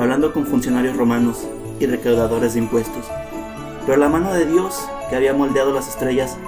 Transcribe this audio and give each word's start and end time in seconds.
hablando 0.00 0.32
con 0.32 0.46
funcionarios 0.46 0.96
romanos 0.96 1.46
y 1.78 1.84
recaudadores 1.84 2.54
de 2.54 2.60
impuestos. 2.60 3.04
Pero 3.84 3.98
la 3.98 4.08
mano 4.08 4.32
de 4.32 4.46
Dios, 4.46 4.88
que 5.10 5.16
había 5.16 5.34
moldeado 5.34 5.72
las 5.74 5.88
estrellas, 5.88 6.38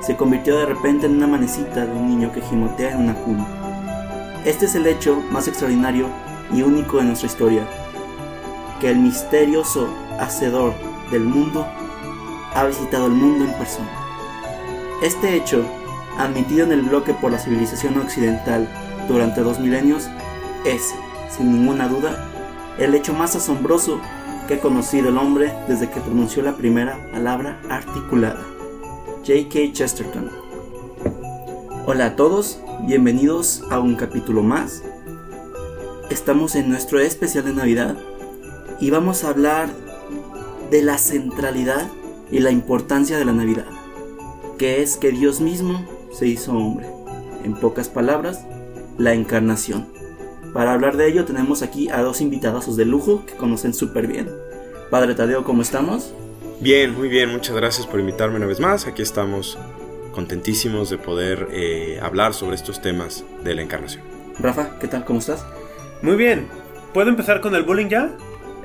se 0.00 0.16
convirtió 0.16 0.56
de 0.56 0.66
repente 0.66 1.06
en 1.06 1.16
una 1.16 1.26
manecita 1.26 1.86
de 1.86 1.92
un 1.92 2.06
niño 2.06 2.32
que 2.32 2.40
gimotea 2.40 2.92
en 2.92 3.00
una 3.00 3.14
cuna. 3.14 3.46
Este 4.44 4.66
es 4.66 4.76
el 4.76 4.86
hecho 4.86 5.20
más 5.32 5.48
extraordinario 5.48 6.06
y 6.54 6.62
único 6.62 6.98
de 6.98 7.04
nuestra 7.04 7.26
historia, 7.26 7.66
que 8.80 8.90
el 8.90 8.98
misterioso 8.98 9.88
Hacedor 10.20 10.72
del 11.10 11.24
mundo 11.24 11.66
ha 12.54 12.64
visitado 12.64 13.06
el 13.06 13.12
mundo 13.12 13.44
en 13.44 13.52
persona. 13.54 13.90
Este 15.02 15.34
hecho, 15.34 15.64
admitido 16.16 16.64
en 16.64 16.72
el 16.72 16.82
bloque 16.82 17.12
por 17.14 17.32
la 17.32 17.38
civilización 17.38 17.98
occidental 17.98 18.68
durante 19.08 19.40
dos 19.40 19.58
milenios, 19.58 20.08
es, 20.64 20.94
sin 21.36 21.52
ninguna 21.52 21.88
duda, 21.88 22.29
el 22.80 22.94
hecho 22.94 23.12
más 23.12 23.36
asombroso 23.36 24.00
que 24.48 24.54
ha 24.54 24.60
conocido 24.60 25.10
el 25.10 25.18
hombre 25.18 25.52
desde 25.68 25.90
que 25.90 26.00
pronunció 26.00 26.42
la 26.42 26.56
primera 26.56 26.98
palabra 27.12 27.60
articulada. 27.68 28.40
J.K. 29.18 29.72
Chesterton. 29.72 30.30
Hola 31.86 32.06
a 32.06 32.16
todos, 32.16 32.58
bienvenidos 32.86 33.62
a 33.70 33.78
un 33.80 33.96
capítulo 33.96 34.42
más. 34.42 34.82
Estamos 36.08 36.54
en 36.56 36.70
nuestro 36.70 37.00
especial 37.00 37.44
de 37.44 37.52
Navidad 37.52 37.98
y 38.80 38.88
vamos 38.88 39.24
a 39.24 39.28
hablar 39.28 39.68
de 40.70 40.80
la 40.80 40.96
centralidad 40.96 41.86
y 42.30 42.38
la 42.38 42.50
importancia 42.50 43.18
de 43.18 43.26
la 43.26 43.32
Navidad, 43.32 43.66
que 44.56 44.82
es 44.82 44.96
que 44.96 45.10
Dios 45.10 45.42
mismo 45.42 45.84
se 46.12 46.26
hizo 46.26 46.52
hombre. 46.52 46.86
En 47.44 47.54
pocas 47.54 47.90
palabras, 47.90 48.46
la 48.96 49.12
encarnación. 49.12 49.99
Para 50.52 50.72
hablar 50.72 50.96
de 50.96 51.08
ello 51.08 51.24
tenemos 51.24 51.62
aquí 51.62 51.88
a 51.88 52.02
dos 52.02 52.20
invitados 52.20 52.76
de 52.76 52.84
lujo 52.84 53.24
que 53.26 53.34
conocen 53.34 53.72
súper 53.72 54.06
bien. 54.06 54.28
Padre 54.90 55.14
Tadeo, 55.14 55.44
¿cómo 55.44 55.62
estamos? 55.62 56.12
Bien, 56.60 56.94
muy 56.94 57.08
bien, 57.08 57.30
muchas 57.30 57.54
gracias 57.54 57.86
por 57.86 58.00
invitarme 58.00 58.36
una 58.36 58.46
vez 58.46 58.58
más. 58.58 58.86
Aquí 58.86 59.02
estamos 59.02 59.56
contentísimos 60.12 60.90
de 60.90 60.98
poder 60.98 61.48
eh, 61.52 62.00
hablar 62.02 62.34
sobre 62.34 62.56
estos 62.56 62.82
temas 62.82 63.24
de 63.44 63.54
la 63.54 63.62
encarnación. 63.62 64.02
Rafa, 64.38 64.78
¿qué 64.80 64.88
tal? 64.88 65.04
¿Cómo 65.04 65.20
estás? 65.20 65.46
Muy 66.02 66.16
bien. 66.16 66.48
¿Puedo 66.92 67.08
empezar 67.08 67.40
con 67.40 67.54
el 67.54 67.62
bullying 67.62 67.88
ya? 67.88 68.10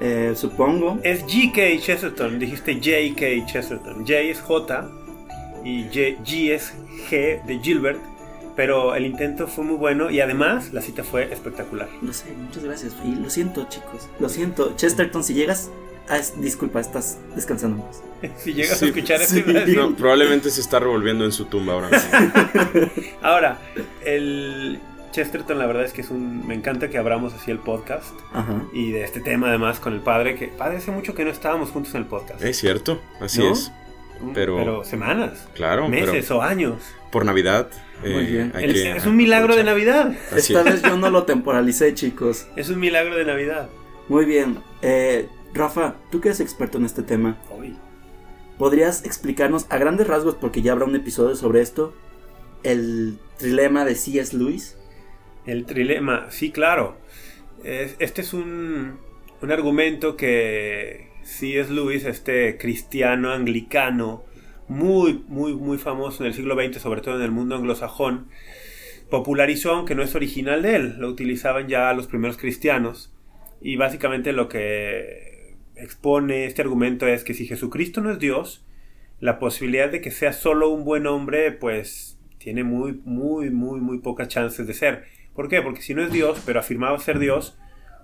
Eh, 0.02 0.34
supongo. 0.36 1.00
Es 1.04 1.26
G.K. 1.26 1.80
Chesterton, 1.82 2.40
dijiste 2.40 2.74
J.K. 2.76 3.46
Chesterton. 3.46 4.00
J 4.00 4.20
es 4.20 4.42
J 4.42 4.90
y 5.64 5.84
G, 5.86 6.18
G 6.24 6.52
es 6.52 6.74
G 7.10 7.46
de 7.46 7.60
Gilbert. 7.60 8.00
Pero 8.56 8.96
el 8.96 9.06
intento 9.06 9.48
fue 9.48 9.64
muy 9.66 9.76
bueno 9.76 10.10
y 10.10 10.22
además 10.22 10.72
la 10.72 10.82
cita 10.82 11.04
fue 11.04 11.32
espectacular. 11.34 11.90
Lo 12.02 12.14
sé, 12.14 12.32
muchas 12.32 12.64
gracias. 12.64 12.96
Y 13.04 13.16
lo 13.16 13.30
siento, 13.30 13.68
chicos. 13.70 14.08
Lo 14.20 14.30
siento. 14.30 14.76
Chesterton, 14.78 15.24
si 15.24 15.34
llegas. 15.34 15.70
Ah, 16.08 16.18
es- 16.18 16.40
disculpa, 16.40 16.80
estás 16.80 17.18
descansando 17.36 17.84
más. 17.86 18.02
Si 18.38 18.54
llegas 18.54 18.78
Sí, 18.80 18.86
a 18.86 18.88
escuchar 18.90 19.20
sí. 19.22 19.44
No, 19.76 19.94
probablemente 19.96 20.50
se 20.50 20.62
está 20.62 20.80
revolviendo 20.80 21.26
en 21.26 21.32
su 21.32 21.46
tumba 21.46 21.74
ahora 21.74 21.90
mismo. 21.90 22.90
Ahora, 23.22 23.60
el 24.06 24.80
Chesterton, 25.12 25.60
la 25.60 25.66
verdad 25.66 25.84
es 25.86 25.94
que 25.94 26.02
es 26.02 26.10
un. 26.10 26.48
Me 26.48 26.56
encanta 26.56 26.90
que 26.90 26.98
abramos 26.98 27.34
así 27.34 27.52
el 27.52 27.60
podcast 27.60 28.14
Ajá. 28.34 28.64
y 28.74 28.92
de 28.92 29.04
este 29.04 29.20
tema 29.20 29.50
además 29.50 29.80
con 29.80 29.94
el 29.94 30.00
padre. 30.02 30.36
Que 30.36 30.48
padre, 30.48 30.78
hace 30.78 30.92
mucho 30.92 31.14
que 31.14 31.24
no 31.26 31.32
estábamos 31.32 31.70
juntos 31.72 31.94
en 31.96 32.02
el 32.02 32.08
podcast. 32.08 32.42
Es 32.44 32.58
cierto, 32.58 33.02
así 33.20 33.40
¿No? 33.40 33.52
es. 33.52 33.72
pero- 34.34 34.84
semanas, 34.84 35.48
Claro, 35.56 35.88
pero 35.90 36.12
meses 36.14 36.32
o 36.32 36.42
años. 36.42 36.82
Por 37.16 37.24
Navidad. 37.26 37.70
Muy 38.02 38.12
eh, 38.12 38.30
bien. 38.30 38.52
hay 38.54 38.66
El- 38.66 38.74
que 38.74 38.92
es 38.92 39.06
un 39.06 39.16
milagro 39.16 39.56
de. 39.56 39.64
Navidad. 39.64 40.14
Así 40.34 40.52
Esta 40.52 40.60
es. 40.60 40.66
vez 40.66 40.82
yo 40.82 40.98
no 40.98 41.10
lo 41.10 41.24
temporalicé, 41.24 41.94
chicos. 41.94 42.46
Es 42.58 42.68
un 42.68 42.78
milagro 42.78 43.16
de 43.16 43.24
Navidad. 43.24 43.70
Muy 44.10 44.26
bien. 44.26 44.58
Eh, 44.82 45.30
Rafa, 45.54 45.96
tú 46.12 46.20
que 46.20 46.28
eres 46.28 46.42
experto 46.42 46.78
en 46.78 46.84
este 46.84 47.04
tema, 47.04 47.38
Hoy. 47.50 47.78
¿podrías 48.58 49.06
explicarnos 49.06 49.66
a 49.70 49.78
grandes 49.78 50.08
rasgos, 50.08 50.36
porque 50.36 50.62
ya 50.62 50.74
habrá 50.74 50.84
un 50.84 50.96
episodio 50.98 51.38
sobre 51.38 51.62
esto, 51.62 51.96
el 52.64 53.18
trilema 53.38 53.86
de 53.86 53.96
C.S. 53.96 54.36
Lewis? 54.38 54.78
El 55.46 55.66
trilema, 55.66 56.28
sí, 56.32 56.52
claro. 56.52 56.98
Es- 57.64 57.96
este 58.00 58.24
es 58.24 58.34
un, 58.34 59.00
un 59.42 59.52
argumento 59.54 60.18
que 60.18 61.12
C.S. 61.24 61.72
Lewis, 61.72 62.04
este 62.04 62.58
cristiano 62.58 63.32
anglicano, 63.32 64.26
muy, 64.68 65.24
muy, 65.28 65.54
muy 65.54 65.78
famoso 65.78 66.24
en 66.24 66.28
el 66.28 66.34
siglo 66.34 66.56
XX, 66.56 66.82
sobre 66.82 67.02
todo 67.02 67.16
en 67.16 67.22
el 67.22 67.32
mundo 67.32 67.56
anglosajón, 67.56 68.28
popularizó, 69.10 69.72
aunque 69.72 69.96
no 69.96 70.04
es 70.04 70.16
original 70.16 70.62
de 70.62 70.76
él, 70.76 70.96
lo 70.98 71.10
utilizaban 71.10 71.68
ya 71.68 71.94
los 71.94 72.08
primeros 72.08 72.38
cristianos. 72.38 73.14
Y 73.62 73.78
básicamente 73.78 74.34
lo 74.34 74.50
que 74.50 75.56
expone 75.76 76.46
este 76.46 76.62
argumento 76.62 77.08
es 77.08 77.24
que 77.24 77.34
si 77.34 77.46
Jesucristo 77.46 78.02
no 78.02 78.12
es 78.12 78.20
Dios, 78.20 78.66
la 79.20 79.40
posibilidad 79.40 79.90
de 79.90 80.02
que 80.02 80.12
sea 80.12 80.34
solo 80.34 80.70
un 80.70 80.84
buen 80.84 81.08
hombre, 81.08 81.52
pues 81.52 82.20
tiene 82.38 82.64
muy, 82.64 83.02
muy, 83.06 83.50
muy, 83.50 83.80
muy 83.80 84.00
pocas 84.00 84.28
chances 84.28 84.68
de 84.68 84.74
ser. 84.74 85.06
¿Por 85.34 85.50
qué? 85.50 85.62
Porque 85.62 85.82
si 85.82 85.94
no 85.94 86.04
es 86.04 86.12
Dios, 86.12 86.42
pero 86.46 86.60
afirmaba 86.60 86.98
ser 87.00 87.20
Dios, 87.20 87.58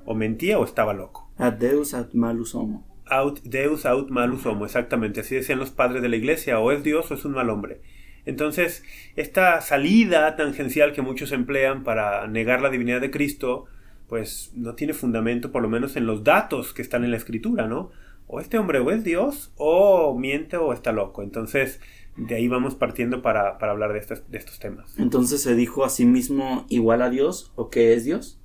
o 0.05 0.15
mentía 0.15 0.59
o 0.59 0.65
estaba 0.65 0.93
loco. 0.93 1.31
Ad 1.37 1.53
Deus 1.53 1.93
ad 1.93 2.11
malus 2.13 2.55
homo. 2.55 2.90
Aut 3.11 3.41
Deus 3.43 3.85
aut 3.85 4.09
malus 4.09 4.45
homo, 4.45 4.65
exactamente, 4.65 5.19
así 5.19 5.35
decían 5.35 5.59
los 5.59 5.69
padres 5.71 6.01
de 6.01 6.09
la 6.09 6.15
iglesia, 6.15 6.59
o 6.59 6.71
es 6.71 6.83
Dios 6.83 7.11
o 7.11 7.13
es 7.13 7.25
un 7.25 7.33
mal 7.33 7.49
hombre. 7.49 7.81
Entonces, 8.25 8.83
esta 9.15 9.61
salida 9.61 10.35
tangencial 10.35 10.93
que 10.93 11.01
muchos 11.01 11.31
emplean 11.31 11.83
para 11.83 12.27
negar 12.27 12.61
la 12.61 12.69
divinidad 12.69 13.01
de 13.01 13.11
Cristo, 13.11 13.65
pues 14.07 14.51
no 14.55 14.75
tiene 14.75 14.93
fundamento, 14.93 15.51
por 15.51 15.61
lo 15.61 15.69
menos 15.69 15.95
en 15.95 16.05
los 16.05 16.23
datos 16.23 16.73
que 16.73 16.81
están 16.81 17.03
en 17.03 17.11
la 17.11 17.17
escritura, 17.17 17.67
¿no? 17.67 17.91
O 18.27 18.39
este 18.39 18.57
hombre 18.57 18.79
o 18.79 18.91
es 18.91 19.03
Dios, 19.03 19.51
o 19.57 20.17
miente 20.17 20.55
o 20.57 20.71
está 20.71 20.91
loco. 20.93 21.21
Entonces, 21.23 21.81
de 22.15 22.35
ahí 22.35 22.47
vamos 22.47 22.75
partiendo 22.75 23.21
para, 23.21 23.57
para 23.57 23.71
hablar 23.73 23.91
de, 23.93 23.99
estas- 23.99 24.29
de 24.29 24.37
estos 24.37 24.59
temas. 24.59 24.97
Entonces 24.99 25.41
se 25.41 25.55
dijo 25.55 25.83
a 25.83 25.89
sí 25.89 26.05
mismo 26.05 26.65
igual 26.69 27.01
a 27.01 27.09
Dios 27.09 27.51
o 27.55 27.69
que 27.69 27.93
es 27.93 28.05
Dios. 28.05 28.39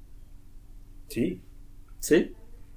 Sí, 1.09 1.43
¿Sí? 2.01 2.33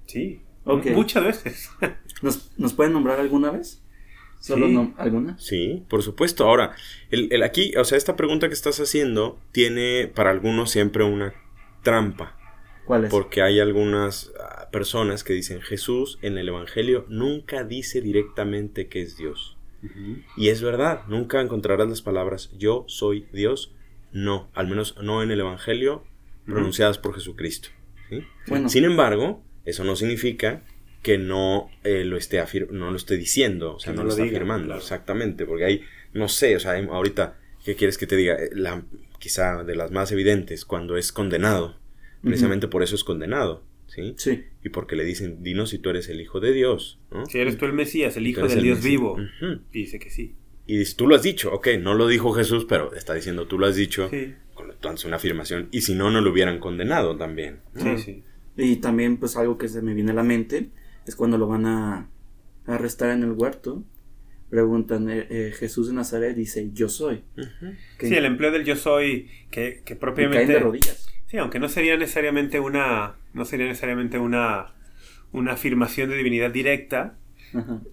sí. 0.06 0.42
Muchas 0.76 1.24
veces. 1.24 1.70
¿Nos, 2.22 2.52
nos 2.58 2.74
pueden 2.74 2.94
nombrar 2.94 3.20
alguna 3.20 3.52
vez? 3.52 3.82
¿Solo 4.40 4.68
Sí. 4.68 4.74
no- 4.74 4.94
alguna? 4.98 5.38
Sí, 5.38 5.84
por 5.90 6.02
supuesto. 6.02 6.46
Ahora, 6.46 6.74
el, 7.12 7.28
el 7.32 7.44
aquí, 7.44 7.74
o 7.76 7.84
sea, 7.84 7.98
esta 7.98 8.16
pregunta 8.16 8.48
que 8.48 8.54
estás 8.54 8.80
haciendo 8.80 9.38
tiene 9.52 10.10
para 10.14 10.30
algunos 10.32 10.72
siempre 10.72 11.04
una 11.04 11.34
trampa. 11.84 12.36
¿Cuál 12.86 13.06
es? 13.06 13.12
Porque 13.12 13.42
hay 13.42 13.60
algunas 13.60 14.32
ah, 14.42 14.70
personas 14.72 15.24
que 15.24 15.34
dicen 15.34 15.62
Jesús 15.62 16.20
en 16.22 16.38
el 16.38 16.48
Evangelio 16.48 17.06
nunca 17.10 17.64
dice 17.64 18.02
directamente 18.02 18.88
que 18.88 19.02
es 19.02 19.18
Dios. 19.18 19.58
Y 20.36 20.50
es 20.50 20.62
verdad, 20.62 21.04
nunca 21.08 21.40
encontrarás 21.40 21.88
las 21.88 22.02
palabras 22.02 22.52
yo 22.58 22.84
soy 22.88 23.28
Dios. 23.32 23.74
No, 24.12 24.50
al 24.54 24.68
menos 24.68 24.96
no 25.02 25.22
en 25.24 25.32
el 25.32 25.40
Evangelio 25.40 26.04
pronunciadas 26.46 26.98
por 26.98 27.14
Jesucristo. 27.14 27.70
¿sí? 28.10 28.24
Bueno, 28.48 28.68
Sin 28.70 28.84
embargo, 28.86 29.44
eso 29.66 29.84
no 29.84 29.96
significa 29.96 30.62
que 31.04 31.18
no, 31.18 31.70
eh, 31.84 32.04
lo, 32.06 32.18
esté 32.18 32.42
afir- 32.42 32.70
no 32.72 32.92
lo 32.92 32.98
esté 32.98 33.16
diciendo, 33.18 33.76
o 33.76 33.80
sea, 33.80 33.94
Que 33.94 33.98
no, 33.98 34.04
no 34.04 34.04
lo 34.04 34.08
lo 34.10 34.14
está 34.16 34.24
diga, 34.24 34.38
afirmando, 34.38 34.66
claro. 34.68 34.82
exactamente, 34.82 35.46
porque 35.46 35.66
hay, 35.66 35.82
no 36.14 36.28
sé, 36.28 36.56
o 36.56 36.60
sea, 36.60 36.72
hay- 36.72 36.86
ahorita, 36.86 37.38
¿qué 37.64 37.76
quieres 37.76 37.98
que 37.98 38.08
te 38.08 38.16
diga? 38.18 38.36
Eh, 38.36 38.50
La, 38.54 38.84
quizá 39.20 39.64
de 39.64 39.76
las 39.76 39.92
más 39.92 40.12
evidentes, 40.12 40.66
cuando 40.66 40.98
es 40.98 41.12
condenado, 41.12 41.78
precisamente 42.22 42.68
por 42.68 42.84
eso 42.84 42.96
es 42.96 43.04
condenado, 43.06 43.64
¿sí? 43.88 44.14
sí. 44.18 44.44
Y 44.64 44.70
porque 44.70 44.96
le 44.98 45.06
dicen, 45.06 45.42
dinos 45.42 45.70
si 45.70 45.80
tú 45.80 45.90
eres 45.90 46.10
el 46.10 46.20
Hijo 46.20 46.40
de 46.42 46.52
Dios, 46.52 47.00
¿no? 47.12 47.26
Si 47.26 47.40
eres 47.40 47.58
tú 47.58 47.66
el 47.66 47.74
Mesías, 47.74 48.18
el 48.18 48.28
Hijo 48.28 48.42
del 48.48 48.58
el 48.58 48.64
Dios 48.64 48.78
Mesías. 48.80 48.92
vivo. 48.92 49.18
Y 49.72 49.80
dice 49.80 50.00
que 50.00 50.10
sí. 50.10 50.36
Y 50.68 50.78
dices, 50.78 50.96
tú 50.98 51.08
lo 51.08 51.16
has 51.16 51.24
dicho, 51.24 51.52
ok, 51.54 51.68
no 51.80 51.96
lo 51.96 52.08
dijo 52.08 52.32
Jesús, 52.34 52.66
pero 52.68 52.94
está 52.94 53.14
diciendo, 53.14 53.48
tú 53.48 53.58
lo 53.58 53.66
has 53.68 53.76
dicho, 53.76 54.10
Sí, 54.10 54.36
con 54.54 54.70
entonces 54.70 55.06
una 55.06 55.16
afirmación, 55.16 55.68
y 55.72 55.82
si 55.82 55.96
no, 55.96 56.12
no 56.12 56.20
lo 56.22 56.30
hubieran 56.32 56.60
condenado 56.60 57.16
también. 57.18 57.60
sí, 57.76 57.98
sí. 57.98 58.24
Y 58.62 58.76
también, 58.78 59.18
pues 59.18 59.36
algo 59.38 59.58
que 59.58 59.68
se 59.68 59.82
me 59.82 59.94
viene 59.94 60.12
a 60.12 60.16
la 60.16 60.24
mente 60.24 60.70
es 61.08 61.16
cuando 61.16 61.38
lo 61.38 61.48
van 61.48 61.66
a 61.66 62.10
arrestar 62.66 63.10
en 63.12 63.24
el 63.24 63.32
huerto. 63.32 63.84
Preguntan, 64.50 65.10
eh, 65.10 65.28
eh, 65.30 65.54
Jesús 65.58 65.88
de 65.88 65.94
Nazaret 65.94 66.36
dice, 66.36 66.70
yo 66.74 66.90
soy. 66.90 67.24
Que- 67.98 68.08
Sí, 68.08 68.16
el 68.16 68.26
empleo 68.26 68.52
del 68.52 68.64
yo 68.66 68.76
soy, 68.76 69.30
que, 69.52 69.82
que 69.86 69.96
propiamente... 69.96 70.52
de 70.54 70.60
rodillas. 70.60 71.08
Sí, 71.28 71.38
aunque 71.38 71.60
no 71.60 71.70
sería 71.70 71.96
necesariamente 71.98 72.60
una... 72.60 73.16
No 73.34 73.46
sería 73.46 73.68
necesariamente 73.68 74.18
una... 74.18 74.74
una 75.32 75.54
afirmación 75.54 76.10
de 76.10 76.18
divinidad 76.18 76.50
directa, 76.52 77.18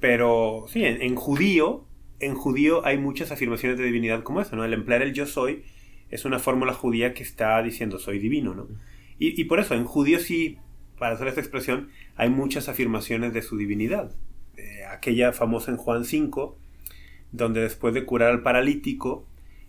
pero 0.00 0.66
sí, 0.68 0.84
en, 0.84 1.14
judío, 1.14 1.86
en 2.20 2.34
judío 2.34 2.84
hay 2.86 2.96
muchas 2.98 3.30
afirmaciones 3.32 3.78
de 3.78 3.84
divinidad 3.84 4.22
como 4.22 4.40
esa, 4.40 4.56
¿no? 4.56 4.64
El 4.64 4.72
emplear 4.72 5.02
el 5.02 5.12
yo 5.12 5.26
soy 5.26 5.64
es 6.10 6.24
una 6.24 6.38
fórmula 6.38 6.72
judía 6.72 7.12
que 7.14 7.22
está 7.22 7.62
diciendo 7.62 7.98
soy 7.98 8.18
divino, 8.18 8.54
¿no? 8.54 8.68
Y, 9.18 9.44
por 9.44 9.60
eso, 9.60 9.74
en 9.74 9.84
judío 9.84 10.18
sí, 10.18 10.58
para 10.98 11.14
hacer 11.14 11.28
esta 11.28 11.40
expresión, 11.40 11.88
hay 12.16 12.28
muchas 12.28 12.68
afirmaciones 12.68 13.32
de 13.32 13.42
su 13.42 13.56
divinidad. 13.56 14.12
Eh, 14.56 14.84
aquella 14.90 15.32
famosa 15.32 15.70
en 15.70 15.78
Juan 15.78 16.04
5, 16.04 16.58
donde 17.32 17.62
después 17.62 17.94
de 17.94 18.04
curar 18.04 18.30
al 18.30 18.42
paralítico, 18.42 19.26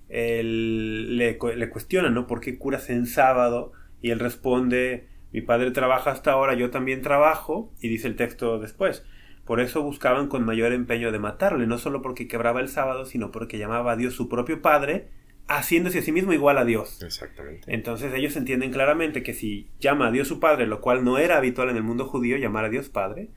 él, 0.09 1.17
le, 1.17 1.37
le 1.55 1.69
cuestiona, 1.69 2.09
¿no? 2.09 2.27
¿Por 2.27 2.41
qué 2.41 2.57
curas 2.57 2.89
en 2.89 3.05
sábado? 3.05 3.71
Y 4.01 4.11
él 4.11 4.19
responde, 4.19 5.07
mi 5.31 5.41
padre 5.41 5.71
trabaja 5.71 6.11
hasta 6.11 6.31
ahora, 6.31 6.53
yo 6.53 6.69
también 6.69 7.01
trabajo, 7.01 7.71
y 7.81 7.87
dice 7.87 8.07
el 8.07 8.15
texto 8.15 8.59
después. 8.59 9.05
Por 9.45 9.61
eso 9.61 9.81
buscaban 9.81 10.27
con 10.27 10.43
mayor 10.43 10.73
empeño 10.73 11.11
de 11.13 11.19
matarle, 11.19 11.67
no 11.67 11.77
solo 11.77 12.01
porque 12.01 12.27
quebraba 12.27 12.59
el 12.59 12.67
sábado, 12.67 13.05
sino 13.05 13.31
porque 13.31 13.57
llamaba 13.57 13.93
a 13.93 13.95
Dios 13.95 14.13
su 14.13 14.27
propio 14.27 14.61
Padre, 14.61 15.09
haciéndose 15.47 15.99
a 15.99 16.01
sí 16.01 16.11
mismo 16.11 16.33
igual 16.33 16.57
a 16.57 16.65
Dios. 16.65 17.01
Exactamente. 17.01 17.73
Entonces 17.73 18.13
ellos 18.13 18.35
entienden 18.35 18.71
claramente 18.71 19.23
que 19.23 19.33
si 19.33 19.69
llama 19.79 20.07
a 20.07 20.11
Dios 20.11 20.27
su 20.27 20.39
Padre, 20.39 20.67
lo 20.67 20.81
cual 20.81 21.03
no 21.03 21.17
era 21.17 21.37
habitual 21.37 21.69
en 21.69 21.77
el 21.77 21.83
mundo 21.83 22.05
judío 22.05 22.37
llamar 22.37 22.65
a 22.65 22.69
Dios 22.69 22.89
Padre, 22.89 23.29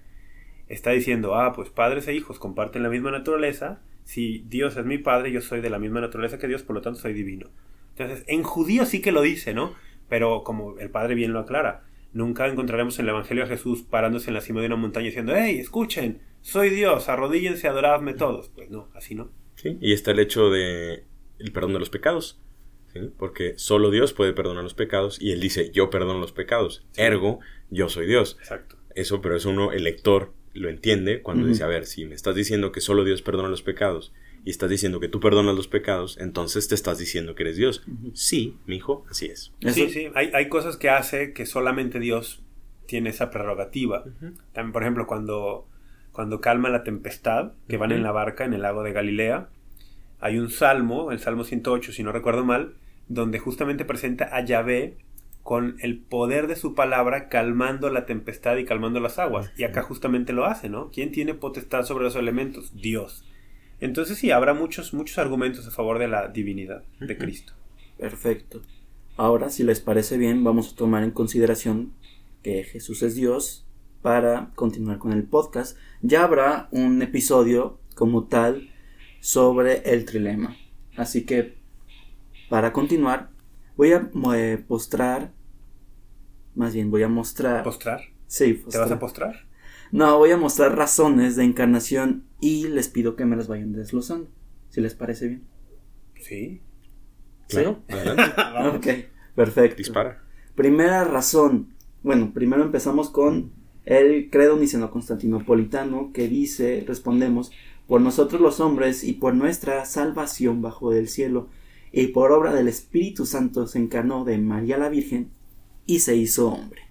está 0.68 0.90
diciendo, 0.90 1.34
ah, 1.34 1.52
pues 1.52 1.68
padres 1.70 2.06
e 2.08 2.14
hijos 2.14 2.38
comparten 2.38 2.82
la 2.82 2.88
misma 2.88 3.10
naturaleza, 3.10 3.80
si 4.04 4.44
Dios 4.48 4.76
es 4.76 4.84
mi 4.84 4.98
Padre, 4.98 5.32
yo 5.32 5.40
soy 5.40 5.60
de 5.60 5.70
la 5.70 5.78
misma 5.78 6.00
naturaleza 6.00 6.38
que 6.38 6.48
Dios, 6.48 6.62
por 6.62 6.74
lo 6.74 6.82
tanto 6.82 7.00
soy 7.00 7.12
divino. 7.12 7.48
Entonces, 7.96 8.24
en 8.28 8.42
judío 8.42 8.86
sí 8.86 9.00
que 9.00 9.12
lo 9.12 9.22
dice, 9.22 9.52
¿no? 9.52 9.74
Pero 10.08 10.42
como 10.42 10.78
el 10.78 10.90
Padre 10.90 11.14
bien 11.14 11.32
lo 11.32 11.40
aclara, 11.40 11.84
nunca 12.12 12.46
encontraremos 12.48 12.98
en 12.98 13.04
el 13.04 13.10
Evangelio 13.10 13.44
a 13.44 13.48
Jesús 13.48 13.82
parándose 13.82 14.30
en 14.30 14.34
la 14.34 14.40
cima 14.40 14.60
de 14.60 14.66
una 14.66 14.76
montaña 14.76 15.06
diciendo, 15.06 15.32
hey, 15.36 15.58
escuchen, 15.58 16.20
soy 16.40 16.70
Dios, 16.70 17.08
arrodíllense, 17.08 17.68
adoradme 17.68 18.14
todos. 18.14 18.48
Pues 18.48 18.70
no, 18.70 18.88
así 18.94 19.14
no. 19.14 19.30
Sí, 19.56 19.76
y 19.80 19.92
está 19.92 20.12
el 20.12 20.20
hecho 20.20 20.50
de 20.50 21.04
el 21.40 21.52
perdón 21.52 21.72
de 21.74 21.78
los 21.78 21.90
pecados. 21.90 22.40
¿sí? 22.92 23.10
Porque 23.18 23.54
solo 23.56 23.90
Dios 23.90 24.12
puede 24.12 24.32
perdonar 24.32 24.62
los 24.62 24.74
pecados 24.74 25.20
y 25.20 25.32
Él 25.32 25.40
dice, 25.40 25.70
yo 25.70 25.90
perdono 25.90 26.20
los 26.20 26.32
pecados. 26.32 26.86
Ergo, 26.96 27.40
yo 27.70 27.88
soy 27.88 28.06
Dios. 28.06 28.36
Exacto. 28.40 28.76
Eso, 28.94 29.20
pero 29.20 29.36
eso 29.36 29.50
uno, 29.50 29.72
el 29.72 29.84
lector, 29.84 30.32
lo 30.52 30.68
entiende 30.68 31.22
cuando 31.22 31.46
dice, 31.46 31.62
a 31.62 31.68
ver, 31.68 31.86
si 31.86 32.04
me 32.04 32.14
estás 32.14 32.34
diciendo 32.34 32.72
que 32.72 32.80
solo 32.80 33.04
Dios 33.04 33.22
perdona 33.22 33.48
los 33.48 33.62
pecados 33.62 34.12
y 34.44 34.50
estás 34.50 34.70
diciendo 34.70 35.00
que 35.00 35.08
tú 35.08 35.20
perdonas 35.20 35.54
los 35.54 35.68
pecados, 35.68 36.18
entonces 36.18 36.66
te 36.68 36.74
estás 36.74 36.98
diciendo 36.98 37.34
que 37.34 37.44
eres 37.44 37.56
Dios. 37.56 37.84
Sí, 38.14 38.56
mi 38.66 38.76
hijo, 38.76 39.04
así 39.10 39.26
es. 39.26 39.52
Sí, 39.60 39.90
sí, 39.90 40.08
hay, 40.14 40.30
hay, 40.32 40.48
cosas 40.48 40.76
que 40.76 40.88
hace 40.88 41.32
que 41.32 41.46
solamente 41.46 42.00
Dios 42.00 42.42
tiene 42.86 43.10
esa 43.10 43.30
prerrogativa. 43.30 44.04
También, 44.52 44.72
por 44.72 44.82
ejemplo, 44.82 45.06
cuando, 45.06 45.68
cuando 46.12 46.40
calma 46.40 46.68
la 46.68 46.82
tempestad, 46.82 47.52
que 47.68 47.76
van 47.76 47.92
en 47.92 48.02
la 48.02 48.12
barca 48.12 48.44
en 48.44 48.54
el 48.54 48.62
lago 48.62 48.82
de 48.82 48.92
Galilea, 48.92 49.48
hay 50.20 50.38
un 50.38 50.50
salmo, 50.50 51.12
el 51.12 51.18
Salmo 51.18 51.44
108, 51.44 51.92
si 51.92 52.02
no 52.02 52.12
recuerdo 52.12 52.44
mal, 52.44 52.74
donde 53.08 53.38
justamente 53.38 53.84
presenta 53.84 54.36
a 54.36 54.44
Yahvé 54.44 54.98
con 55.42 55.76
el 55.80 55.98
poder 55.98 56.46
de 56.46 56.56
su 56.56 56.74
palabra 56.74 57.28
calmando 57.28 57.90
la 57.90 58.06
tempestad 58.06 58.56
y 58.56 58.64
calmando 58.64 59.00
las 59.00 59.18
aguas. 59.18 59.50
Y 59.56 59.64
acá 59.64 59.82
justamente 59.82 60.32
lo 60.32 60.44
hace, 60.44 60.68
¿no? 60.68 60.90
¿Quién 60.90 61.10
tiene 61.10 61.34
potestad 61.34 61.84
sobre 61.84 62.04
los 62.04 62.16
elementos? 62.16 62.74
Dios. 62.74 63.24
Entonces 63.80 64.18
sí, 64.18 64.30
habrá 64.30 64.52
muchos, 64.52 64.92
muchos 64.92 65.18
argumentos 65.18 65.66
a 65.66 65.70
favor 65.70 65.98
de 65.98 66.08
la 66.08 66.28
divinidad 66.28 66.84
de 67.00 67.16
Cristo. 67.16 67.54
Perfecto. 67.98 68.60
Ahora, 69.16 69.50
si 69.50 69.64
les 69.64 69.80
parece 69.80 70.18
bien, 70.18 70.44
vamos 70.44 70.72
a 70.72 70.76
tomar 70.76 71.02
en 71.02 71.10
consideración 71.10 71.92
que 72.42 72.64
Jesús 72.64 73.02
es 73.02 73.14
Dios 73.14 73.66
para 74.02 74.50
continuar 74.54 74.98
con 74.98 75.12
el 75.12 75.24
podcast. 75.24 75.76
Ya 76.02 76.24
habrá 76.24 76.68
un 76.70 77.02
episodio 77.02 77.78
como 77.94 78.24
tal 78.24 78.70
sobre 79.20 79.82
el 79.92 80.04
trilema. 80.04 80.56
Así 80.96 81.24
que, 81.24 81.58
para 82.48 82.72
continuar, 82.72 83.30
voy 83.76 83.92
a 83.92 84.10
eh, 84.34 84.62
postrar, 84.66 85.32
más 86.54 86.74
bien 86.74 86.90
voy 86.90 87.02
a 87.02 87.08
mostrar... 87.08 87.62
¿Postrar? 87.62 88.00
Sí, 88.26 88.54
postrar. 88.54 88.84
¿Te 88.84 88.90
vas 88.90 88.96
a 88.96 89.00
postrar? 89.00 89.46
No, 89.92 90.18
voy 90.18 90.30
a 90.30 90.36
mostrar 90.36 90.76
razones 90.76 91.36
de 91.36 91.44
encarnación 91.44 92.24
y 92.40 92.68
les 92.68 92.88
pido 92.88 93.16
que 93.16 93.24
me 93.24 93.36
las 93.36 93.48
vayan 93.48 93.72
desglosando, 93.72 94.28
si 94.68 94.80
les 94.80 94.94
parece 94.94 95.28
bien. 95.28 95.42
Sí. 96.20 96.60
Claro, 97.48 97.82
ok, 98.76 98.86
perfecto. 99.34 99.76
Dispara. 99.78 100.22
Primera 100.54 101.04
razón. 101.04 101.74
Bueno, 102.02 102.32
primero 102.32 102.62
empezamos 102.62 103.10
con 103.10 103.52
el 103.84 104.30
credo 104.30 104.56
niceno-constantinopolitano 104.56 106.12
que 106.12 106.28
dice, 106.28 106.84
respondemos, 106.86 107.50
por 107.90 108.00
nosotros 108.00 108.40
los 108.40 108.60
hombres 108.60 109.02
y 109.02 109.14
por 109.14 109.34
nuestra 109.34 109.84
salvación 109.84 110.62
bajo 110.62 110.92
el 110.92 111.08
cielo, 111.08 111.48
y 111.90 112.06
por 112.06 112.30
obra 112.30 112.54
del 112.54 112.68
Espíritu 112.68 113.26
Santo 113.26 113.66
se 113.66 113.80
encarnó 113.80 114.24
de 114.24 114.38
María 114.38 114.78
la 114.78 114.88
Virgen 114.88 115.32
y 115.86 115.98
se 115.98 116.14
hizo 116.14 116.52
hombre. 116.52 116.82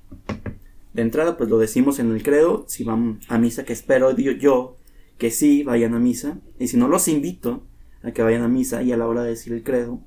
De 0.93 1.01
entrada, 1.01 1.37
pues 1.37 1.49
lo 1.49 1.57
decimos 1.57 1.99
en 1.99 2.11
el 2.11 2.21
credo, 2.21 2.65
si 2.67 2.83
van 2.83 3.21
a 3.29 3.37
misa, 3.37 3.63
que 3.63 3.71
espero 3.71 4.11
yo 4.11 4.75
que 5.17 5.31
sí 5.31 5.63
vayan 5.63 5.93
a 5.93 5.99
misa, 5.99 6.41
y 6.59 6.67
si 6.67 6.75
no 6.75 6.89
los 6.89 7.07
invito 7.07 7.63
a 8.03 8.11
que 8.11 8.21
vayan 8.21 8.41
a 8.41 8.49
misa 8.49 8.83
y 8.83 8.91
a 8.91 8.97
la 8.97 9.07
hora 9.07 9.23
de 9.23 9.29
decir 9.29 9.53
el 9.53 9.63
credo, 9.63 10.01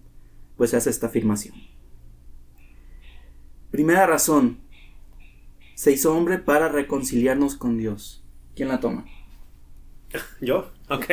pues 0.59 0.73
se 0.73 0.77
hace 0.77 0.91
esta 0.91 1.07
afirmación. 1.07 1.55
Primera 3.71 4.07
razón, 4.07 4.59
se 5.75 5.91
hizo 5.91 6.15
hombre 6.15 6.37
para 6.37 6.69
reconciliarnos 6.69 7.57
con 7.57 7.79
Dios. 7.79 8.23
¿Quién 8.55 8.69
la 8.69 8.79
toma? 8.79 9.07
¿Yo? 10.43 10.71
Ok. 10.93 11.07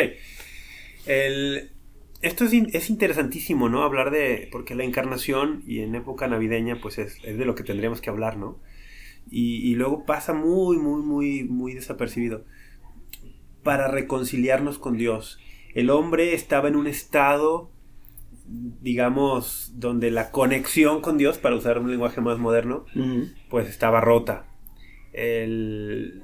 El, 1.06 1.72
esto 2.22 2.44
es, 2.44 2.54
es, 2.54 2.90
interesantísimo, 2.90 3.70
¿no? 3.70 3.84
Hablar 3.84 4.12
de... 4.12 4.50
Porque 4.52 4.76
la 4.76 4.84
encarnación 4.84 5.64
y 5.66 5.80
en 5.80 5.96
época 5.96 6.28
navideña, 6.28 6.80
pues 6.82 6.98
es, 6.98 7.18
es 7.24 7.38
de 7.38 7.46
lo 7.46 7.56
que 7.56 7.64
tendríamos 7.64 8.02
que 8.02 8.10
hablar, 8.10 8.38
¿no? 8.38 8.60
Y, 9.32 9.76
luego 9.76 10.06
pasa 10.06 10.34
muy, 10.34 10.78
muy, 10.78 11.04
muy, 11.04 11.44
muy 11.44 11.74
desapercibido. 11.76 12.46
Para 13.64 13.88
reconciliarnos 13.88 14.80
con 14.80 14.98
Dios. 14.98 15.40
El 15.76 15.92
hombre 15.92 16.34
estaba 16.34 16.68
en 16.68 16.76
un 16.76 16.88
estado, 16.88 17.70
digamos, 18.48 19.74
donde 19.76 20.10
la 20.10 20.32
conexión 20.32 21.02
con 21.02 21.20
Dios, 21.20 21.38
para 21.38 21.56
usar 21.56 21.78
un 21.78 21.92
lenguaje 21.92 22.22
más 22.22 22.40
moderno, 22.40 22.86
pues 23.50 23.70
estaba 23.70 24.02
rota. 24.02 24.48
El, 25.14 26.24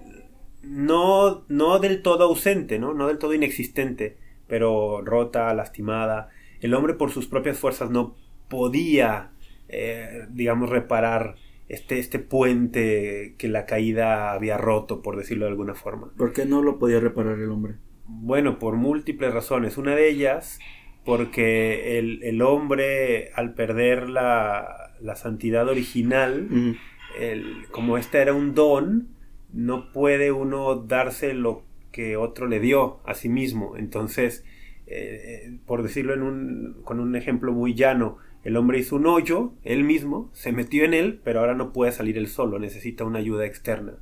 no, 0.66 1.46
no 1.48 1.80
del 1.80 2.02
todo 2.02 2.26
ausente, 2.26 2.80
¿no? 2.80 2.94
No 2.94 3.08
del 3.08 3.18
todo 3.18 3.34
inexistente, 3.34 4.18
pero 4.48 5.02
rota, 5.02 5.54
lastimada. 5.54 6.30
El 6.62 6.74
hombre 6.74 6.94
por 6.94 7.12
sus 7.12 7.28
propias 7.28 7.58
fuerzas 7.58 7.92
no 7.92 8.16
podía, 8.50 9.32
eh, 9.70 10.26
digamos, 10.30 10.70
reparar 10.70 11.36
este, 11.70 12.00
este 12.00 12.20
puente 12.20 13.36
que 13.38 13.48
la 13.48 13.66
caída 13.66 14.34
había 14.34 14.58
roto, 14.58 15.02
por 15.02 15.18
decirlo 15.18 15.46
de 15.46 15.52
alguna 15.52 15.76
forma. 15.76 16.12
¿Por 16.18 16.34
qué 16.34 16.46
no 16.46 16.62
lo 16.62 16.80
podía 16.80 17.00
reparar 17.00 17.40
el 17.40 17.50
hombre? 17.50 17.76
Bueno, 18.08 18.60
por 18.60 18.76
múltiples 18.76 19.34
razones. 19.34 19.78
Una 19.78 19.96
de 19.96 20.10
ellas, 20.10 20.60
porque 21.04 21.98
el, 22.00 22.42
hombre, 22.42 23.32
al 23.34 23.54
perder 23.54 24.10
la, 24.10 24.94
la 25.00 25.16
santidad 25.16 25.68
original, 25.68 26.78
el, 27.20 27.66
como 27.72 27.98
este 27.98 28.20
era 28.20 28.34
un 28.34 28.54
don, 28.54 29.15
no 29.56 29.94
puede 29.94 30.34
uno 30.34 30.76
darse 30.76 31.34
lo 31.34 31.64
que 31.92 32.18
otro 32.18 32.46
le 32.46 32.60
dio 32.60 33.00
a 33.06 33.14
sí 33.14 33.30
mismo. 33.30 33.78
Entonces, 33.78 34.44
eh, 34.86 35.58
por 35.66 35.82
decirlo 35.82 36.14
en 36.14 36.22
un, 36.24 36.82
con 36.84 37.00
un 37.00 37.16
ejemplo 37.16 37.54
muy 37.54 37.74
llano, 37.74 38.18
el 38.44 38.58
hombre 38.58 38.80
hizo 38.80 38.98
un 38.98 39.08
hoyo, 39.08 39.54
él 39.64 39.86
mismo, 39.86 40.30
se 40.34 40.52
metió 40.52 40.84
en 40.84 40.94
él, 40.94 41.22
pero 41.24 41.40
ahora 41.40 41.56
no 41.56 41.72
puede 41.72 41.94
salir 41.94 42.18
él 42.18 42.28
solo, 42.28 42.60
necesita 42.60 43.06
una 43.06 43.20
ayuda 43.20 43.46
externa. 43.46 43.94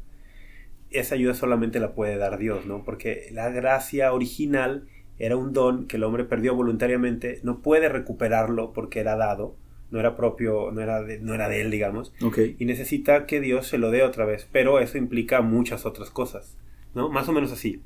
Esa 0.90 1.16
ayuda 1.16 1.36
solamente 1.36 1.80
la 1.80 1.94
puede 1.94 2.18
dar 2.18 2.40
Dios, 2.40 2.66
¿no? 2.66 2.84
Porque 2.84 3.30
la 3.32 3.50
gracia 3.50 4.12
original 4.12 4.88
era 5.20 5.38
un 5.38 5.54
don 5.54 5.88
que 5.88 5.98
el 5.98 6.04
hombre 6.04 6.26
perdió 6.26 6.56
voluntariamente, 6.56 7.40
no 7.44 7.62
puede 7.62 7.90
recuperarlo 7.90 8.74
porque 8.74 9.00
era 9.00 9.16
dado, 9.16 9.56
no 9.94 10.00
era 10.00 10.16
propio, 10.16 10.72
no 10.72 10.82
era 10.82 11.04
de, 11.04 11.20
no 11.20 11.36
era 11.36 11.48
de 11.48 11.62
él, 11.62 11.70
digamos, 11.70 12.16
y 12.58 12.66
necesita 12.66 13.28
que 13.28 13.40
Dios 13.40 13.68
se 13.68 13.78
lo 13.78 13.92
dé 13.92 14.02
otra 14.02 14.26
vez, 14.26 14.50
pero 14.52 14.80
eso 14.80 14.98
implica 14.98 15.42
muchas 15.42 15.86
otras 15.86 16.10
cosas, 16.10 16.58
¿no? 16.96 17.10
Más 17.10 17.30
o 17.30 17.32
menos 17.32 17.52
así. 17.52 17.84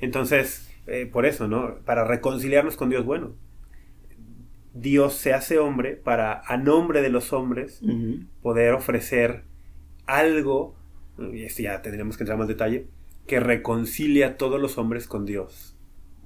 Entonces, 0.00 0.70
eh, 0.86 1.10
por 1.12 1.26
eso, 1.26 1.48
¿no? 1.48 1.78
Para 1.84 2.04
reconciliarnos 2.04 2.76
con 2.76 2.88
Dios, 2.88 3.04
bueno, 3.04 3.32
Dios 4.74 5.14
se 5.14 5.32
hace 5.32 5.58
hombre 5.58 5.96
para, 5.96 6.40
a 6.46 6.56
nombre 6.56 7.02
de 7.02 7.10
los 7.10 7.32
hombres, 7.32 7.82
poder 8.42 8.74
ofrecer 8.74 9.42
algo, 10.06 10.76
y 11.32 11.42
esto 11.42 11.64
ya 11.64 11.82
tendríamos 11.82 12.16
que 12.16 12.22
entrar 12.22 12.38
más 12.38 12.46
detalle, 12.46 12.86
que 13.26 13.40
reconcilia 13.40 14.28
a 14.28 14.36
todos 14.36 14.60
los 14.60 14.78
hombres 14.78 15.08
con 15.08 15.26
Dios. 15.26 15.76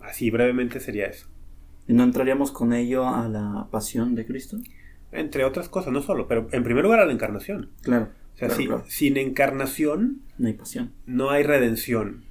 Así 0.02 0.28
brevemente 0.28 0.80
sería 0.80 1.06
eso. 1.06 1.28
¿Y 1.88 1.94
no 1.94 2.04
entraríamos 2.04 2.52
con 2.52 2.74
ello 2.74 3.08
a 3.08 3.26
la 3.26 3.68
pasión 3.70 4.14
de 4.14 4.26
Cristo? 4.26 4.58
Entre 5.14 5.44
otras 5.44 5.68
cosas, 5.68 5.92
no 5.92 6.02
solo, 6.02 6.26
pero 6.28 6.48
en 6.52 6.64
primer 6.64 6.84
lugar 6.84 7.00
a 7.00 7.06
la 7.06 7.12
encarnación. 7.12 7.70
Claro. 7.82 8.08
O 8.34 8.36
sea, 8.36 8.48
Claro, 8.48 8.54
si- 8.60 8.66
claro. 8.66 8.84
sin 8.88 9.16
encarnación 9.16 10.22
No 10.38 10.48
hay 10.48 10.54
pasión. 10.54 10.92
no 11.06 11.30
hay 11.30 11.42
redención. 11.44 12.24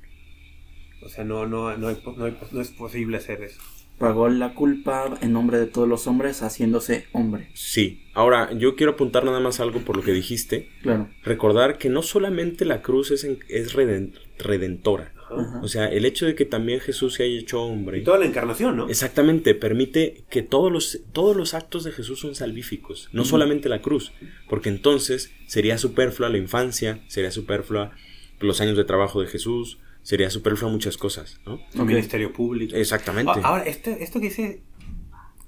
O 1.02 1.10
sea, 1.10 1.24
no, 1.24 1.46
no, 1.48 1.75
no, 1.78 1.88
hay 1.88 1.98
no 2.18 2.25
hay 2.25 2.38
no 2.52 2.62
es 2.62 2.70
posible 2.72 3.18
hacer 3.18 3.42
eso. 3.42 3.62
Pagó 4.00 4.28
la 4.28 4.54
culpa 4.56 5.18
en 5.22 5.34
nombre 5.34 5.60
de 5.60 5.66
todos 5.68 5.88
los 5.88 6.08
hombres 6.08 6.42
haciéndose 6.42 7.06
hombre. 7.13 7.50
Sí. 7.54 8.04
Ahora, 8.16 8.52
yo 8.52 8.75
quiero 8.75 8.94
apuntar 8.94 9.24
nada 9.24 9.40
más 9.40 9.60
algo 9.60 9.80
por 9.82 9.96
lo 9.96 10.04
que 10.04 10.12
dijiste. 10.12 10.70
Claro. 10.82 11.10
Recordar 11.24 11.78
que 11.78 11.90
no 11.90 12.02
solamente 12.02 12.66
la 12.66 12.82
cruz 12.82 13.12
es, 13.12 13.24
en- 13.24 13.40
es 13.50 13.75
reden- 13.75 14.13
redentora. 14.40 15.13
Ajá. 15.40 15.62
O 15.63 15.68
sea, 15.68 15.88
el 15.88 16.06
hecho 16.06 16.25
de 16.25 16.36
que 16.36 16.46
también 16.46 16.80
Jesús 16.80 17.16
se 17.16 17.24
haya 17.24 17.40
hecho 17.40 17.62
hombre. 17.62 18.00
Y 18.00 18.04
toda 18.04 18.20
la 18.20 18.25
encarnación, 18.25 18.75
¿no? 18.78 18.88
Exactamente, 18.90 19.56
permite 19.56 20.24
que 20.30 20.42
todos 20.42 20.72
los, 20.72 21.02
todos 21.12 21.36
los 21.36 21.54
actos 21.54 21.84
de 21.84 21.92
Jesús 21.92 22.20
son 22.20 22.36
salvíficos, 22.36 23.10
no 23.13 23.25
solamente 23.25 23.70
la 23.70 23.82
cruz, 23.82 24.12
porque 24.50 24.70
entonces 24.70 25.32
sería 25.48 25.78
superflua 25.78 26.30
la 26.30 26.38
infancia, 26.38 27.02
sería 27.08 27.32
superflua 27.32 27.92
los 28.40 28.60
años 28.62 28.75
de 28.78 28.84
trabajo 28.84 29.22
de 29.22 29.28
Jesús, 29.28 29.80
sería 30.02 30.30
superflua 30.30 30.70
muchas 30.70 30.98
cosas, 30.98 31.40
¿no? 31.46 31.62
Ministerio 31.86 32.34
público. 32.34 32.75
Exactamente. 32.75 33.32
Ah, 33.36 33.42
Ahora, 33.44 33.63
este, 33.63 34.04
esto 34.04 34.20
que 34.20 34.25
dice. 34.28 34.62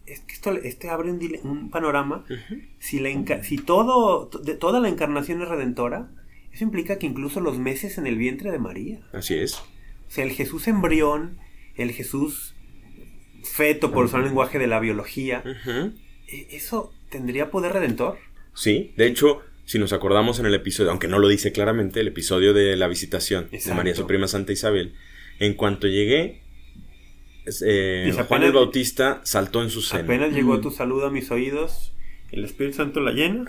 Es 0.06 0.20
que 0.22 0.34
esto 0.34 0.52
este 0.52 0.90
abre 0.90 1.10
un, 1.12 1.20
un 1.44 1.70
panorama. 1.72 2.24
Si, 2.78 3.00
la 3.00 3.10
si 3.44 3.58
todo, 3.58 4.28
to- 4.28 4.38
de- 4.38 4.54
toda 4.54 4.80
la 4.80 4.88
encarnación 4.88 5.42
es 5.42 5.48
redentora, 5.50 6.12
eso 6.52 6.64
implica 6.64 7.00
que 7.00 7.08
incluso 7.08 7.40
los 7.42 7.58
meses 7.58 7.98
en 7.98 8.06
el 8.06 8.16
vientre 8.18 8.52
de 8.52 8.60
María. 8.60 9.00
Así 9.14 9.34
es. 9.34 9.60
O 10.08 10.12
sea, 10.12 10.24
el 10.24 10.32
Jesús 10.32 10.68
embrión, 10.68 11.38
el 11.76 11.92
Jesús 11.92 12.54
feto, 13.44 13.92
por 13.92 14.06
usar 14.06 14.22
el 14.22 14.28
lenguaje 14.28 14.60
de 14.60 14.68
la 14.68 14.80
biología, 14.80 15.44
e- 16.28 16.48
¿eso 16.52 16.92
tendría 17.10 17.52
poder 17.52 17.74
redentor? 17.74 18.18
Sí, 18.54 18.94
de 18.98 19.08
hecho, 19.08 19.42
si 19.66 19.78
nos 19.80 19.94
acordamos 19.94 20.40
en 20.40 20.46
el 20.46 20.54
episodio, 20.54 20.90
aunque 20.92 21.08
no 21.08 21.20
lo 21.20 21.28
dice 21.28 21.52
claramente, 21.52 22.00
el 22.00 22.08
episodio 22.08 22.54
de 22.54 22.76
la 22.76 22.88
visitación 22.88 23.48
de. 23.52 23.74
María 23.76 23.94
su 23.96 24.08
prima 24.08 24.28
Santa 24.28 24.52
Isabel, 24.54 24.94
en 25.40 25.54
cuanto 25.56 25.88
llegué, 25.88 26.42
eh, 27.66 28.10
Juan 28.14 28.26
apenas- 28.26 28.48
el 28.48 28.54
Bautista 28.54 29.22
saltó 29.24 29.62
en 29.62 29.70
su 29.70 29.82
seno. 29.82 30.04
Apenas 30.06 30.32
llegó 30.34 30.58
Mm. 30.58 30.62
tu 30.62 30.72
saludo 30.72 31.08
a 31.08 31.12
mis 31.12 31.30
oídos, 31.32 31.94
el 32.32 32.44
Espíritu 32.46 32.78
Santo 32.78 33.00
la 33.02 33.12
llena, 33.12 33.46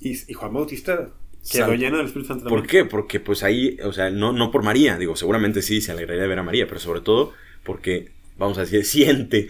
y 0.00 0.32
Juan 0.32 0.54
Bautista 0.54 1.10
quedó 1.50 1.66
Sal- 1.66 1.78
lleno 1.78 1.96
del 1.98 2.06
Espíritu 2.06 2.28
Santo 2.28 2.48
¿Por 2.48 2.66
qué? 2.66 2.84
Porque 2.84 3.20
pues 3.20 3.42
ahí, 3.42 3.76
o 3.84 3.92
sea, 3.92 4.10
no, 4.10 4.32
no 4.32 4.50
por 4.50 4.62
María, 4.62 4.96
digo, 4.98 5.16
seguramente 5.16 5.62
sí 5.62 5.80
se 5.80 5.92
alegraría 5.92 6.22
de 6.22 6.28
ver 6.28 6.38
a 6.38 6.42
María, 6.42 6.66
pero 6.66 6.80
sobre 6.80 7.00
todo 7.00 7.32
porque, 7.62 8.10
vamos 8.38 8.58
a 8.58 8.62
decir, 8.62 8.84
siente 8.86 9.48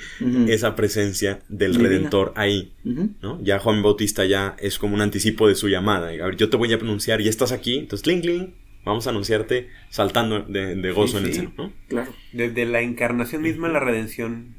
esa 0.48 0.74
presencia 0.76 1.40
del 1.48 1.72
Divina. 1.72 1.88
Redentor 1.90 2.32
ahí. 2.36 2.72
¿no? 2.84 3.40
Ya 3.42 3.58
Juan 3.58 3.82
Bautista 3.82 4.24
ya 4.24 4.56
es 4.58 4.78
como 4.78 4.94
un 4.94 5.00
anticipo 5.00 5.48
de 5.48 5.54
su 5.54 5.68
llamada. 5.68 6.08
A 6.08 6.26
ver, 6.26 6.36
yo 6.36 6.48
te 6.50 6.56
voy 6.56 6.72
a 6.72 6.78
pronunciar, 6.78 7.20
ya 7.20 7.30
estás 7.30 7.52
aquí, 7.52 7.78
entonces, 7.78 8.02
cling, 8.04 8.20
cling, 8.20 8.54
vamos 8.84 9.06
a 9.06 9.10
anunciarte 9.10 9.68
saltando 9.90 10.40
de, 10.40 10.74
de 10.76 10.92
gozo 10.92 11.18
Sí, 11.18 11.24
en 11.24 11.28
el 11.30 11.34
seno, 11.34 11.52
¿no? 11.56 11.72
Claro. 11.88 12.12
Desde 12.32 12.66
la 12.66 12.82
encarnación 12.82 13.42
misma 13.42 13.68
la 13.68 13.80
redención 13.80 14.54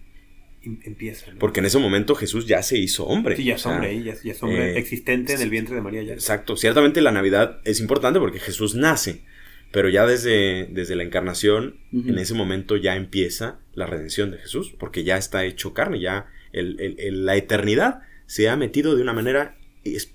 empieza. 0.83 1.31
¿no? 1.31 1.39
Porque 1.39 1.59
en 1.59 1.65
ese 1.67 1.77
momento 1.79 2.15
Jesús 2.15 2.45
ya 2.47 2.61
se 2.63 2.77
hizo 2.77 3.05
hombre. 3.05 3.35
Sí, 3.35 3.43
ya 3.45 3.55
es 3.55 3.65
hombre, 3.65 4.03
ya, 4.03 4.13
es- 4.13 4.23
ya 4.23 4.31
es 4.31 4.43
hombre 4.43 4.73
eh, 4.73 4.77
existente 4.79 5.33
en 5.33 5.41
el 5.41 5.49
vientre 5.49 5.75
de 5.75 5.81
María 5.81 6.03
ya. 6.03 6.13
Exacto, 6.13 6.55
ciertamente 6.57 7.01
la 7.01 7.11
Navidad 7.11 7.59
es 7.63 7.79
importante 7.79 8.19
porque 8.19 8.39
Jesús 8.39 8.75
nace, 8.75 9.23
pero 9.71 9.89
ya 9.89 10.05
desde, 10.05 10.67
desde 10.71 10.95
la 10.95 11.03
encarnación, 11.03 11.77
en 11.91 12.17
ese 12.17 12.33
momento 12.33 12.77
ya 12.77 12.95
empieza 12.95 13.59
la 13.73 13.85
redención 13.87 14.31
de 14.31 14.37
Jesús, 14.37 14.73
porque 14.79 15.03
ya 15.03 15.17
está 15.17 15.43
hecho 15.45 15.73
carne, 15.73 15.99
ya 15.99 16.27
el- 16.53 16.79
el- 16.79 16.95
el- 16.99 17.25
la 17.25 17.35
eternidad 17.35 17.99
se 18.25 18.47
ha 18.49 18.55
metido 18.55 18.95
de 18.95 19.01
una 19.01 19.13
manera 19.13 19.57
es- 19.83 20.11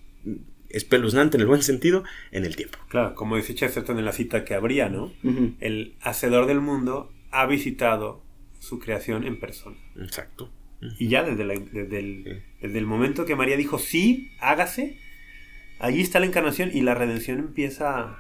espeluznante 0.69 1.37
en 1.37 1.41
el 1.43 1.47
buen 1.49 1.63
sentido 1.63 2.05
en 2.31 2.45
el 2.45 2.57
tiempo. 2.57 2.79
Claro, 2.89 3.15
como 3.15 3.37
dice 3.37 3.55
Chesterton 3.55 3.99
en 3.99 4.05
la 4.05 4.13
cita 4.13 4.45
que 4.45 4.55
habría, 4.55 4.89
¿no? 4.89 5.13
El 5.61 5.95
hacedor 6.01 6.47
del 6.47 6.61
mundo 6.61 7.13
ha 7.33 7.47
visitado 7.47 8.23
su 8.61 8.79
creación 8.79 9.25
en 9.25 9.41
persona. 9.41 9.77
Exacto. 10.01 10.53
Y 10.99 11.09
ya 11.09 11.25
desde, 11.25 11.43
la- 11.45 11.55
desde, 11.59 11.99
el, 11.99 12.23
Sí. 12.25 12.31
desde 12.63 12.79
el 12.79 12.87
momento 12.87 13.27
que 13.27 13.35
María 13.37 13.57
dijo 13.57 13.79
sí, 13.79 14.31
hágase, 14.41 14.97
allí 15.79 16.01
está 16.01 16.21
la 16.21 16.27
encarnación 16.27 16.71
y 16.73 16.81
la 16.83 16.95
redención 16.95 17.39
empieza, 17.39 18.17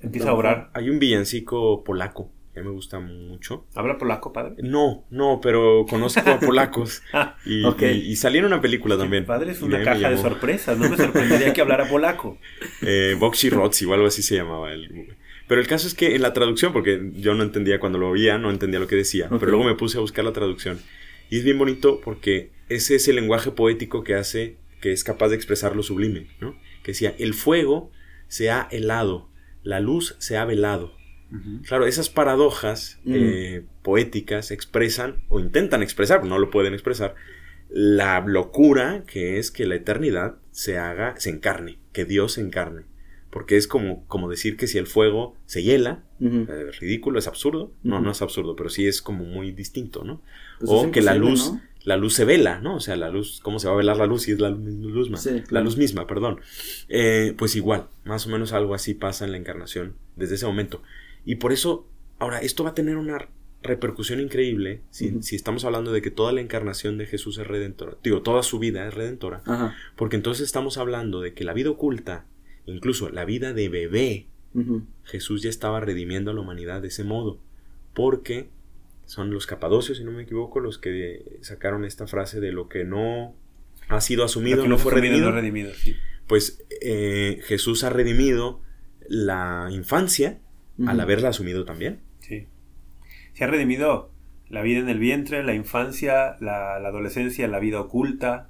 empieza 0.00 0.30
a 0.30 0.34
obrar. 0.34 0.70
Hay 0.74 0.88
un 0.88 0.98
villancico 0.98 1.82
polaco 1.84 2.30
que 2.54 2.62
me 2.62 2.70
gusta 2.70 2.98
mucho. 3.00 3.66
¿Habla 3.74 3.96
polaco, 3.98 4.32
padre? 4.32 4.54
No, 4.62 5.04
no, 5.10 5.40
pero 5.42 5.84
conozco 5.88 6.28
a 6.30 6.40
polacos 6.40 7.02
Ah, 7.12 7.36
y, 7.46 7.64
Ok. 7.64 7.82
y, 7.82 7.86
y 8.10 8.16
salí 8.16 8.38
en 8.38 8.46
una 8.46 8.60
película 8.60 8.96
también. 8.98 9.24
padre 9.26 9.52
es 9.52 9.60
una 9.62 9.82
caja 9.84 10.10
de 10.10 10.16
sorpresas, 10.18 10.78
no 10.78 10.88
me 10.88 10.96
sorprendería 10.96 11.52
que 11.52 11.60
hablara 11.60 11.88
polaco. 11.88 12.38
Eh, 12.82 13.14
Boxy 13.18 13.50
Rotsy 13.50 13.84
o 13.84 13.92
algo 13.94 14.06
así 14.06 14.22
se 14.22 14.36
llamaba 14.36 14.72
el 14.72 15.16
Pero 15.50 15.60
el 15.60 15.66
caso 15.66 15.88
es 15.88 15.94
que 15.94 16.14
en 16.14 16.22
la 16.22 16.32
traducción, 16.32 16.72
porque 16.72 17.10
yo 17.16 17.34
no 17.34 17.42
entendía 17.42 17.80
cuando 17.80 17.98
lo 17.98 18.08
oía, 18.08 18.38
no 18.38 18.50
entendía 18.52 18.78
lo 18.78 18.86
que 18.86 18.94
decía, 18.94 19.28
pero 19.28 19.50
luego 19.50 19.64
me 19.64 19.74
puse 19.74 19.98
a 19.98 20.00
buscar 20.00 20.24
la 20.24 20.32
traducción. 20.32 20.78
Y 21.28 21.38
es 21.38 21.44
bien 21.44 21.58
bonito 21.58 22.00
porque 22.04 22.52
ese 22.68 22.94
es 22.94 23.08
el 23.08 23.16
lenguaje 23.16 23.50
poético 23.50 24.04
que 24.04 24.14
hace, 24.14 24.58
que 24.80 24.92
es 24.92 25.02
capaz 25.02 25.28
de 25.30 25.34
expresar 25.34 25.74
lo 25.74 25.82
sublime, 25.82 26.28
¿no? 26.40 26.54
Que 26.84 26.92
decía, 26.92 27.16
el 27.18 27.34
fuego 27.34 27.90
se 28.28 28.50
ha 28.50 28.68
helado, 28.70 29.28
la 29.64 29.80
luz 29.80 30.14
se 30.20 30.36
ha 30.36 30.44
velado. 30.44 30.94
Claro, 31.66 31.84
esas 31.86 32.10
paradojas 32.10 33.00
Mm. 33.04 33.12
eh, 33.16 33.62
poéticas 33.82 34.52
expresan, 34.52 35.24
o 35.28 35.40
intentan 35.40 35.82
expresar, 35.82 36.24
no 36.24 36.38
lo 36.38 36.50
pueden 36.50 36.74
expresar, 36.74 37.16
la 37.68 38.20
locura 38.24 39.02
que 39.06 39.38
es 39.38 39.50
que 39.50 39.66
la 39.66 39.74
eternidad 39.74 40.36
se 40.52 40.78
haga, 40.78 41.14
se 41.18 41.30
encarne, 41.30 41.78
que 41.92 42.04
Dios 42.04 42.34
se 42.34 42.40
encarne. 42.40 42.82
Porque 43.30 43.56
es 43.56 43.68
como, 43.68 44.04
como 44.06 44.28
decir 44.28 44.56
que 44.56 44.66
si 44.66 44.78
el 44.78 44.86
fuego 44.86 45.36
se 45.46 45.62
hiela, 45.62 46.02
eh, 46.20 46.70
ridículo, 46.80 47.18
es 47.18 47.28
absurdo. 47.28 47.72
No, 47.82 48.00
no 48.00 48.10
es 48.10 48.22
absurdo, 48.22 48.56
pero 48.56 48.70
sí 48.70 48.86
es 48.86 49.02
como 49.02 49.24
muy 49.24 49.52
distinto, 49.52 50.04
¿no? 50.04 50.20
Pues 50.58 50.70
o 50.70 50.90
que 50.90 51.00
la 51.00 51.14
luz, 51.14 51.52
¿no? 51.52 51.60
la 51.84 51.96
luz 51.96 52.14
se 52.14 52.24
vela, 52.24 52.60
¿no? 52.60 52.76
O 52.76 52.80
sea, 52.80 52.96
la 52.96 53.08
luz, 53.08 53.40
¿cómo 53.42 53.58
se 53.58 53.68
va 53.68 53.74
a 53.74 53.76
velar 53.76 53.96
la 53.96 54.06
luz 54.06 54.22
si 54.22 54.32
es 54.32 54.40
la 54.40 54.50
luz 54.50 55.08
misma? 55.08 55.16
Sí, 55.16 55.42
La 55.50 55.60
luz 55.60 55.76
misma, 55.76 56.06
perdón. 56.06 56.40
Eh, 56.88 57.34
pues 57.38 57.56
igual, 57.56 57.88
más 58.04 58.26
o 58.26 58.30
menos 58.30 58.52
algo 58.52 58.74
así 58.74 58.94
pasa 58.94 59.24
en 59.24 59.32
la 59.32 59.38
encarnación 59.38 59.94
desde 60.16 60.34
ese 60.34 60.46
momento. 60.46 60.82
Y 61.24 61.36
por 61.36 61.52
eso, 61.52 61.86
ahora, 62.18 62.40
esto 62.40 62.64
va 62.64 62.70
a 62.70 62.74
tener 62.74 62.96
una 62.96 63.28
repercusión 63.62 64.20
increíble 64.20 64.80
si, 64.90 65.22
si 65.22 65.36
estamos 65.36 65.64
hablando 65.64 65.92
de 65.92 66.00
que 66.00 66.10
toda 66.10 66.32
la 66.32 66.40
encarnación 66.40 66.98
de 66.98 67.06
Jesús 67.06 67.38
es 67.38 67.46
redentora. 67.46 67.96
Digo, 68.02 68.22
toda 68.22 68.42
su 68.42 68.58
vida 68.58 68.86
es 68.86 68.94
redentora. 68.94 69.42
Ajá. 69.46 69.74
Porque 69.96 70.16
entonces 70.16 70.46
estamos 70.46 70.78
hablando 70.78 71.20
de 71.20 71.34
que 71.34 71.44
la 71.44 71.52
vida 71.52 71.70
oculta, 71.70 72.26
incluso 72.66 73.08
la 73.10 73.24
vida 73.24 73.52
de 73.52 73.68
bebé. 73.68 74.26
Jesús 75.04 75.42
ya 75.42 75.50
estaba 75.50 75.78
redimiendo 75.80 76.30
a 76.32 76.34
la 76.34 76.40
humanidad 76.40 76.82
de 76.82 76.88
ese 76.88 77.04
modo. 77.04 77.38
Porque 77.94 78.50
son 79.06 79.30
los 79.30 79.46
capadocios, 79.46 79.98
si 79.98 80.04
no 80.04 80.10
me 80.12 80.22
equivoco, 80.22 80.60
los 80.60 80.78
que 80.78 81.38
sacaron 81.40 81.84
esta 81.84 82.06
frase 82.06 82.40
de 82.40 82.52
lo 82.52 82.68
que 82.68 82.84
no 82.84 83.34
ha 83.88 84.00
sido 84.00 84.24
asumido, 84.24 84.58
Lo 84.58 84.62
que 84.64 84.68
no 84.68 84.78
fue 84.78 84.92
redimido, 84.94 85.30
redimido. 85.30 85.30
no 85.30 85.36
redimido, 85.36 85.74
sí. 85.74 85.96
Pues 86.26 86.64
eh, 86.80 87.40
Jesús 87.44 87.82
ha 87.84 87.90
redimido 87.90 88.60
la 89.08 89.68
infancia 89.70 90.38
al 90.86 90.98
haberla 91.00 91.28
asumido 91.30 91.64
también. 91.64 92.00
Sí. 92.20 92.46
Se 93.34 93.44
ha 93.44 93.46
redimido 93.48 94.10
la 94.48 94.62
vida 94.62 94.78
en 94.78 94.88
el 94.88 94.98
vientre, 94.98 95.42
la 95.44 95.54
infancia, 95.54 96.36
la, 96.40 96.78
la 96.80 96.88
adolescencia, 96.88 97.46
la 97.48 97.58
vida 97.58 97.80
oculta. 97.80 98.48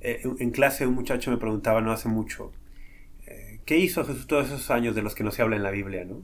Eh, 0.00 0.20
en- 0.38 0.50
clase 0.50 0.86
un 0.86 0.94
muchacho 0.94 1.30
me 1.30 1.36
preguntaba 1.36 1.80
no 1.82 1.92
hace 1.92 2.08
mucho, 2.08 2.52
¿qué 3.68 3.76
hizo 3.76 4.04
Jesús 4.04 4.26
todos 4.26 4.46
esos 4.46 4.72
años 4.72 4.96
de 4.96 5.02
los 5.02 5.14
que 5.14 5.22
no 5.22 5.30
se 5.30 5.42
habla 5.42 5.54
en 5.54 5.62
la 5.62 5.70
Biblia? 5.70 6.04
¿no? 6.04 6.22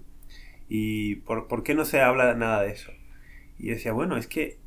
¿Y 0.69 1.17
por, 1.17 1.47
por 1.47 1.63
qué 1.63 1.75
no 1.75 1.85
se 1.85 2.01
habla 2.01 2.35
nada 2.35 2.63
de 2.63 2.73
eso? 2.73 2.91
Y 3.59 3.69
decía, 3.69 3.93
bueno, 3.93 4.17
es 4.17 4.27
que 4.27 4.59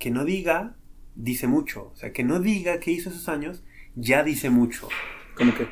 que 0.00 0.10
no 0.10 0.24
diga, 0.24 0.74
dice 1.14 1.46
mucho. 1.46 1.92
O 1.92 1.96
sea, 1.96 2.12
que 2.12 2.24
no 2.24 2.40
diga 2.40 2.80
qué 2.80 2.90
hizo 2.90 3.10
esos 3.10 3.28
años, 3.28 3.62
ya 3.94 4.24
dice 4.24 4.50
mucho. 4.50 4.88
Como 5.36 5.54
que. 5.54 5.68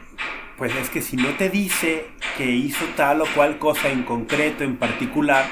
Pues 0.57 0.75
es 0.77 0.91
que 0.91 1.03
si 1.03 1.17
no 1.17 1.31
te 1.37 1.51
dice 1.51 2.05
que 2.37 2.51
hizo 2.51 2.85
tal 2.97 3.21
o 3.21 3.27
cual 3.35 3.59
cosa 3.59 3.91
en 3.91 4.03
concreto, 4.03 4.65
en 4.65 4.77
particular, 4.77 5.45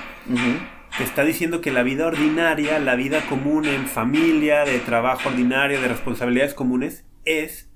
te 0.99 1.05
está 1.05 1.25
diciendo 1.25 1.61
que 1.61 1.71
la 1.71 1.85
vida 1.85 2.07
ordinaria, 2.09 2.81
la 2.81 2.97
vida 2.97 3.25
común 3.29 3.67
en 3.67 3.87
familia, 3.87 4.65
de 4.65 4.81
trabajo 4.81 5.29
ordinario, 5.29 5.81
de 5.81 5.87
responsabilidades 5.87 6.55
comunes, 6.55 7.05
es 7.25 7.71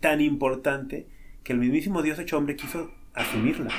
tan 0.00 0.20
importante 0.20 1.06
que 1.44 1.52
el 1.52 1.58
mismísimo 1.58 2.02
Dios 2.02 2.18
hecho 2.18 2.38
hombre 2.38 2.56
quiso 2.56 2.92
asumirla, 3.14 3.70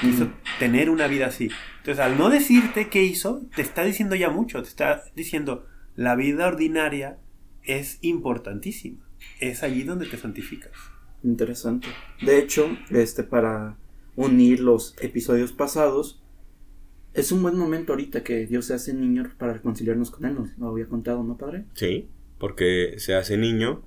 quiso 0.00 0.28
tener 0.58 0.90
una 0.90 1.06
vida 1.06 1.26
así. 1.26 1.50
Entonces, 1.78 2.04
al 2.04 2.18
no 2.18 2.30
decirte 2.30 2.88
qué 2.88 3.02
hizo, 3.02 3.42
te 3.54 3.62
está 3.62 3.84
diciendo 3.84 4.14
ya 4.14 4.30
mucho, 4.30 4.62
te 4.62 4.68
está 4.68 5.04
diciendo, 5.14 5.66
la 5.96 6.16
vida 6.16 6.46
ordinaria 6.46 7.18
es 7.62 7.98
importantísima, 8.02 9.08
es 9.40 9.62
allí 9.62 9.84
donde 9.84 10.06
te 10.06 10.16
santificas. 10.16 10.72
Interesante. 11.22 11.88
De 12.20 12.38
hecho, 12.38 12.76
este, 12.90 13.22
para 13.22 13.76
unir 14.16 14.60
los 14.60 14.94
episodios 15.00 15.52
pasados, 15.52 16.20
es 17.14 17.32
un 17.32 17.42
buen 17.42 17.56
momento 17.56 17.92
ahorita 17.92 18.22
que 18.22 18.46
Dios 18.46 18.66
se 18.66 18.74
hace 18.74 18.92
niño 18.92 19.30
para 19.38 19.54
reconciliarnos 19.54 20.10
con 20.10 20.26
Él. 20.26 20.34
Nos 20.34 20.58
lo 20.58 20.68
había 20.68 20.86
contado, 20.86 21.22
¿no, 21.22 21.36
padre? 21.36 21.64
Sí, 21.74 22.08
porque 22.38 22.94
se 22.98 23.14
hace 23.14 23.38
niño 23.38 23.82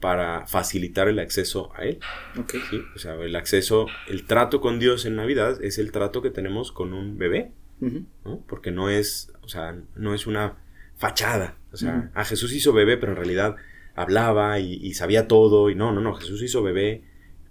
para 0.00 0.46
facilitar 0.46 1.08
el 1.08 1.18
acceso 1.18 1.72
a 1.74 1.84
Él. 1.84 1.98
Ok. 2.38 2.54
¿sí? 2.70 2.80
O 2.94 2.98
sea, 2.98 3.14
el 3.14 3.34
acceso, 3.36 3.86
el 4.08 4.26
trato 4.26 4.60
con 4.60 4.78
Dios 4.78 5.06
en 5.06 5.16
Navidad 5.16 5.62
es 5.62 5.78
el 5.78 5.92
trato 5.92 6.22
que 6.22 6.30
tenemos 6.30 6.72
con 6.72 6.92
un 6.92 7.18
bebé. 7.18 7.52
¿no? 7.80 8.42
Porque 8.48 8.72
no 8.72 8.90
es, 8.90 9.32
o 9.42 9.48
sea, 9.48 9.76
no 9.94 10.12
es 10.14 10.26
una 10.26 10.56
fachada. 10.96 11.56
O 11.72 11.76
sea, 11.76 12.10
a 12.14 12.24
Jesús 12.24 12.52
hizo 12.52 12.72
bebé, 12.72 12.96
pero 12.96 13.12
en 13.12 13.16
realidad 13.16 13.56
hablaba 13.94 14.58
y, 14.58 14.74
y 14.74 14.94
sabía 14.94 15.28
todo. 15.28 15.70
Y 15.70 15.74
no, 15.74 15.92
no, 15.92 16.00
no, 16.00 16.14
Jesús 16.14 16.42
hizo 16.42 16.62
bebé 16.62 17.04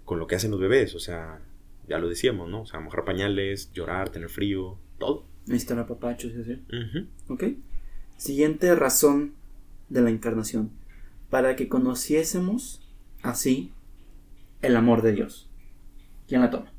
con 0.04 0.18
lo 0.18 0.26
que 0.26 0.36
hacen 0.36 0.50
los 0.50 0.60
bebés. 0.60 0.94
O 0.94 0.98
sea, 0.98 1.40
ya 1.88 1.98
lo 1.98 2.08
decíamos, 2.08 2.48
¿no? 2.48 2.62
O 2.62 2.66
sea, 2.66 2.80
mojar 2.80 3.04
pañales, 3.04 3.72
llorar, 3.72 4.10
tener 4.10 4.28
frío, 4.28 4.78
todo. 4.98 5.24
Necesitan 5.46 5.78
apapachos 5.78 6.32
y 6.36 6.40
así. 6.40 6.62
Ujú. 6.68 7.32
Ok. 7.32 7.44
Siguiente 8.18 8.74
razón 8.74 9.32
de 9.88 10.02
la 10.02 10.10
encarnación. 10.10 10.70
Para 11.30 11.56
que 11.56 11.68
conociésemos 11.68 12.82
así 13.22 13.72
el 14.62 14.76
amor 14.76 15.02
de 15.02 15.12
Dios. 15.12 15.48
¿Quién 16.26 16.40
la 16.40 16.50
toma? 16.50 16.72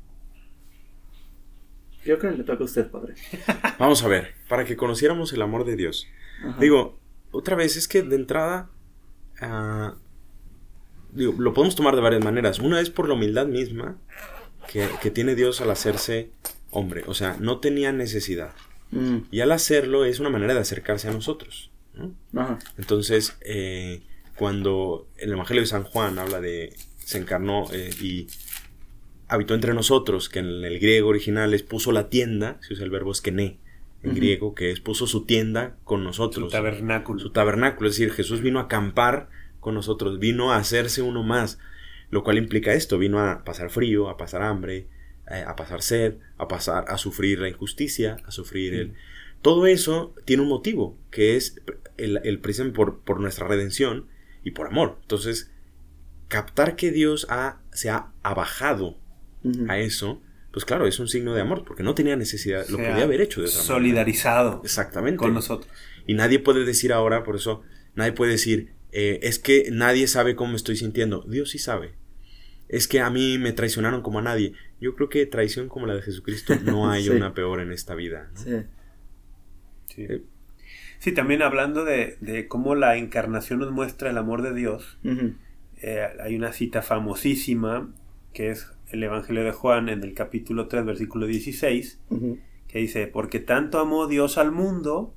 Creo 2.02 2.18
que 2.18 2.30
le 2.30 2.44
toca 2.44 2.62
a 2.62 2.66
usted, 2.66 2.90
padre. 2.90 3.14
Vamos 3.78 4.02
a 4.02 4.08
ver, 4.08 4.34
para 4.48 4.64
que 4.64 4.76
conociéramos 4.76 5.32
el 5.32 5.42
amor 5.42 5.64
de 5.64 5.76
Dios. 5.76 6.06
Ajá. 6.44 6.56
Digo, 6.60 6.98
otra 7.30 7.56
vez, 7.56 7.76
es 7.76 7.88
que 7.88 8.02
de 8.02 8.16
entrada, 8.16 8.70
ah, 9.40 9.94
digo, 11.12 11.34
lo 11.38 11.52
podemos 11.52 11.76
tomar 11.76 11.94
de 11.94 12.00
varias 12.00 12.24
maneras. 12.24 12.58
Una 12.58 12.80
es 12.80 12.90
por 12.90 13.06
la 13.06 13.14
humildad 13.14 13.46
misma 13.46 13.98
que, 14.72 14.88
que 15.02 15.10
tiene 15.10 15.34
Dios 15.34 15.60
al 15.60 15.70
hacerse 15.70 16.30
hombre. 16.70 17.04
O 17.06 17.14
sea, 17.14 17.36
no 17.38 17.58
tenía 17.58 17.92
necesidad. 17.92 18.54
Mm, 18.92 19.18
Y 19.30 19.40
al 19.40 19.52
hacerlo 19.52 20.04
es 20.04 20.20
una 20.20 20.30
manera 20.30 20.54
de 20.54 20.60
acercarse 20.60 21.08
a 21.08 21.12
nosotros. 21.12 21.70
¿no? 21.94 22.14
ajá. 22.40 22.58
Entonces, 22.78 23.36
eh, 23.42 24.02
cuando 24.40 25.06
el 25.18 25.32
Evangelio 25.32 25.60
de 25.60 25.66
San 25.66 25.82
Juan 25.84 26.18
habla 26.18 26.40
de 26.40 26.72
se 26.96 27.18
encarnó 27.18 27.66
eh, 27.74 27.90
y 28.00 28.26
habitó 29.28 29.52
entre 29.52 29.74
nosotros, 29.74 30.30
que 30.30 30.38
en 30.38 30.64
el 30.64 30.78
griego 30.78 31.10
original 31.10 31.52
es 31.52 31.62
puso 31.62 31.92
la 31.92 32.08
tienda, 32.08 32.56
se 32.62 32.72
usa 32.72 32.86
el 32.86 32.90
verbo 32.90 33.12
eskené 33.12 33.58
en 34.02 34.14
griego, 34.14 34.54
que 34.54 34.70
es 34.70 34.80
puso 34.80 35.06
su 35.06 35.26
tienda 35.26 35.76
con 35.84 36.00
Su 36.00 36.04
nosotros. 36.06 36.50
tabernáculo. 36.50 37.20
Su 37.20 37.32
tabernáculo, 37.32 37.90
es 37.90 37.96
decir, 37.96 38.14
Jesús 38.14 38.40
vino 38.40 38.60
a 38.60 38.62
acampar 38.62 39.28
con 39.60 39.74
nosotros, 39.74 40.18
vino 40.18 40.52
a 40.52 40.56
hacerse 40.56 41.02
uno 41.02 41.22
más, 41.22 41.58
lo 42.08 42.24
cual 42.24 42.38
implica 42.38 42.72
esto, 42.72 42.96
vino 42.96 43.20
a 43.20 43.44
pasar 43.44 43.68
frío, 43.68 44.08
a 44.08 44.16
pasar 44.16 44.40
hambre, 44.40 44.86
eh, 45.30 45.44
a 45.46 45.54
pasar 45.54 45.82
sed, 45.82 46.14
a 46.38 46.48
pasar 46.48 46.86
a 46.88 46.96
sufrir 46.96 47.40
la 47.40 47.50
injusticia, 47.50 48.16
a 48.24 48.30
sufrir 48.30 48.72
el... 48.72 48.94
Todo 49.42 49.66
eso 49.66 50.14
tiene 50.24 50.42
un 50.44 50.48
motivo, 50.48 50.96
que 51.10 51.36
es 51.36 51.60
el, 51.98 52.20
el 52.24 52.40
por, 52.72 53.00
por 53.00 53.20
nuestra 53.20 53.46
redención 53.46 54.06
y 54.44 54.52
por 54.52 54.66
amor. 54.68 54.98
Entonces, 55.02 55.50
captar 56.28 56.76
que 56.76 56.90
Dios 56.90 57.26
ha, 57.30 57.60
se 57.72 57.90
ha 57.90 58.12
abajado 58.22 58.98
a 59.68 59.78
eso, 59.78 60.20
pues 60.52 60.64
claro, 60.64 60.86
es 60.86 60.98
un 60.98 61.08
signo 61.08 61.34
de 61.34 61.40
amor, 61.40 61.64
porque 61.64 61.82
no 61.82 61.94
tenía 61.94 62.16
necesidad, 62.16 62.66
lo 62.68 62.76
podía 62.76 63.02
haber 63.04 63.20
hecho 63.20 63.40
de 63.40 63.46
otra 63.46 63.58
manera. 63.58 63.74
Solidarizado 63.74 64.60
Exactamente. 64.64 65.16
con 65.16 65.32
nosotros. 65.34 65.70
Y 66.06 66.14
nadie 66.14 66.38
puede 66.38 66.64
decir 66.64 66.92
ahora, 66.92 67.22
por 67.24 67.36
eso, 67.36 67.62
nadie 67.94 68.12
puede 68.12 68.32
decir, 68.32 68.72
eh, 68.92 69.20
es 69.22 69.38
que 69.38 69.68
nadie 69.72 70.06
sabe 70.08 70.34
cómo 70.36 70.50
me 70.50 70.56
estoy 70.56 70.76
sintiendo. 70.76 71.24
Dios 71.28 71.50
sí 71.50 71.58
sabe. 71.58 71.94
Es 72.68 72.86
que 72.86 73.00
a 73.00 73.10
mí 73.10 73.38
me 73.38 73.52
traicionaron 73.52 74.02
como 74.02 74.18
a 74.18 74.22
nadie. 74.22 74.52
Yo 74.80 74.94
creo 74.94 75.08
que 75.08 75.26
traición 75.26 75.68
como 75.68 75.86
la 75.86 75.94
de 75.94 76.02
Jesucristo 76.02 76.54
no 76.64 76.90
hay 76.90 77.04
Sí. 77.04 77.10
una 77.10 77.32
peor 77.34 77.60
en 77.60 77.72
esta 77.72 77.94
vida. 77.94 78.30
¿no? 78.34 78.40
Sí. 78.40 78.56
Sí. 79.94 80.02
Eh. 80.08 80.22
Sí, 81.00 81.12
también 81.12 81.40
hablando 81.40 81.84
de, 81.86 82.18
de 82.20 82.46
cómo 82.46 82.74
la 82.74 82.96
encarnación 82.98 83.58
nos 83.60 83.72
muestra 83.72 84.10
el 84.10 84.18
amor 84.18 84.42
de 84.42 84.52
Dios, 84.54 84.98
eh, 85.82 86.06
hay 86.22 86.36
una 86.36 86.52
cita 86.52 86.82
famosísima 86.82 87.88
que 88.34 88.50
es 88.50 88.70
el 88.90 89.02
Evangelio 89.02 89.42
de 89.42 89.52
Juan 89.52 89.88
en 89.88 90.04
el 90.04 90.12
capítulo 90.12 90.68
3, 90.68 90.84
versículo 90.84 91.26
16, 91.26 92.00
Ujú. 92.10 92.38
que 92.68 92.80
dice, 92.80 93.06
porque 93.06 93.40
tanto 93.40 93.78
amó 93.78 94.08
Dios 94.08 94.36
al 94.36 94.52
mundo 94.52 95.14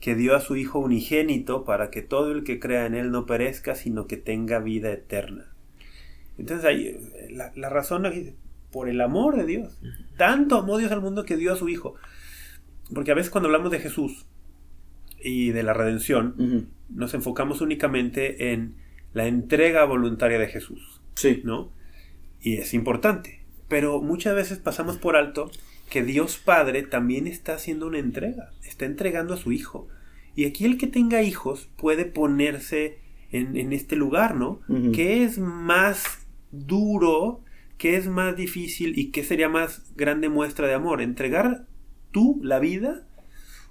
que 0.00 0.14
dio 0.14 0.36
a 0.36 0.40
su 0.40 0.54
Hijo 0.56 0.80
unigénito 0.80 1.64
para 1.64 1.90
que 1.90 2.02
todo 2.02 2.30
el 2.30 2.44
que 2.44 2.60
crea 2.60 2.84
en 2.84 2.94
Él 2.94 3.10
no 3.10 3.24
perezca, 3.24 3.74
sino 3.74 4.06
que 4.06 4.18
tenga 4.18 4.58
vida 4.58 4.92
eterna. 4.92 5.46
Entonces 6.36 6.66
ahí, 6.66 6.88
eh, 6.88 7.28
la, 7.30 7.52
la 7.56 7.70
razón 7.70 8.04
aquí, 8.04 8.34
por 8.70 8.86
el 8.90 9.00
amor 9.00 9.36
de 9.36 9.46
Dios. 9.46 9.80
Tanto 10.18 10.56
amó 10.58 10.76
Dios 10.76 10.92
al 10.92 11.00
mundo 11.00 11.24
que 11.24 11.38
dio 11.38 11.54
a 11.54 11.56
su 11.56 11.70
Hijo. 11.70 11.94
Porque 12.92 13.12
a 13.12 13.14
veces 13.14 13.30
cuando 13.30 13.48
hablamos 13.48 13.70
de 13.70 13.78
Jesús 13.78 14.26
y 15.24 15.50
de 15.50 15.62
la 15.62 15.72
redención, 15.72 16.68
nos 16.88 17.14
enfocamos 17.14 17.60
únicamente 17.60 18.52
en 18.52 18.76
la 19.12 19.26
entrega 19.26 19.84
voluntaria 19.84 20.38
de 20.38 20.48
Jesús. 20.48 21.00
Sí. 21.14 21.42
¿no? 21.44 21.70
Y 22.40 22.56
es 22.56 22.74
importante. 22.74 23.40
Pero 23.68 24.00
muchas 24.00 24.34
veces 24.34 24.58
pasamos 24.58 24.98
por 24.98 25.16
alto 25.16 25.50
que 25.88 26.02
Dios 26.02 26.38
Padre 26.38 26.82
también 26.82 27.26
está 27.26 27.54
haciendo 27.54 27.86
una 27.86 27.98
entrega, 27.98 28.50
está 28.64 28.84
entregando 28.86 29.34
a 29.34 29.38
su 29.38 29.52
Hijo. 29.52 29.88
Y 30.34 30.46
aquí 30.46 30.64
el 30.64 30.78
que 30.78 30.86
tenga 30.86 31.22
hijos 31.22 31.68
puede 31.76 32.06
ponerse 32.06 32.98
en, 33.30 33.56
en 33.56 33.72
este 33.72 33.96
lugar, 33.96 34.34
¿no? 34.34 34.60
Ujú. 34.68 34.92
¿Qué 34.92 35.24
es 35.24 35.38
más 35.38 36.26
duro? 36.50 37.42
¿Qué 37.76 37.96
es 37.96 38.06
más 38.06 38.36
difícil? 38.36 38.98
¿Y 38.98 39.10
qué 39.10 39.24
sería 39.24 39.48
más 39.48 39.92
grande 39.94 40.28
muestra 40.28 40.66
de 40.66 40.74
amor? 40.74 41.02
¿Entregar 41.02 41.66
tú 42.10 42.40
la 42.42 42.58
vida? 42.58 43.06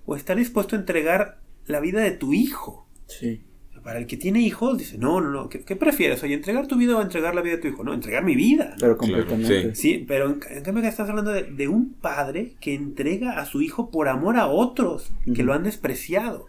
¿O 0.05 0.15
estar 0.15 0.37
dispuesto 0.37 0.75
a 0.75 0.79
entregar 0.79 1.40
la 1.65 1.79
vida 1.79 2.01
de 2.01 2.11
tu 2.11 2.33
hijo? 2.33 2.87
Sí. 3.07 3.43
Para 3.83 3.97
el 3.97 4.05
que 4.05 4.15
tiene 4.15 4.41
hijos, 4.41 4.77
dice, 4.77 4.99
no, 4.99 5.21
no, 5.21 5.31
no, 5.31 5.49
¿qué, 5.49 5.61
qué 5.61 5.75
prefieres? 5.75 6.21
Oye, 6.21 6.35
¿entregar 6.35 6.67
tu 6.67 6.77
vida 6.77 6.95
o 6.95 7.01
entregar 7.01 7.33
la 7.33 7.41
vida 7.41 7.55
de 7.55 7.61
tu 7.63 7.67
hijo? 7.69 7.83
No, 7.83 7.95
entregar 7.95 8.23
mi 8.23 8.35
vida. 8.35 8.75
Pero 8.79 8.95
Claro, 8.95 9.25
completamente. 9.25 9.73
Sí, 9.73 10.05
pero 10.07 10.27
en, 10.27 10.39
en 10.51 10.63
cambio 10.63 10.83
que 10.83 10.89
estás 10.89 11.09
hablando 11.09 11.31
de, 11.31 11.43
de 11.45 11.67
un 11.67 11.93
padre 11.95 12.53
que 12.61 12.75
entrega 12.75 13.39
a 13.39 13.45
su 13.45 13.59
hijo 13.63 13.89
por 13.89 14.07
amor 14.07 14.37
a 14.37 14.45
otros 14.45 15.11
que 15.33 15.43
lo 15.43 15.53
han 15.53 15.63
despreciado, 15.63 16.45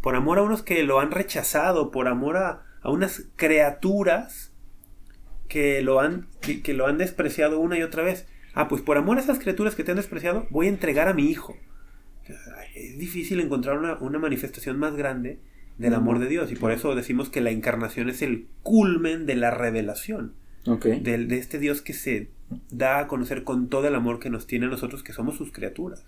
por 0.00 0.16
amor 0.16 0.38
a 0.38 0.42
unos 0.42 0.62
que 0.62 0.82
lo 0.82 0.98
han 0.98 1.10
rechazado, 1.10 1.90
por 1.90 2.08
amor 2.08 2.38
a, 2.38 2.62
a 2.80 2.90
unas 2.90 3.26
criaturas 3.36 4.54
que 5.48 5.82
lo, 5.82 6.00
han, 6.00 6.28
que, 6.40 6.62
que 6.62 6.72
lo 6.72 6.86
han 6.86 6.96
despreciado 6.96 7.60
una 7.60 7.76
y 7.78 7.82
otra 7.82 8.02
vez. 8.02 8.26
Ah, 8.54 8.68
pues 8.68 8.80
por 8.80 8.96
amor 8.96 9.18
a 9.18 9.20
esas 9.20 9.38
criaturas 9.38 9.74
que 9.74 9.84
te 9.84 9.90
han 9.90 9.98
despreciado, 9.98 10.46
voy 10.48 10.66
a 10.66 10.70
entregar 10.70 11.08
a 11.08 11.12
mi 11.12 11.26
hijo. 11.30 11.54
Es 12.86 12.98
difícil 12.98 13.40
encontrar 13.40 13.78
una, 13.78 13.94
una 13.98 14.18
manifestación 14.18 14.78
más 14.78 14.94
grande 14.96 15.38
del 15.78 15.94
amor 15.94 16.18
de 16.18 16.28
Dios 16.28 16.52
y 16.52 16.56
por 16.56 16.70
eso 16.72 16.94
decimos 16.94 17.28
que 17.30 17.40
la 17.40 17.50
encarnación 17.50 18.08
es 18.10 18.22
el 18.22 18.46
culmen 18.62 19.24
de 19.26 19.36
la 19.36 19.50
revelación 19.50 20.34
Ok. 20.66 20.84
del- 20.86 21.28
de, 21.28 21.38
este 21.38 21.58
Dios 21.58 21.80
que 21.82 21.92
se 21.94 22.28
da 22.70 22.98
a 23.00 23.06
conocer 23.08 23.42
con 23.44 23.68
todo 23.68 23.88
el 23.88 23.94
amor 23.94 24.18
que 24.20 24.28
nos 24.30 24.46
tiene 24.46 24.66
a 24.66 24.68
nosotros, 24.68 25.02
que 25.02 25.12
somos 25.12 25.36
sus 25.36 25.50
criaturas, 25.52 26.04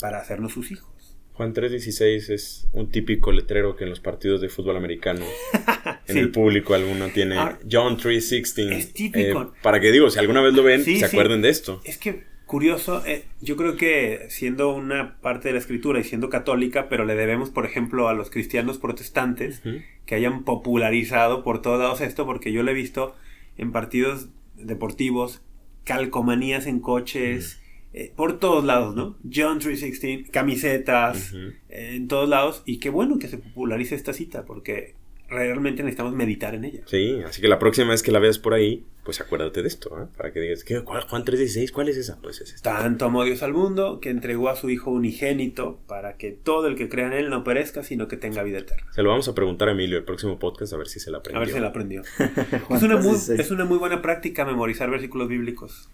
para 0.00 0.18
hacernos 0.18 0.52
sus 0.52 0.70
hijos. 0.72 0.90
Juan 1.34 1.54
3.16 1.54 2.28
es 2.30 2.68
un 2.72 2.90
típico 2.90 3.32
letrero 3.32 3.74
que 3.76 3.84
en 3.84 3.90
los 3.90 4.00
partidos 4.00 4.40
de 4.42 4.48
fútbol 4.50 4.76
americano, 4.76 5.24
en 6.06 6.14
Sí. 6.14 6.18
el 6.18 6.30
público 6.30 6.74
alguno 6.74 7.08
tiene 7.08 7.38
Ah, 7.38 7.58
John 7.70 7.96
3.16. 7.96 8.72
es 8.72 8.92
típico. 8.92 9.42
eh, 9.42 9.48
para 9.62 9.80
que 9.80 9.92
digo, 9.92 10.10
si 10.10 10.18
alguna 10.18 10.42
vez 10.42 10.52
lo 10.54 10.62
ven, 10.62 10.84
Sí, 10.84 10.98
se 10.98 11.08
sí. 11.08 11.16
acuerden 11.16 11.40
de 11.40 11.48
esto. 11.48 11.80
Es 11.84 11.96
que, 11.96 12.24
curioso, 12.52 13.02
eh, 13.06 13.24
yo 13.40 13.56
creo 13.56 13.78
que 13.78 14.26
siendo 14.28 14.74
una 14.74 15.16
parte 15.22 15.48
de 15.48 15.54
la 15.54 15.58
escritura 15.58 16.00
y 16.00 16.04
siendo 16.04 16.28
católica, 16.28 16.90
pero 16.90 17.06
le 17.06 17.14
debemos, 17.14 17.48
por 17.48 17.64
ejemplo, 17.64 18.10
a 18.10 18.12
los 18.12 18.28
cristianos 18.28 18.76
protestantes, 18.76 19.62
que 20.04 20.14
hayan 20.14 20.44
popularizado 20.44 21.44
por 21.44 21.62
todos 21.62 21.80
lados 21.80 22.02
esto, 22.02 22.26
porque 22.26 22.52
yo 22.52 22.62
lo 22.62 22.70
he 22.70 22.74
visto 22.74 23.16
en 23.56 23.72
partidos 23.72 24.28
deportivos, 24.54 25.40
calcomanías 25.84 26.66
en 26.66 26.80
coches, 26.80 27.62
eh, 27.94 28.12
por 28.14 28.38
todos 28.38 28.62
lados, 28.62 28.94
¿no? 28.94 29.16
John 29.22 29.58
316, 29.58 30.28
camisetas, 30.28 31.32
eh, 31.70 31.94
en 31.94 32.06
todos 32.06 32.28
lados, 32.28 32.62
y 32.66 32.80
qué 32.80 32.90
bueno 32.90 33.18
que 33.18 33.28
se 33.28 33.38
popularice 33.38 33.94
esta 33.94 34.12
cita, 34.12 34.44
porque 34.44 34.94
realmente 35.32 35.82
necesitamos 35.82 36.12
meditar 36.14 36.54
en 36.54 36.64
ella. 36.64 36.80
Sí, 36.86 37.20
así 37.26 37.40
que 37.40 37.48
la 37.48 37.58
próxima 37.58 37.90
vez 37.90 38.02
que 38.02 38.12
la 38.12 38.18
veas 38.18 38.38
por 38.38 38.54
ahí, 38.54 38.84
pues 39.04 39.20
acuérdate 39.20 39.62
de 39.62 39.68
esto, 39.68 40.00
¿eh? 40.00 40.06
Para 40.16 40.32
que 40.32 40.40
digas, 40.40 40.62
¿qué? 40.64 40.82
¿Cuál- 40.82 41.02
Juan 41.08 41.24
3.16, 41.24 41.72
¿cuál 41.72 41.88
es 41.88 41.96
esa? 41.96 42.18
Pues 42.20 42.40
es 42.40 42.52
esta. 42.54 42.76
Tanto 42.78 43.06
amó 43.06 43.24
Dios 43.24 43.42
al 43.42 43.52
mundo 43.52 43.98
que 44.00 44.10
entregó 44.10 44.48
a 44.48 44.56
su 44.56 44.70
Hijo 44.70 44.90
unigénito 44.90 45.80
para 45.88 46.16
que 46.16 46.30
todo 46.30 46.66
el 46.68 46.76
que 46.76 46.88
crea 46.88 47.06
en 47.08 47.12
Él 47.14 47.30
no 47.30 47.42
perezca, 47.44 47.82
sino 47.82 48.06
que 48.08 48.16
tenga 48.16 48.42
vida 48.42 48.58
eterna. 48.58 48.86
Se 48.92 49.02
lo 49.02 49.08
vamos 49.08 49.26
a 49.28 49.34
preguntar 49.34 49.68
a 49.68 49.72
Emilio 49.72 49.98
el 49.98 50.04
próximo 50.04 50.38
podcast 50.38 50.72
a 50.72 50.76
ver 50.76 50.86
si 50.88 51.00
se 51.00 51.10
la 51.10 51.18
aprendió. 51.18 51.38
A 51.38 51.44
ver 51.44 51.54
si 51.54 51.60
la 51.60 51.68
aprendió. 51.68 52.02
Es 52.70 52.82
una, 52.82 52.96
muy, 52.98 53.14
3:16. 53.16 53.40
es 53.40 53.50
una 53.50 53.64
muy 53.64 53.78
buena 53.78 54.02
práctica 54.02 54.44
memorizar 54.44 54.90
versículos 54.90 55.28
bíblicos. 55.28 55.88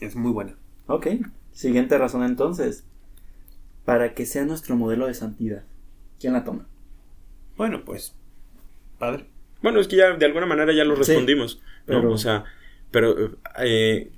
Es 0.00 0.16
muy 0.16 0.32
buena. 0.32 0.56
Ok. 0.86 1.08
Siguiente 1.52 1.98
razón 1.98 2.22
entonces. 2.24 2.84
Para 3.84 4.14
que 4.14 4.24
sea 4.24 4.44
nuestro 4.46 4.76
modelo 4.76 5.06
de 5.06 5.14
santidad. 5.14 5.64
¿Quién 6.18 6.32
la 6.32 6.44
toma? 6.44 6.66
Bueno, 7.56 7.84
pues, 7.84 8.16
padre. 9.10 9.24
Bueno, 9.62 9.80
es 9.80 9.88
que 9.88 9.96
ya 9.96 10.12
de 10.16 10.26
alguna 10.26 10.46
manera 10.46 10.72
ya 10.72 10.84
lo 10.84 10.94
Sí, 10.96 11.00
respondimos, 11.12 11.60
¿no? 11.86 12.00
pero- 12.00 12.12
O 12.12 12.18
sea, 12.18 12.44
pero 12.90 13.36
eh, 13.58 14.10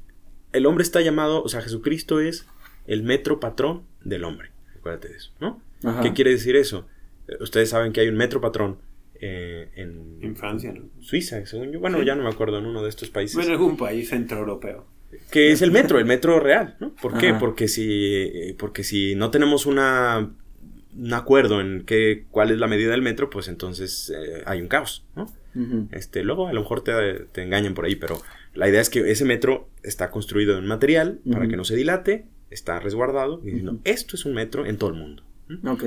el 0.53 0.67
hombre 0.67 0.83
está 0.83 1.01
llamado, 1.01 1.43
o 1.43 1.49
sea, 1.49 1.61
Jesucristo 1.63 2.21
es 2.21 2.47
el 2.87 3.03
metro 3.03 3.41
patrón 3.41 3.83
del 4.05 4.25
hombre. 4.25 4.51
Acuérdate 4.77 5.09
de 5.09 5.17
eso, 5.17 5.33
¿no? 5.41 5.61
Ajá. 5.85 6.03
¿Qué 6.03 6.13
quiere 6.13 6.31
decir 6.31 6.57
eso? 6.57 6.87
Ustedes 7.41 7.71
saben 7.71 7.93
que 7.93 8.01
hay 8.01 8.09
un 8.09 8.17
metro 8.17 8.41
patrón 8.41 8.79
eh, 9.21 9.71
en, 9.77 10.19
En 10.21 10.37
Francia, 10.37 10.73
¿no? 10.73 10.85
Suiza, 11.01 11.45
según 11.47 11.73
yo. 11.73 11.81
Bueno, 11.81 11.99
Sí. 12.01 12.05
ya 12.07 12.15
no 12.15 12.23
me 12.25 12.29
acuerdo, 12.29 12.59
en 12.59 12.67
uno 12.67 12.83
de 12.83 12.89
estos 12.91 13.09
países. 13.11 13.35
Bueno, 13.35 13.49
en 13.49 13.57
algún 13.59 13.77
país 13.77 14.11
centroeuropeo. 14.11 14.87
que 15.31 15.53
es 15.53 15.63
el 15.63 15.71
metro, 15.71 15.99
el 15.99 16.05
metro 16.05 16.39
real, 16.41 16.77
¿no? 16.81 16.95
¿Por 16.97 17.17
qué? 17.19 17.33
Porque 17.35 17.69
si, 17.69 18.55
porque 18.59 18.85
si 18.85 19.15
no 19.15 19.31
tenemos 19.31 19.65
una, 19.65 20.31
un 20.99 21.13
acuerdo 21.15 21.61
en 21.61 21.85
qué, 21.85 22.25
cuál 22.31 22.51
es 22.51 22.59
la 22.59 22.67
medida 22.67 22.91
del 22.91 23.03
metro, 23.03 23.31
pues 23.31 23.49
entonces 23.49 24.13
eh, 24.17 24.43
hay 24.47 24.61
un 24.61 24.69
caos. 24.69 25.05
Este, 25.93 26.23
luego 26.23 26.49
a 26.49 26.53
lo 26.53 26.61
mejor 26.61 26.83
te, 26.85 26.93
te 27.33 27.43
engañan 27.43 27.75
por 27.75 27.85
ahí, 27.87 27.97
pero 27.97 28.21
la 28.55 28.69
idea 28.69 28.81
es 28.81 28.91
que 28.91 29.11
ese 29.11 29.25
metro 29.25 29.69
está 29.83 30.11
construido 30.11 30.55
de 30.55 30.61
un 30.61 30.67
material 30.67 31.21
para 31.31 31.49
que 31.49 31.57
no 31.57 31.65
se 31.65 31.77
dilate, 31.77 32.27
está 32.51 32.79
resguardado, 32.81 33.41
y 33.43 33.47
diciendo, 33.47 33.79
esto 33.85 34.17
es 34.17 34.25
un 34.25 34.35
metro 34.35 34.67
en 34.67 34.77
todo 34.79 34.91
el 34.91 34.97
mundo. 34.97 35.23
¿m? 35.49 35.59
Ok. 35.71 35.85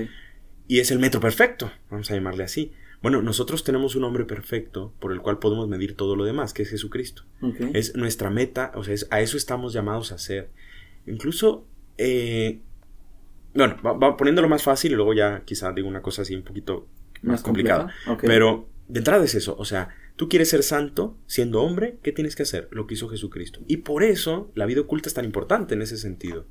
Y 0.67 0.79
es 0.79 0.91
el 0.91 0.99
metro 0.99 1.19
perfecto, 1.21 1.71
vamos 1.89 2.09
a 2.11 2.15
llamarle 2.15 2.43
así. 2.43 2.71
Bueno, 3.01 3.21
nosotros 3.21 3.63
tenemos 3.63 3.95
un 3.95 4.03
hombre 4.03 4.25
perfecto 4.25 4.93
por 4.99 5.13
el 5.13 5.21
cual 5.21 5.39
podemos 5.39 5.67
medir 5.69 5.95
todo 5.95 6.15
lo 6.15 6.25
demás, 6.25 6.53
que 6.53 6.63
es 6.63 6.69
Jesucristo. 6.69 7.23
Es 7.73 7.95
nuestra 7.95 8.29
meta, 8.29 8.71
o 8.75 8.83
sea, 8.83 8.93
es- 8.93 9.07
a 9.09 9.21
eso 9.21 9.37
estamos 9.37 9.71
llamados 9.73 10.11
a 10.11 10.15
hacer. 10.15 10.49
Incluso, 11.07 11.65
eh, 11.97 12.59
bueno, 13.53 13.77
va, 13.85 13.93
va 13.93 14.17
poniéndolo 14.17 14.47
más 14.49 14.63
fácil 14.63 14.91
y 14.91 14.95
luego 14.95 15.13
ya 15.13 15.43
quizá 15.45 15.71
digo 15.73 15.87
una 15.87 16.01
cosa 16.01 16.21
así 16.21 16.35
un 16.35 16.43
poquito 16.43 16.87
más, 17.21 17.33
Más 17.33 17.43
complicada. 17.43 17.91
Pero 18.21 18.67
de 18.87 18.99
entrada 18.99 19.23
es 19.23 19.35
eso, 19.35 19.55
o 19.57 19.65
sea, 19.65 19.89
tú 20.15 20.29
quieres 20.29 20.49
ser 20.49 20.63
santo 20.63 21.17
siendo 21.27 21.61
hombre, 21.61 21.97
¿qué 22.03 22.11
tienes 22.11 22.35
que 22.35 22.43
hacer? 22.43 22.67
Lo 22.71 22.87
que 22.87 22.95
hizo 22.95 23.07
Jesucristo. 23.09 23.61
Y 23.67 23.77
por 23.77 24.03
eso 24.03 24.51
la 24.55 24.65
vida 24.65 24.81
oculta 24.81 25.09
es 25.09 25.13
tan 25.13 25.25
importante 25.25 25.75
en 25.75 25.81
ese 25.81 25.97
sentido. 25.97 26.45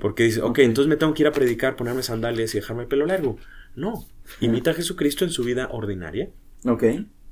Porque 0.00 0.22
dices, 0.24 0.42
ok, 0.42 0.50
Ok. 0.50 0.58
entonces 0.60 0.88
me 0.88 0.96
tengo 0.96 1.14
que 1.14 1.22
ir 1.22 1.26
a 1.26 1.32
predicar, 1.32 1.74
ponerme 1.76 2.02
sandalias 2.02 2.54
y 2.54 2.58
dejarme 2.58 2.82
el 2.82 2.88
pelo 2.88 3.06
largo. 3.06 3.38
No, 3.74 4.06
imita 4.40 4.70
a 4.70 4.74
Jesucristo 4.74 5.24
en 5.24 5.30
su 5.30 5.42
vida 5.44 5.68
ordinaria. 5.72 6.30
Ok. 6.64 6.84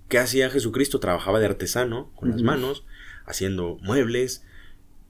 ¿Qué 0.08 0.18
hacía 0.18 0.50
Jesucristo? 0.50 1.00
Trabajaba 1.00 1.40
de 1.40 1.46
artesano 1.46 2.12
con 2.14 2.30
las 2.30 2.42
manos, 2.42 2.84
haciendo 3.26 3.78
muebles, 3.82 4.44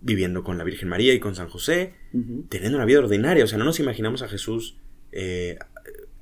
viviendo 0.01 0.45
con 0.45 0.59
la 0.59 0.65
Virgen 0.65 0.89
María 0.89 1.15
y 1.15 1.21
con 1.21 1.35
San 1.35 1.49
José, 1.49 1.95
teniendo 2.49 2.79
una 2.79 2.85
vida 2.85 3.01
ordinaria. 3.01 3.45
O 3.45 3.47
sea, 3.47 3.59
no 3.59 3.65
nos 3.65 3.81
imaginamos 3.81 4.23
a 4.23 4.29
Jesús 4.29 4.77
eh, 5.13 5.59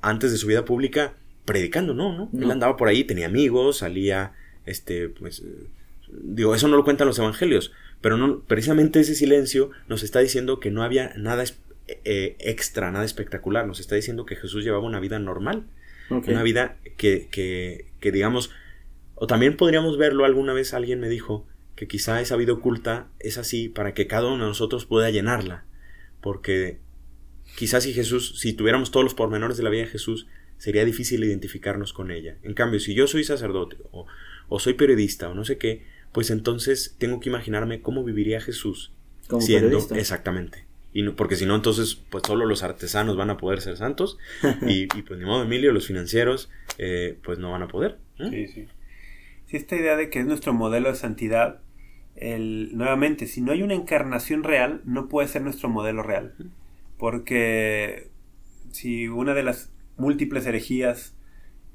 antes 0.01 0.33
de 0.33 0.39
su 0.39 0.47
vida 0.47 0.65
pública 0.65 1.15
predicando, 1.45 1.95
no, 1.95 2.17
¿no? 2.17 2.31
Él 2.41 2.51
andaba 2.51 2.77
por 2.77 2.89
ahí, 2.89 3.05
tenía 3.05 3.27
amigos, 3.27 3.79
salía, 3.79 4.33
este, 4.65 5.09
pues, 5.11 5.41
eh, 5.41 5.67
digo, 6.11 6.55
eso 6.55 6.69
no 6.69 6.77
lo 6.77 6.85
cuentan 6.85 7.07
los 7.07 7.19
evangelios, 7.19 7.73
pero 8.01 8.17
no, 8.17 8.41
precisamente 8.41 9.01
ese 9.01 9.15
silencio 9.15 9.71
nos 9.89 10.03
está 10.03 10.21
diciendo 10.21 10.59
que 10.59 10.71
no 10.71 10.83
había 10.83 11.13
nada 11.17 11.45
eh, 11.87 12.37
extra, 12.39 12.91
nada 12.91 13.05
espectacular, 13.05 13.67
nos 13.67 13.81
está 13.81 13.95
diciendo 13.95 14.25
que 14.25 14.37
Jesús 14.37 14.65
llevaba 14.65 14.85
una 14.85 15.01
vida 15.01 15.19
normal, 15.19 15.65
una 16.11 16.43
vida 16.43 16.77
que, 16.97 17.29
que, 17.31 17.87
que 18.01 18.13
digamos, 18.13 18.51
o 19.15 19.27
también 19.27 19.57
podríamos 19.57 19.99
verlo, 19.99 20.25
alguna 20.25 20.53
vez 20.53 20.75
alguien 20.75 21.01
me 21.01 21.09
dijo 21.09 21.47
que 21.77 21.89
quizá 21.89 22.21
esa 22.21 22.37
vida 22.37 22.53
oculta 22.53 23.09
es 23.19 23.39
así 23.39 23.69
para 23.69 23.95
que 23.95 24.07
cada 24.07 24.29
uno 24.29 24.45
de 24.45 24.49
nosotros 24.51 24.87
pueda 24.87 25.11
llenarla, 25.11 25.65
porque 26.21 26.79
quizás 27.57 27.85
si 27.85 27.93
Jesús, 27.93 28.39
si 28.39 28.53
tuviéramos 28.53 28.91
todos 28.91 29.05
los 29.05 29.15
pormenores 29.15 29.57
de 29.57 29.63
la 29.65 29.71
vida 29.71 29.83
de 29.83 29.89
Jesús, 29.91 30.27
sería 30.59 30.85
difícil 30.85 31.23
identificarnos 31.25 31.93
con 31.93 32.11
ella. 32.11 32.37
En 32.43 32.55
cambio, 32.55 32.81
si 32.81 32.95
yo 32.95 33.07
soy 33.07 33.25
sacerdote 33.25 33.77
o, 33.91 34.07
o 34.49 34.59
soy 34.61 34.75
periodista 34.75 35.29
o 35.29 35.35
no 35.35 35.45
sé 35.45 35.59
qué, 35.59 35.83
pues 36.13 36.31
entonces 36.31 36.95
tengo 36.99 37.21
que 37.21 37.29
imaginarme 37.29 37.83
cómo 37.83 38.05
viviría 38.05 38.41
Jesús 38.41 38.93
Como 39.29 39.43
siendo 39.43 39.67
periodista. 39.69 39.99
exactamente. 39.99 40.65
Y 40.93 41.03
no- 41.03 41.17
porque 41.17 41.35
si 41.35 41.45
no, 41.45 41.57
entonces, 41.57 41.97
pues 42.09 42.23
solo 42.25 42.47
los 42.47 42.63
artesanos 42.63 43.17
van 43.17 43.31
a 43.31 43.37
poder 43.37 43.61
ser 43.61 43.77
santos. 43.77 44.17
y, 44.67 44.85
y, 44.97 45.03
pues 45.03 45.19
ni 45.19 45.27
modo, 45.27 45.43
Emilio, 45.43 45.73
los 45.73 45.87
financieros, 45.89 46.51
eh, 46.79 47.19
pues 47.25 47.41
no 47.41 47.51
van 47.51 47.63
a 47.65 47.69
poder. 47.69 47.99
¿eh? 48.21 48.29
Sí, 48.31 48.47
sí. 48.47 48.67
Sí, 49.47 49.57
esta 49.57 49.77
idea 49.77 49.97
de 49.97 50.11
que 50.11 50.21
es 50.21 50.27
nuestro 50.27 50.53
modelo 50.55 50.89
de 50.89 50.97
santidad, 50.97 51.61
el, 52.17 52.77
nuevamente, 52.77 53.27
si 53.27 53.41
no 53.41 53.53
hay 53.53 53.63
una 53.63 53.75
encarnación 53.75 54.43
real, 54.43 54.83
no 54.85 55.09
puede 55.09 55.29
ser 55.29 55.43
nuestro 55.43 55.69
modelo 55.69 56.03
real. 56.03 56.35
Porque 56.99 58.11
si 58.71 59.09
una 59.09 59.35
de 59.35 59.43
las 59.43 59.73
múltiples 59.97 60.47
herejías 60.47 61.17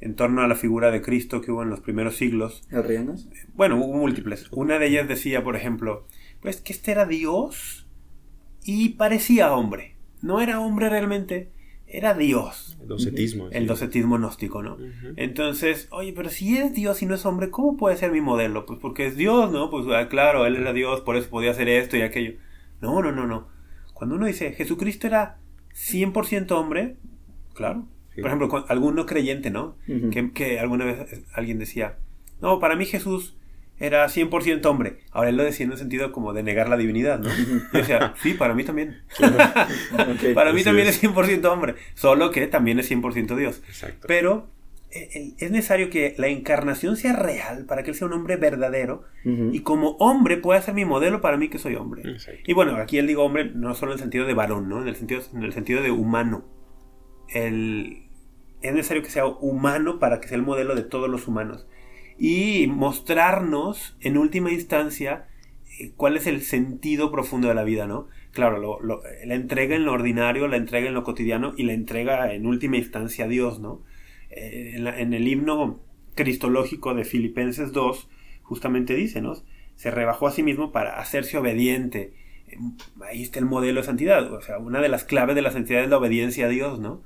en 0.01 0.15
torno 0.15 0.41
a 0.41 0.47
la 0.47 0.55
figura 0.55 0.91
de 0.91 1.01
Cristo 1.01 1.41
que 1.41 1.51
hubo 1.51 1.63
en 1.63 1.69
los 1.69 1.81
primeros 1.81 2.15
siglos, 2.15 2.63
¿Arrianas? 2.71 3.27
bueno, 3.53 3.77
hubo 3.77 3.97
múltiples. 3.97 4.47
Una 4.51 4.79
de 4.79 4.87
ellas 4.87 5.07
decía, 5.07 5.43
por 5.43 5.55
ejemplo, 5.55 6.07
pues 6.41 6.61
que 6.61 6.73
este 6.73 6.91
era 6.91 7.05
Dios 7.05 7.87
y 8.63 8.89
parecía 8.89 9.53
hombre. 9.53 9.95
No 10.21 10.41
era 10.41 10.59
hombre 10.59 10.89
realmente, 10.89 11.49
era 11.91 12.13
Dios. 12.13 12.77
El 12.81 12.87
docetismo. 12.87 13.49
El 13.51 13.63
sí. 13.63 13.67
docetismo 13.67 14.17
gnóstico, 14.17 14.61
¿no? 14.61 14.77
Entonces, 15.15 15.87
oye, 15.91 16.13
pero 16.13 16.29
si 16.29 16.57
es 16.57 16.73
Dios 16.73 17.01
y 17.01 17.05
no 17.05 17.15
es 17.15 17.25
hombre, 17.25 17.49
¿cómo 17.49 17.77
puede 17.77 17.97
ser 17.97 18.11
mi 18.11 18.21
modelo? 18.21 18.65
Pues 18.65 18.79
porque 18.79 19.07
es 19.07 19.17
Dios, 19.17 19.51
¿no? 19.51 19.69
Pues 19.69 19.85
ah, 19.93 20.07
claro, 20.07 20.45
él 20.45 20.55
era 20.55 20.71
Dios, 20.71 21.01
por 21.01 21.15
eso 21.15 21.29
podía 21.29 21.51
hacer 21.51 21.67
esto 21.67 21.97
y 21.97 22.01
aquello. 22.01 22.33
No, 22.81 23.01
no, 23.01 23.11
no, 23.11 23.25
no. 23.25 23.47
Cuando 23.93 24.15
uno 24.15 24.27
dice 24.27 24.53
Jesucristo 24.53 25.07
era 25.07 25.39
100% 25.73 26.51
hombre, 26.51 26.97
claro. 27.53 27.87
Sí. 28.13 28.21
Por 28.21 28.27
ejemplo, 28.27 28.49
con 28.49 28.65
algún 28.69 28.95
no 28.95 29.05
creyente, 29.05 29.49
¿no? 29.49 29.75
Que, 29.85 30.31
que 30.33 30.59
alguna 30.59 30.85
vez 30.85 31.25
alguien 31.33 31.57
decía, 31.57 31.97
no, 32.41 32.59
para 32.59 32.75
mí 32.75 32.85
Jesús 32.85 33.38
era 33.79 34.05
100% 34.07 34.65
hombre. 34.65 34.99
Ahora 35.11 35.29
él 35.29 35.37
lo 35.37 35.43
decía 35.43 35.65
en 35.65 35.71
un 35.71 35.77
sentido 35.77 36.11
como 36.11 36.33
de 36.33 36.43
negar 36.43 36.69
la 36.69 36.77
divinidad, 36.77 37.19
¿no? 37.19 37.29
Yo 37.73 37.79
decía, 37.79 38.13
sí, 38.21 38.33
para 38.33 38.53
mí 38.53 38.63
también. 38.63 39.01
Para 40.33 40.53
mí 40.53 40.63
también 40.63 40.87
es. 40.87 41.03
es 41.03 41.09
100% 41.09 41.45
hombre, 41.45 41.75
solo 41.93 42.31
que 42.31 42.47
también 42.47 42.79
es 42.79 42.91
100% 42.91 43.35
Dios. 43.35 43.61
Exacto. 43.67 44.07
Pero 44.07 44.49
eh, 44.91 45.35
es 45.37 45.51
necesario 45.51 45.89
que 45.89 46.15
la 46.17 46.27
encarnación 46.27 46.97
sea 46.97 47.13
real 47.13 47.65
para 47.65 47.83
que 47.83 47.91
él 47.91 47.95
sea 47.95 48.07
un 48.07 48.13
hombre 48.13 48.37
verdadero 48.37 49.03
y 49.23 49.59
como 49.59 49.91
hombre 49.97 50.37
pueda 50.37 50.59
ser 50.61 50.73
mi 50.73 50.85
modelo 50.85 51.21
para 51.21 51.37
mí 51.37 51.49
que 51.49 51.59
soy 51.59 51.75
hombre. 51.75 52.01
Exacto. 52.09 52.41
Y 52.45 52.53
bueno, 52.53 52.75
aquí 52.75 52.97
él 52.97 53.05
digo 53.05 53.23
hombre 53.23 53.51
no 53.53 53.75
solo 53.75 53.91
en 53.91 53.97
el 53.97 53.99
sentido 53.99 54.25
de 54.25 54.33
varón, 54.33 54.67
¿no? 54.67 54.81
En 54.81 54.87
el 54.87 54.95
sentido, 54.95 55.21
en 55.33 55.43
el 55.43 55.53
sentido 55.53 55.83
de 55.83 55.91
humano. 55.91 56.45
El, 57.27 58.09
es 58.61 58.73
necesario 58.73 59.03
que 59.03 59.11
sea 59.11 59.27
humano 59.27 59.99
para 59.99 60.19
que 60.19 60.27
sea 60.27 60.37
el 60.37 60.43
modelo 60.43 60.73
de 60.73 60.83
todos 60.83 61.09
los 61.09 61.27
humanos. 61.27 61.67
Y 62.19 62.67
mostrarnos, 62.67 63.95
en 64.01 64.17
última 64.17 64.51
instancia, 64.51 65.27
eh, 65.79 65.91
cuál 65.95 66.17
es 66.17 66.27
el 66.27 66.41
sentido 66.41 67.11
profundo 67.11 67.47
de 67.47 67.55
la 67.55 67.63
vida, 67.63 67.87
¿no? 67.87 68.07
Claro, 68.31 68.59
lo- 68.59 68.79
lo- 68.81 69.01
la 69.25 69.35
entrega 69.35 69.75
en 69.75 69.85
lo 69.85 69.93
ordinario, 69.93 70.47
la 70.47 70.57
entrega 70.57 70.87
en 70.87 70.93
lo 70.93 71.03
cotidiano 71.03 71.53
y 71.57 71.63
la 71.63 71.73
entrega 71.73 72.33
en 72.33 72.45
última 72.45 72.77
instancia 72.77 73.25
a 73.25 73.27
Dios, 73.27 73.59
¿no? 73.59 73.81
Eh, 74.29 74.73
en, 74.75 74.83
la- 74.83 74.99
en 74.99 75.13
el 75.13 75.27
himno 75.27 75.79
cristológico 76.15 76.93
de 76.93 77.05
Filipenses 77.05 77.71
2, 77.71 78.09
justamente 78.43 78.93
dice, 78.95 79.21
¿no? 79.21 79.33
Se 79.75 79.89
rebajó 79.89 80.27
a 80.27 80.31
sí 80.31 80.43
mismo 80.43 80.71
para 80.73 80.99
hacerse 80.99 81.37
obediente. 81.37 82.13
Eh, 82.47 82.57
Ahí 83.09 83.23
está 83.23 83.39
el 83.39 83.45
modelo 83.45 83.79
de 83.79 83.85
santidad. 83.87 84.31
O 84.33 84.41
sea, 84.41 84.57
una 84.59 84.81
de 84.81 84.89
las 84.89 85.05
claves 85.05 85.35
de 85.35 85.41
la 85.41 85.51
santidad 85.51 85.81
es 85.83 85.89
la 85.89 85.97
obediencia 85.97 86.47
a 86.47 86.49
Dios, 86.49 86.79
¿no? 86.79 87.01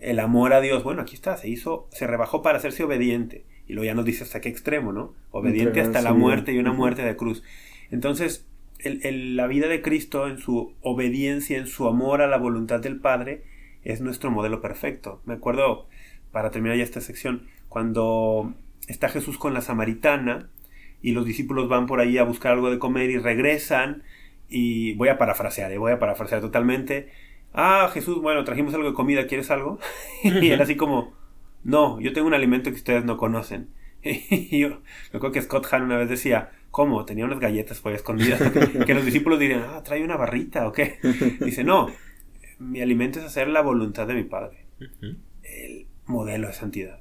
El 0.00 0.20
amor 0.20 0.52
a 0.52 0.60
Dios. 0.60 0.84
Bueno, 0.84 1.00
aquí 1.02 1.14
está, 1.14 1.36
se 1.38 1.48
hizo, 1.48 1.88
se 1.90 2.06
rebajó 2.06 2.42
para 2.42 2.58
hacerse 2.58 2.84
obediente. 2.84 3.44
Y 3.68 3.74
luego 3.74 3.84
ya 3.86 3.94
nos 3.94 4.04
dice 4.04 4.24
hasta 4.24 4.40
qué 4.40 4.48
extremo, 4.48 4.92
¿no? 4.92 5.14
Obediente 5.30 5.80
hasta 5.82 6.02
la 6.02 6.10
muerte 6.20 6.52
y 6.52 6.58
una 6.58 6.72
muerte 6.72 7.02
de 7.02 7.16
cruz. 7.16 7.42
Entonces, 7.90 8.46
el- 8.78 9.04
el- 9.04 9.36
la 9.36 9.46
vida 9.46 9.68
de 9.68 9.82
Cristo 9.82 10.26
en 10.28 10.38
su 10.38 10.72
obediencia, 10.82 11.58
en 11.58 11.66
su 11.66 11.86
amor 11.86 12.22
a 12.22 12.26
la 12.26 12.38
voluntad 12.38 12.80
del 12.80 12.98
Padre, 13.00 13.42
es 13.84 14.00
nuestro 14.00 14.30
modelo 14.30 14.60
perfecto. 14.60 15.20
Me 15.26 15.34
acuerdo, 15.34 15.86
para 16.32 16.50
terminar 16.50 16.76
ya 16.78 16.84
esta 16.84 17.00
sección, 17.00 17.46
cuando 17.68 18.54
está 18.88 19.08
Jesús 19.08 19.38
con 19.38 19.52
la 19.54 19.60
samaritana 19.60 20.48
y 21.02 21.12
los 21.12 21.24
discípulos 21.26 21.68
van 21.68 21.86
por 21.86 22.00
ahí 22.00 22.18
a 22.18 22.24
buscar 22.24 22.52
algo 22.52 22.70
de 22.70 22.78
comer 22.78 23.10
y 23.10 23.18
regresan 23.18 24.02
y 24.48 24.94
voy 24.94 25.08
a 25.10 25.18
parafrasear, 25.18 25.70
¿eh? 25.72 25.78
voy 25.78 25.92
a 25.92 25.98
parafrasear 25.98 26.40
totalmente. 26.40 27.08
Ah, 27.54 27.90
Jesús, 27.92 28.20
bueno, 28.22 28.44
trajimos 28.44 28.72
algo 28.74 28.88
de 28.88 28.94
comida, 28.94 29.26
¿quieres 29.26 29.50
algo? 29.50 29.78
y 30.24 30.50
él 30.50 30.60
así 30.60 30.76
como, 30.76 31.12
no, 31.64 32.00
yo 32.00 32.12
tengo 32.12 32.26
un 32.26 32.34
alimento 32.34 32.70
que 32.70 32.76
ustedes 32.76 33.04
no 33.04 33.16
conocen. 33.16 33.68
Y 34.02 34.60
yo 34.60 34.68
me 34.68 35.16
acuerdo 35.16 35.32
que 35.32 35.42
Scott 35.42 35.66
Hahn 35.70 35.82
una 35.82 35.96
vez 35.96 36.08
decía, 36.08 36.50
¿cómo? 36.70 37.04
Tenía 37.04 37.24
unas 37.24 37.40
galletas 37.40 37.80
por 37.80 37.90
ahí 37.90 37.96
escondidas. 37.96 38.40
que, 38.86 38.94
los 38.94 39.04
discípulos 39.04 39.38
dirían, 39.38 39.64
ah, 39.68 39.82
trae 39.82 40.04
una 40.04 40.16
barrita 40.16 40.66
o 40.68 40.72
qué. 40.72 40.98
Dice, 41.40 41.64
no, 41.64 41.88
mi 42.58 42.80
alimento 42.80 43.18
es 43.18 43.24
hacer 43.24 43.48
la 43.48 43.60
voluntad 43.60 44.06
de 44.06 44.14
mi 44.14 44.24
Padre. 44.24 44.66
El 45.42 45.86
modelo 46.06 46.46
de 46.48 46.52
santidad. 46.54 47.00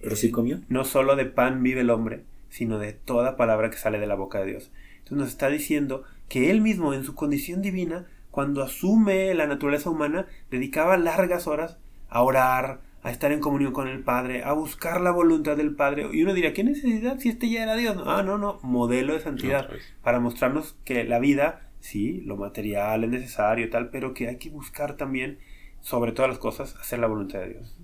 ¿Pero 0.00 0.16
sí 0.16 0.30
comió? 0.30 0.60
No 0.68 0.84
solo 0.84 1.16
de 1.16 1.24
pan 1.24 1.62
vive 1.62 1.80
el 1.80 1.90
hombre, 1.90 2.24
sino 2.48 2.78
de 2.78 2.92
toda 2.92 3.36
palabra 3.36 3.70
que 3.70 3.78
sale 3.78 3.98
de 3.98 4.06
la 4.06 4.14
boca 4.14 4.40
de 4.40 4.46
Dios. 4.46 4.70
Entonces 4.98 5.18
nos 5.18 5.28
está 5.28 5.48
diciendo 5.48 6.04
que 6.28 6.50
él 6.50 6.60
mismo, 6.60 6.92
en 6.92 7.04
su 7.04 7.14
condición 7.14 7.62
divina, 7.62 8.06
cuando 8.30 8.62
asume 8.62 9.32
la 9.34 9.46
naturaleza 9.46 9.88
humana, 9.88 10.26
dedicaba 10.50 10.96
largas 10.96 11.46
horas 11.46 11.78
a 12.08 12.22
orar, 12.22 12.80
a 13.06 13.12
estar 13.12 13.30
en 13.30 13.38
comunión 13.38 13.72
con 13.72 13.86
el 13.86 14.02
Padre, 14.02 14.42
a 14.42 14.52
buscar 14.52 15.00
la 15.00 15.12
voluntad 15.12 15.56
del 15.56 15.76
Padre. 15.76 16.08
Y 16.12 16.24
uno 16.24 16.34
dirá, 16.34 16.52
¿qué 16.52 16.64
necesidad 16.64 17.20
si 17.20 17.28
este 17.28 17.48
ya 17.48 17.62
era 17.62 17.76
Dios? 17.76 17.96
Ah, 18.04 18.24
no, 18.24 18.36
no, 18.36 18.58
modelo 18.64 19.14
de 19.14 19.20
santidad, 19.20 19.70
vez. 19.70 19.94
para 20.02 20.18
mostrarnos 20.18 20.74
que 20.84 21.04
la 21.04 21.20
vida, 21.20 21.70
sí, 21.78 22.22
lo 22.22 22.36
material 22.36 23.04
es 23.04 23.10
necesario, 23.10 23.70
tal, 23.70 23.90
pero 23.90 24.12
que 24.12 24.26
hay 24.26 24.38
que 24.38 24.50
buscar 24.50 24.96
también, 24.96 25.38
sobre 25.82 26.10
todas 26.10 26.28
las 26.28 26.40
cosas, 26.40 26.74
hacer 26.80 26.98
la 26.98 27.06
voluntad 27.06 27.38
de 27.38 27.50
Dios. 27.50 27.76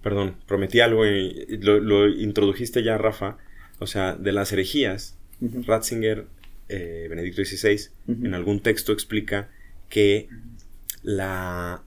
perdón, 0.00 0.36
prometí 0.46 0.80
algo 0.80 1.04
y 1.04 1.58
lo, 1.58 1.78
lo 1.80 2.08
introdujiste 2.08 2.82
ya, 2.82 2.96
Rafa. 2.96 3.36
O 3.78 3.86
sea, 3.86 4.14
de 4.14 4.32
las 4.32 4.50
herejías, 4.54 5.18
Ratzinger, 5.42 6.24
eh, 6.70 7.08
Benedicto 7.10 7.44
XVI, 7.44 7.90
en 8.08 8.32
algún 8.32 8.60
texto 8.60 8.90
explica 8.92 9.50
que 9.90 10.30
la 11.02 11.82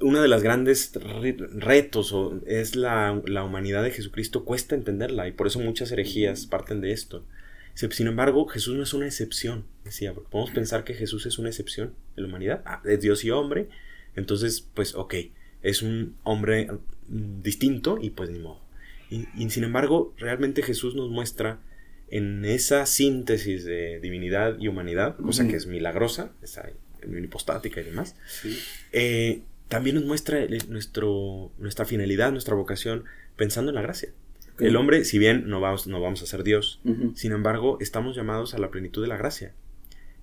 una 0.00 0.22
de 0.22 0.28
las 0.28 0.42
grandes 0.42 0.92
retos 0.94 2.14
es 2.46 2.76
la, 2.76 3.20
la, 3.26 3.44
humanidad 3.44 3.82
de 3.82 3.90
Jesucristo 3.90 4.44
cuesta 4.44 4.74
entenderla 4.74 5.28
y 5.28 5.32
por 5.32 5.46
eso 5.46 5.60
muchas 5.60 5.92
herejías 5.92 6.46
parten 6.46 6.80
de 6.80 6.92
esto. 6.92 7.24
Sin 7.74 8.06
embargo, 8.06 8.46
Jesús 8.46 8.76
no 8.76 8.82
es 8.82 8.92
una 8.92 9.06
excepción, 9.06 9.64
decía, 9.84 10.12
porque 10.12 10.28
podemos 10.30 10.50
pensar 10.50 10.84
que 10.84 10.94
Jesús 10.94 11.24
es 11.26 11.38
una 11.38 11.48
excepción 11.48 11.94
de 12.14 12.22
la 12.22 12.28
humanidad, 12.28 12.62
ah, 12.66 12.82
es 12.84 13.00
Dios 13.00 13.24
y 13.24 13.30
hombre, 13.30 13.68
entonces, 14.16 14.66
pues, 14.74 14.94
ok, 14.94 15.14
es 15.62 15.82
un 15.82 16.16
hombre 16.22 16.68
mm, 17.08 17.42
distinto 17.42 17.98
y 18.00 18.10
pues 18.10 18.30
ni 18.30 18.38
modo. 18.38 18.60
Y, 19.10 19.50
sin 19.50 19.64
embargo, 19.64 20.14
realmente 20.18 20.62
Jesús 20.62 20.94
nos 20.94 21.10
muestra 21.10 21.58
en 22.10 22.44
esa 22.44 22.86
síntesis 22.86 23.64
de 23.64 23.98
divinidad 23.98 24.56
y 24.60 24.68
humanidad, 24.68 25.16
cosa 25.16 25.48
que 25.48 25.56
es 25.56 25.66
milagrosa, 25.66 26.30
esa 26.42 26.70
hipostática 27.02 27.80
y 27.80 27.84
demás, 27.84 28.14
eh, 28.92 29.40
también 29.70 29.94
nos 29.94 30.04
muestra 30.04 30.40
nuestro, 30.68 31.52
nuestra 31.58 31.84
finalidad, 31.84 32.32
nuestra 32.32 32.56
vocación, 32.56 33.04
pensando 33.36 33.70
en 33.70 33.76
la 33.76 33.82
gracia. 33.82 34.10
El 34.58 34.74
hombre, 34.74 35.04
si 35.04 35.18
bien 35.18 35.48
no 35.48 35.60
vamos, 35.60 35.86
no 35.86 36.00
vamos 36.00 36.22
a 36.22 36.26
ser 36.26 36.42
Dios, 36.42 36.80
sin 37.14 37.30
embargo, 37.30 37.78
estamos 37.80 38.16
llamados 38.16 38.52
a 38.52 38.58
la 38.58 38.70
plenitud 38.70 39.00
de 39.00 39.06
la 39.08 39.16
gracia. 39.16 39.54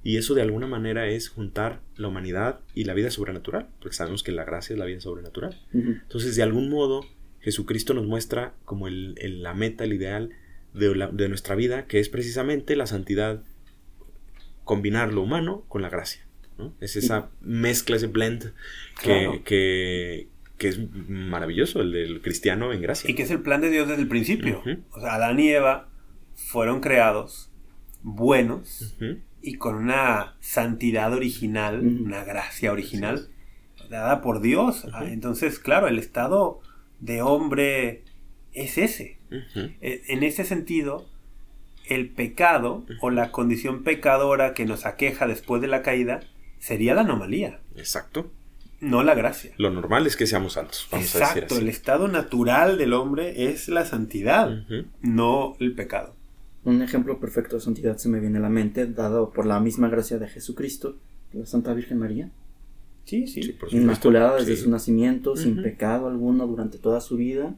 Y 0.04 0.18
eso 0.18 0.36
de 0.36 0.42
alguna 0.42 0.68
manera 0.68 1.08
es 1.08 1.30
juntar 1.30 1.80
la 1.96 2.10
humanidad 2.10 2.60
y 2.76 2.84
la 2.84 2.94
vida 2.94 3.10
sobrenatural, 3.10 3.70
porque 3.80 3.96
sabemos 3.96 4.22
que 4.22 4.34
la 4.34 4.44
gracia 4.44 4.74
es 4.74 4.80
la 4.80 4.86
vida 4.86 5.00
sobrenatural. 5.00 5.58
Entonces, 5.74 6.36
de 6.36 6.44
algún 6.44 6.70
modo, 6.70 7.06
Jesucristo 7.40 7.94
nos 7.94 8.06
muestra 8.06 8.54
como 8.66 8.90
el, 8.90 9.16
la 9.42 9.54
meta, 9.54 9.86
el 9.86 9.94
ideal 9.94 10.32
de, 10.74 11.08
de, 11.14 11.30
nuestra 11.30 11.56
vida, 11.56 11.86
que 11.88 12.02
es 12.02 12.10
precisamente 12.10 12.76
la 12.76 12.86
santidad, 12.86 13.44
combinar 14.66 15.14
lo 15.14 15.22
humano 15.22 15.64
con 15.70 15.82
la 15.82 15.90
gracia. 15.90 16.27
Es 16.80 16.96
esa 16.96 17.30
mezcla, 17.42 17.96
ese 17.96 18.08
blend 18.08 18.54
que, 19.02 19.42
que, 20.58 20.68
es 20.68 20.80
maravilloso, 21.08 21.82
el 21.82 21.92
del 21.92 22.22
cristiano 22.22 22.74
en 22.74 22.82
gracia. 22.82 23.10
Y 23.10 23.14
que 23.14 23.24
es 23.24 23.32
el 23.32 23.42
plan 23.42 23.62
de 23.62 23.70
Dios 23.70 23.88
desde 23.88 24.02
el 24.02 24.08
principio. 24.08 24.64
O 24.92 25.00
sea, 25.00 25.16
Adán 25.16 25.40
y 25.40 25.50
Eva 25.50 25.90
fueron 26.36 26.82
creados 26.82 27.52
buenos 28.02 28.96
y 29.42 29.56
con 29.56 29.76
una 29.76 30.36
santidad 30.40 31.14
original, 31.14 31.80
una 31.80 32.24
gracia 32.24 32.72
original 32.72 33.30
dada 33.90 34.22
por 34.22 34.42
Dios. 34.42 34.88
Ah, 34.94 35.06
entonces, 35.06 35.60
claro, 35.60 35.88
el 35.88 36.00
estado 36.00 36.60
de 37.00 37.22
hombre 37.22 38.04
es 38.54 38.78
ese. 38.78 39.20
E, 39.82 40.04
en 40.08 40.24
ese 40.24 40.44
sentido, 40.44 41.08
el 41.86 42.10
pecado 42.10 42.86
o 43.02 43.10
la 43.10 43.32
condición 43.32 43.84
pecadora 43.84 44.54
que 44.54 44.66
nos 44.66 44.86
aqueja 44.86 45.28
después 45.28 45.62
de 45.62 45.68
la 45.68 45.82
caída 45.82 46.22
sería 46.60 46.94
la 46.94 47.02
anomalía. 47.02 47.60
Exacto. 47.76 48.32
No 48.80 49.04
la 49.04 49.16
gracia. 49.16 49.54
Lo 49.58 49.72
normal 49.72 50.06
es 50.06 50.16
que 50.16 50.28
seamos 50.28 50.54
santos. 50.54 50.88
Vamos 50.92 51.16
Exacto, 51.16 51.58
el 51.58 51.68
estado 51.68 52.08
natural 52.08 52.78
del 52.78 52.94
hombre 52.94 53.52
es 53.52 53.70
la 53.70 53.86
santidad, 53.86 54.66
no 55.02 55.56
el 55.60 55.74
pecado. 55.74 56.14
Un 56.64 56.82
ejemplo 56.82 57.20
perfecto 57.20 57.56
de 57.56 57.62
santidad 57.62 57.98
se 57.98 58.10
me 58.10 58.20
viene 58.20 58.38
a 58.38 58.42
la 58.42 58.50
mente, 58.50 58.86
dado 58.86 59.32
por 59.32 59.46
la 59.46 59.60
misma 59.60 59.90
gracia 59.90 60.20
de 60.20 60.28
Jesucristo, 60.28 60.98
la 61.34 61.46
Santa 61.46 61.74
Virgen 61.74 61.98
María. 61.98 62.30
Sí, 63.06 63.26
sí. 63.26 63.58
Inmaculada 63.72 64.36
desde 64.36 64.58
su 64.58 64.70
nacimiento, 64.70 65.36
sin 65.38 65.64
pecado 65.64 66.08
alguno 66.08 66.46
durante 66.46 66.78
toda 66.78 67.02
su 67.02 67.16
vida, 67.16 67.56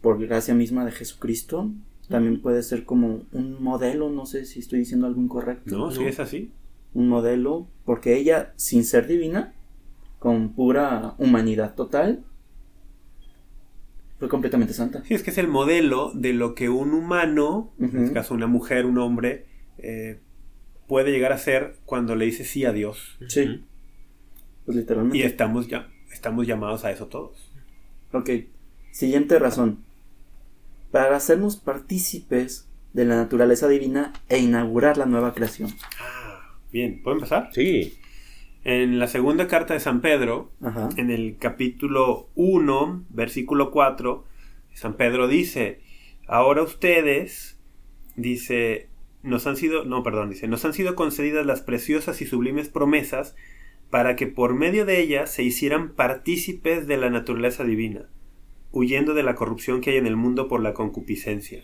por 0.00 0.18
gracia 0.24 0.54
misma 0.54 0.86
de 0.86 0.92
Jesucristo. 0.92 1.70
También 2.08 2.40
puede 2.40 2.62
ser 2.62 2.84
como 2.84 3.22
un 3.32 3.62
modelo, 3.62 4.10
no 4.10 4.26
sé 4.26 4.44
si 4.44 4.60
estoy 4.60 4.80
diciendo 4.80 5.06
algo 5.06 5.20
incorrecto. 5.20 5.76
No, 5.76 5.90
sí 5.90 6.04
es 6.04 6.20
así 6.20 6.50
un 6.94 7.08
modelo, 7.08 7.68
porque 7.84 8.16
ella, 8.16 8.52
sin 8.56 8.84
ser 8.84 9.06
divina, 9.06 9.52
con 10.18 10.54
pura 10.54 11.14
humanidad 11.18 11.74
total, 11.74 12.24
fue 14.18 14.28
completamente 14.28 14.72
santa. 14.72 15.04
Sí, 15.04 15.14
es 15.14 15.22
que 15.22 15.30
es 15.30 15.38
el 15.38 15.48
modelo 15.48 16.12
de 16.14 16.32
lo 16.32 16.54
que 16.54 16.68
un 16.70 16.94
humano, 16.94 17.72
en 17.78 17.96
este 17.96 18.14
caso 18.14 18.32
una 18.32 18.46
mujer, 18.46 18.86
un 18.86 18.98
hombre, 18.98 19.46
eh, 19.78 20.20
puede 20.86 21.10
llegar 21.10 21.32
a 21.32 21.38
ser 21.38 21.76
cuando 21.84 22.14
le 22.14 22.24
dice 22.24 22.44
sí 22.44 22.64
a 22.64 22.72
Dios. 22.72 23.18
Sí. 23.28 23.64
Pues 24.64 24.76
literalmente. 24.76 25.18
Y 25.18 25.22
estamos, 25.22 25.68
ya, 25.68 25.90
estamos 26.12 26.46
llamados 26.46 26.84
a 26.84 26.90
eso 26.90 27.06
todos. 27.06 27.52
Ok. 28.12 28.30
Siguiente 28.92 29.38
razón. 29.38 29.84
Para 30.90 31.16
hacernos 31.16 31.56
partícipes 31.56 32.68
de 32.92 33.04
la 33.04 33.16
naturaleza 33.16 33.66
divina 33.68 34.12
e 34.28 34.38
inaugurar 34.38 34.96
la 34.96 35.06
nueva 35.06 35.34
creación. 35.34 35.70
Ah, 36.00 36.23
Bien, 36.74 37.00
¿puedo 37.04 37.18
empezar? 37.18 37.50
Sí. 37.52 38.00
En 38.64 38.98
la 38.98 39.06
segunda 39.06 39.46
carta 39.46 39.74
de 39.74 39.80
San 39.80 40.00
Pedro, 40.00 40.50
en 40.96 41.12
el 41.12 41.36
capítulo 41.38 42.30
1, 42.34 43.04
versículo 43.10 43.70
4, 43.70 44.24
San 44.72 44.96
Pedro 44.96 45.28
dice, 45.28 45.82
ahora 46.26 46.64
ustedes, 46.64 47.60
dice, 48.16 48.88
nos 49.22 49.46
han 49.46 49.56
sido, 49.56 49.84
no, 49.84 50.02
perdón, 50.02 50.30
dice, 50.30 50.48
nos 50.48 50.64
han 50.64 50.72
sido 50.72 50.96
concedidas 50.96 51.46
las 51.46 51.62
preciosas 51.62 52.20
y 52.20 52.26
sublimes 52.26 52.70
promesas 52.70 53.36
para 53.88 54.16
que 54.16 54.26
por 54.26 54.56
medio 54.56 54.84
de 54.84 55.00
ellas 55.00 55.30
se 55.30 55.44
hicieran 55.44 55.94
partícipes 55.94 56.88
de 56.88 56.96
la 56.96 57.08
naturaleza 57.08 57.62
divina, 57.62 58.08
huyendo 58.72 59.14
de 59.14 59.22
la 59.22 59.36
corrupción 59.36 59.80
que 59.80 59.90
hay 59.90 59.98
en 59.98 60.08
el 60.08 60.16
mundo 60.16 60.48
por 60.48 60.60
la 60.60 60.74
concupiscencia. 60.74 61.62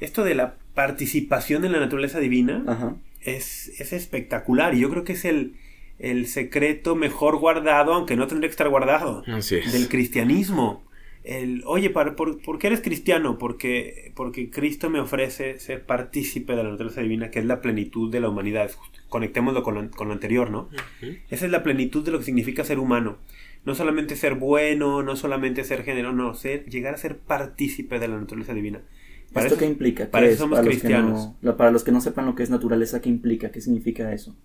Esto 0.00 0.24
de 0.24 0.34
la 0.34 0.56
participación 0.74 1.64
en 1.64 1.72
la 1.72 1.80
naturaleza 1.80 2.20
divina 2.20 2.62
Ajá 2.66 2.96
es, 3.22 3.92
espectacular 3.92 4.74
y 4.74 4.80
yo 4.80 4.90
creo 4.90 5.04
que 5.04 5.12
es 5.12 5.24
el, 5.24 5.54
el 5.98 6.26
secreto 6.26 6.94
mejor 6.96 7.38
guardado, 7.38 7.94
aunque 7.94 8.16
no 8.16 8.26
tendría 8.26 8.48
que 8.48 8.52
estar 8.52 8.68
guardado, 8.68 9.22
del 9.22 9.88
cristianismo. 9.88 10.86
El, 11.24 11.62
oye, 11.66 11.90
¿por, 11.90 12.16
¿por, 12.16 12.58
qué 12.58 12.68
eres 12.68 12.80
cristiano? 12.80 13.36
Porque, 13.38 14.12
porque 14.14 14.48
Cristo 14.48 14.88
me 14.88 15.00
ofrece 15.00 15.58
ser 15.58 15.84
partícipe 15.84 16.56
de 16.56 16.62
la 16.62 16.70
naturaleza 16.70 17.02
divina, 17.02 17.30
que 17.30 17.38
es 17.38 17.44
la 17.44 17.60
plenitud 17.60 18.10
de 18.10 18.20
la 18.20 18.30
humanidad. 18.30 18.70
Conectémoslo 19.10 19.62
con 19.62 19.74
lo, 19.74 19.90
con 19.90 20.08
lo 20.08 20.14
anterior, 20.14 20.50
¿no? 20.50 20.70
Esa 21.28 21.44
es 21.44 21.50
la 21.50 21.62
plenitud 21.62 22.04
de 22.04 22.12
lo 22.12 22.18
que 22.18 22.24
significa 22.24 22.64
ser 22.64 22.78
humano. 22.78 23.18
No 23.64 23.74
solamente 23.74 24.16
ser 24.16 24.36
bueno, 24.36 25.02
no 25.02 25.16
solamente 25.16 25.64
ser 25.64 25.82
género, 25.82 26.12
no, 26.12 26.34
ser, 26.34 26.64
llegar 26.66 26.94
a 26.94 26.98
ser 26.98 27.18
partícipe 27.18 27.98
de 27.98 28.08
la 28.08 28.16
naturaleza 28.16 28.54
divina. 28.54 28.80
¿Esto 29.34 29.56
qué 29.56 29.66
implica? 29.66 30.10
para 30.10 30.26
eso 30.26 30.44
somos 30.44 30.60
cristianos. 30.60 31.32
para 31.56 31.70
los 31.70 31.84
que 31.84 31.92
no 31.92 32.00
sepan 32.00 32.26
lo 32.26 32.34
que 32.34 32.42
es 32.42 32.50
naturaleza, 32.50 33.00
¿qué 33.00 33.08
implica? 33.08 33.50
¿Qué 33.50 33.60
significa 33.60 34.12
eso? 34.12 34.36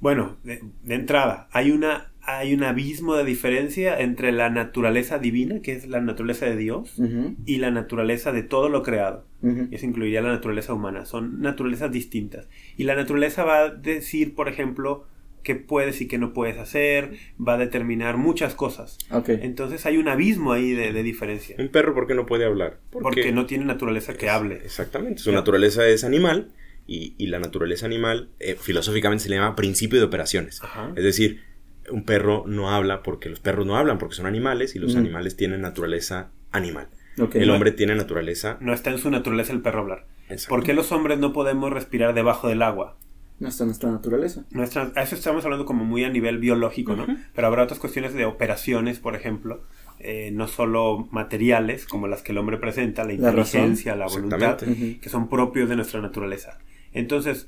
Bueno, 0.00 0.36
de, 0.44 0.60
entrada, 0.94 1.48
hay, 1.52 1.70
una, 1.70 2.12
hay 2.20 2.52
un 2.52 2.62
abismo 2.64 3.14
de 3.14 3.24
diferencia 3.24 3.98
entre 3.98 4.30
la 4.30 4.50
naturaleza 4.50 5.18
divina, 5.18 5.60
que 5.60 5.72
es 5.72 5.88
la 5.88 6.00
naturaleza 6.00 6.46
de 6.46 6.56
Dios, 6.56 7.00
y 7.46 7.56
la 7.56 7.70
naturaleza 7.70 8.32
de 8.32 8.42
todo 8.42 8.68
lo 8.68 8.82
creado. 8.82 9.24
Eso 9.70 9.86
incluiría 9.86 10.20
la 10.20 10.32
naturaleza 10.32 10.74
humana. 10.74 11.06
Son 11.06 11.40
naturalezas 11.40 11.90
distintas. 11.90 12.48
Y 12.76 12.84
la 12.84 12.94
naturaleza 12.94 13.44
va 13.44 13.60
a 13.60 13.70
decir, 13.70 14.34
por 14.34 14.48
ejemplo, 14.48 15.06
qué 15.46 15.54
puedes 15.54 16.00
y 16.00 16.08
qué 16.08 16.18
no 16.18 16.32
puedes 16.32 16.58
hacer, 16.58 17.12
va 17.40 17.54
a 17.54 17.56
determinar 17.56 18.16
muchas 18.16 18.56
cosas. 18.56 18.98
Entonces 19.28 19.86
hay 19.86 19.96
un 19.96 20.08
abismo 20.08 20.52
ahí 20.52 20.72
de, 20.72 21.02
diferencia. 21.04 21.54
Un 21.60 21.68
perro, 21.68 21.94
¿por 21.94 22.08
qué 22.08 22.16
no 22.16 22.26
puede 22.26 22.44
hablar? 22.44 22.80
Porque, 22.90 23.30
no 23.30 23.46
tiene 23.46 23.64
naturaleza 23.64 24.14
que 24.14 24.28
hable. 24.28 24.56
Exactamente, 24.56 25.22
su 25.22 25.30
naturaleza 25.30 25.86
es 25.86 26.02
animal 26.02 26.50
y, 26.88 27.14
la 27.28 27.38
naturaleza 27.38 27.86
animal 27.86 28.28
eh, 28.40 28.56
filosóficamente 28.60 29.22
se 29.22 29.30
le 29.30 29.36
llama 29.36 29.54
principio 29.54 30.00
de 30.00 30.04
operaciones. 30.04 30.60
Es 30.96 31.04
decir, 31.04 31.42
un 31.90 32.04
perro 32.04 32.42
no 32.48 32.72
habla 32.72 33.04
porque 33.04 33.28
los 33.28 33.38
perros 33.38 33.66
no 33.66 33.76
hablan 33.76 33.98
porque 33.98 34.16
son 34.16 34.26
animales 34.26 34.74
y 34.74 34.80
los 34.80 34.96
animales 34.96 35.36
tienen 35.36 35.60
naturaleza 35.60 36.32
animal. 36.50 36.88
El 37.34 37.50
hombre 37.50 37.70
tiene 37.70 37.94
naturaleza... 37.94 38.58
No 38.60 38.74
está 38.74 38.90
en 38.90 38.98
su 38.98 39.10
naturaleza 39.10 39.52
el 39.52 39.62
perro 39.62 39.82
hablar. 39.82 40.06
¿Por 40.48 40.64
qué 40.64 40.74
los 40.74 40.90
hombres 40.90 41.20
no 41.20 41.32
podemos 41.32 41.72
respirar 41.72 42.14
debajo 42.14 42.48
del 42.48 42.62
agua? 42.62 42.98
No 43.38 43.48
está 43.48 43.66
nuestra 43.66 43.90
naturaleza. 43.90 44.44
Nuestra, 44.50 44.92
a 44.94 45.02
eso 45.02 45.14
estamos 45.14 45.44
hablando 45.44 45.66
como 45.66 45.84
muy 45.84 46.04
a 46.04 46.08
nivel 46.08 46.38
biológico, 46.38 46.96
¿no? 46.96 47.06
Pero 47.34 47.46
habrá 47.46 47.64
otras 47.64 47.78
cuestiones 47.78 48.14
de 48.14 48.24
operaciones, 48.24 48.98
por 48.98 49.14
ejemplo, 49.14 49.62
eh, 49.98 50.30
no 50.32 50.48
solo 50.48 51.06
materiales, 51.10 51.84
como 51.84 52.06
las 52.06 52.22
que 52.22 52.32
el 52.32 52.38
hombre 52.38 52.56
presenta, 52.56 53.04
la 53.04 53.12
inteligencia, 53.12 53.94
la, 53.94 54.06
voluntad, 54.06 54.56
que 54.56 55.08
son 55.10 55.28
propios 55.28 55.68
de 55.68 55.76
nuestra 55.76 56.00
naturaleza. 56.00 56.58
Entonces, 56.94 57.46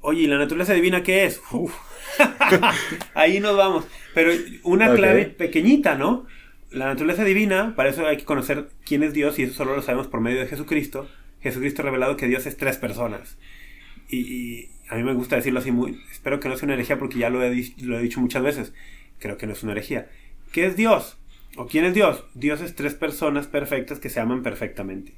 oye, 0.00 0.22
¿y 0.22 0.26
la 0.28 0.38
naturaleza 0.38 0.72
divina 0.72 1.02
qué 1.02 1.24
es? 1.24 1.40
Ahí 3.14 3.40
nos 3.40 3.56
vamos. 3.56 3.86
Pero 4.14 4.30
una 4.62 4.94
clave 4.94 5.26
pequeñita, 5.26 5.96
¿no? 5.96 6.26
La 6.70 6.86
naturaleza 6.86 7.24
divina, 7.24 7.74
para 7.74 7.90
eso 7.90 8.06
hay 8.06 8.18
que 8.18 8.24
conocer 8.24 8.68
quién 8.84 9.02
es 9.02 9.12
Dios, 9.12 9.40
y 9.40 9.44
eso 9.44 9.54
solo 9.54 9.74
lo 9.74 9.82
sabemos 9.82 10.06
por 10.06 10.20
medio 10.20 10.38
de 10.38 10.46
Jesucristo. 10.46 11.08
Jesucristo 11.40 11.82
ha 11.82 11.86
revelado 11.86 12.16
que 12.16 12.28
Dios 12.28 12.46
es 12.46 12.56
tres 12.56 12.76
personas. 12.76 13.36
y, 14.08 14.73
a 14.88 14.96
mí 14.96 15.02
me 15.02 15.14
gusta 15.14 15.36
decirlo 15.36 15.60
así 15.60 15.70
muy, 15.70 16.00
espero 16.10 16.40
que 16.40 16.48
no 16.48 16.56
sea 16.56 16.66
una 16.66 16.74
herejía 16.74 16.98
porque 16.98 17.18
ya 17.18 17.30
lo 17.30 17.42
he, 17.42 17.72
lo 17.82 17.98
he 17.98 18.02
dicho 18.02 18.20
muchas 18.20 18.42
veces, 18.42 18.72
creo 19.18 19.36
que 19.36 19.46
no 19.46 19.52
es 19.52 19.62
una 19.62 19.72
herejía. 19.72 20.08
¿Qué 20.52 20.66
es 20.66 20.76
Dios? 20.76 21.18
¿O 21.56 21.66
quién 21.66 21.84
es 21.84 21.94
Dios? 21.94 22.24
Dios 22.34 22.60
es 22.60 22.74
tres 22.74 22.94
personas 22.94 23.46
perfectas 23.46 23.98
que 24.00 24.10
se 24.10 24.20
aman 24.20 24.42
perfectamente. 24.42 25.14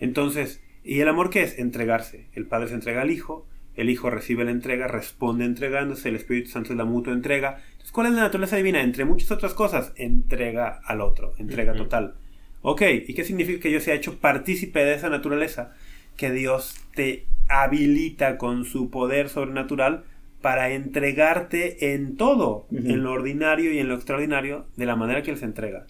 Entonces, 0.00 0.62
¿y 0.84 1.00
el 1.00 1.08
amor 1.08 1.30
qué 1.30 1.42
es? 1.42 1.58
Entregarse. 1.58 2.26
El 2.34 2.46
Padre 2.46 2.68
se 2.68 2.74
entrega 2.74 3.02
al 3.02 3.10
Hijo, 3.10 3.46
el 3.74 3.90
Hijo 3.90 4.10
recibe 4.10 4.44
la 4.44 4.50
entrega, 4.50 4.86
responde 4.86 5.44
entregándose, 5.44 6.08
el 6.08 6.16
Espíritu 6.16 6.50
Santo 6.50 6.72
es 6.72 6.78
la 6.78 6.84
mutua 6.84 7.12
entrega. 7.12 7.62
Entonces, 7.70 7.92
¿cuál 7.92 8.08
es 8.08 8.12
la 8.14 8.22
naturaleza 8.22 8.56
divina? 8.56 8.82
Entre 8.82 9.04
muchas 9.04 9.30
otras 9.30 9.54
cosas, 9.54 9.92
entrega 9.96 10.80
al 10.84 11.00
otro, 11.00 11.34
entrega 11.38 11.74
total. 11.74 12.14
Ok, 12.60 12.82
¿y 13.06 13.14
qué 13.14 13.24
significa 13.24 13.60
que 13.60 13.70
yo 13.70 13.80
sea 13.80 13.94
hecho 13.94 14.18
partícipe 14.18 14.84
de 14.84 14.94
esa 14.94 15.08
naturaleza? 15.08 15.74
Que 16.16 16.30
Dios 16.32 16.76
te 16.94 17.26
habilita 17.48 18.38
con 18.38 18.64
su 18.64 18.90
poder 18.90 19.28
sobrenatural 19.28 20.04
para 20.40 20.70
entregarte 20.70 21.94
en 21.94 22.16
todo, 22.16 22.66
en 22.70 23.02
lo 23.02 23.12
ordinario 23.12 23.72
y 23.72 23.78
en 23.78 23.88
lo 23.88 23.94
extraordinario, 23.94 24.66
de 24.76 24.86
la 24.86 24.96
manera 24.96 25.22
que 25.22 25.32
Él 25.32 25.38
se 25.38 25.46
entrega. 25.46 25.86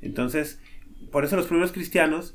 Entonces, 0.00 0.60
por 1.10 1.24
eso 1.24 1.36
los 1.36 1.46
primeros 1.46 1.72
cristianos, 1.72 2.34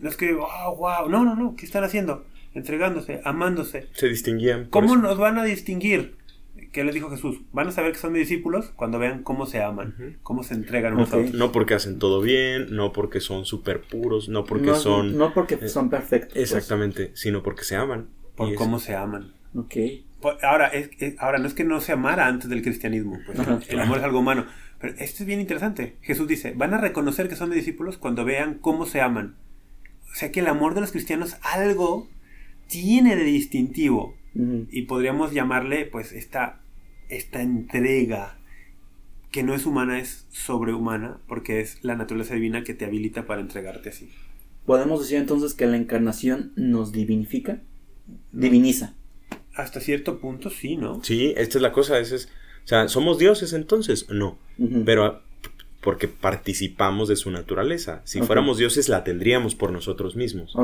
no 0.00 0.08
es 0.08 0.16
que, 0.16 0.32
wow, 0.32 0.76
wow, 0.76 1.08
no, 1.08 1.24
no, 1.24 1.34
no, 1.34 1.56
¿qué 1.56 1.66
están 1.66 1.82
haciendo? 1.82 2.24
Entregándose, 2.54 3.20
amándose. 3.24 3.88
Se 3.94 4.08
distinguían. 4.08 4.66
¿Cómo 4.66 4.94
eso. 4.94 5.02
nos 5.02 5.18
van 5.18 5.38
a 5.38 5.44
distinguir? 5.44 6.16
¿Qué 6.72 6.84
les 6.84 6.94
dijo 6.94 7.10
Jesús? 7.10 7.40
Van 7.52 7.68
a 7.68 7.70
saber 7.70 7.92
que 7.92 7.98
son 7.98 8.12
mis 8.12 8.20
discípulos 8.28 8.72
cuando 8.76 8.98
vean 8.98 9.22
cómo 9.22 9.44
se 9.46 9.62
aman, 9.62 10.18
cómo 10.22 10.42
se 10.42 10.54
entregan 10.54 10.94
unos 10.94 11.12
a 11.12 11.16
Ok. 11.16 11.22
otros. 11.26 11.34
No 11.38 11.52
porque 11.52 11.74
hacen 11.74 11.98
todo 11.98 12.20
bien, 12.22 12.74
no 12.74 12.92
porque 12.92 13.20
son 13.20 13.44
súper 13.44 13.82
puros, 13.82 14.28
no 14.30 14.44
porque 14.44 14.66
no, 14.68 14.74
son... 14.76 15.16
no 15.18 15.34
porque 15.34 15.58
eh, 15.60 15.68
son 15.68 15.90
perfectos. 15.90 16.32
pues. 16.32 16.50
Exactamente, 16.52 17.10
sino 17.14 17.42
porque 17.42 17.64
se 17.64 17.76
aman. 17.76 18.08
Por 18.34 18.48
Y 18.48 18.52
es- 18.52 18.58
cómo 18.58 18.78
se 18.78 18.94
aman. 18.96 19.32
Ok. 19.54 19.76
Ahora, 20.42 20.68
es, 20.68 20.88
es- 20.98 21.14
ahora, 21.20 21.38
no 21.38 21.46
es 21.46 21.52
que 21.54 21.64
no 21.64 21.80
se 21.80 21.92
amara 21.92 22.26
antes 22.26 22.48
del 22.48 22.62
cristianismo, 22.62 23.18
pues, 23.26 23.38
Ajá, 23.38 23.58
el 23.68 23.78
amor 23.80 23.98
es 23.98 24.04
algo 24.04 24.20
humano. 24.20 24.46
Pero 24.80 24.94
esto 24.98 25.22
es 25.22 25.26
bien 25.26 25.40
interesante. 25.40 25.96
Jesús 26.00 26.26
dice, 26.26 26.54
van 26.56 26.72
a 26.74 26.78
reconocer 26.78 27.28
que 27.28 27.36
son 27.36 27.50
mis 27.50 27.56
discípulos 27.58 27.98
cuando 27.98 28.24
vean 28.24 28.54
cómo 28.60 28.86
se 28.86 29.00
aman. 29.00 29.34
O 30.10 30.14
sea 30.14 30.32
que 30.32 30.40
el 30.40 30.46
amor 30.46 30.74
de 30.74 30.80
los 30.80 30.90
cristianos 30.90 31.36
algo 31.42 32.08
tiene 32.66 33.14
de 33.16 33.24
distintivo. 33.24 34.16
Y 34.34 34.82
podríamos 34.86 35.32
llamarle, 35.32 35.84
pues, 35.84 36.12
esta, 36.12 36.61
esta 37.16 37.42
entrega 37.42 38.38
que 39.30 39.42
no 39.42 39.54
es 39.54 39.66
humana, 39.66 39.98
es 39.98 40.26
sobrehumana, 40.30 41.18
porque 41.26 41.60
es 41.60 41.82
la 41.82 41.96
naturaleza 41.96 42.34
divina 42.34 42.64
que 42.64 42.74
te 42.74 42.84
habilita 42.84 43.26
para 43.26 43.40
entregarte 43.40 43.88
así. 43.88 44.10
Podemos 44.66 45.00
decir 45.00 45.18
entonces 45.18 45.54
que 45.54 45.66
la 45.66 45.76
encarnación 45.76 46.52
nos 46.56 46.92
divinifica, 46.92 47.62
diviniza. 48.30 48.94
Hasta 49.54 49.80
cierto 49.80 50.20
punto 50.20 50.50
sí, 50.50 50.76
¿no? 50.76 51.02
Sí, 51.02 51.34
esta 51.36 51.58
es 51.58 51.62
la 51.62 51.72
cosa, 51.72 51.98
ese 51.98 52.16
es... 52.16 52.28
O 52.64 52.68
sea, 52.68 52.88
¿somos 52.88 53.18
dioses 53.18 53.52
entonces? 53.54 54.06
No, 54.08 54.38
pero 54.84 55.22
porque 55.82 56.08
participamos 56.08 57.08
de 57.08 57.16
su 57.16 57.30
naturaleza. 57.30 58.00
Si 58.04 58.20
fuéramos 58.22 58.56
dioses 58.56 58.88
la 58.88 59.04
tendríamos 59.04 59.54
por 59.54 59.72
nosotros 59.72 60.16
mismos. 60.16 60.54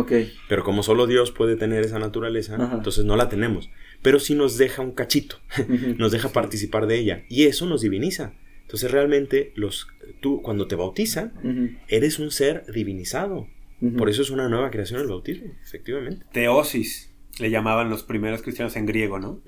Pero 0.49 0.65
como 0.65 0.83
solo 0.83 1.07
Dios 1.07 1.33
puede 1.33 1.57
tener 1.57 1.85
esa 1.85 1.99
naturaleza, 1.99 2.55
Ajá. 2.55 2.77
entonces 2.77 3.05
no 3.05 3.17
la 3.17 3.29
tenemos. 3.29 3.69
Pero 4.01 4.21
sí 4.21 4.35
nos 4.35 4.57
deja 4.59 4.81
un 4.81 4.93
cachito, 4.93 5.37
nos 5.99 6.13
deja 6.13 6.29
participar 6.31 6.87
de 6.87 6.99
ella. 6.99 7.25
Y 7.29 7.45
eso 7.45 7.67
nos 7.67 7.81
diviniza. 7.83 8.33
Entonces 8.63 8.91
realmente 8.91 9.53
los, 9.57 9.89
tú 10.21 10.41
cuando 10.43 10.69
te 10.69 10.77
bautizan, 10.77 11.33
Ujú. 11.43 11.77
eres 11.89 12.19
un 12.19 12.31
ser 12.31 12.65
divinizado. 12.73 13.49
Por 13.97 14.09
eso 14.11 14.23
es 14.23 14.31
una 14.31 14.49
nueva 14.49 14.71
creación 14.71 15.01
el 15.01 15.07
bautismo, 15.07 15.53
efectivamente. 15.65 16.27
Teosis, 16.33 17.13
le 17.39 17.49
llamaban 17.51 17.91
los 17.91 18.03
primeros 18.03 18.43
cristianos 18.43 18.75
en 18.77 18.87
griego, 18.87 19.21
¿no? 19.21 19.41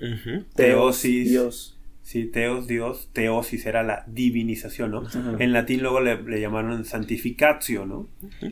Teosis. 0.55 1.29
Dios. 1.29 1.77
Sí, 2.03 2.25
teos, 2.25 2.67
Dios, 2.67 3.09
teosis 3.13 3.65
era 3.65 3.83
la 3.83 4.03
divinización, 4.07 4.91
¿no? 4.91 5.03
En 5.39 5.53
latín 5.53 5.81
luego 5.81 6.01
le, 6.01 6.21
le 6.21 6.41
llamaron 6.41 6.83
santificatio, 6.83 7.85
¿no? 7.85 8.09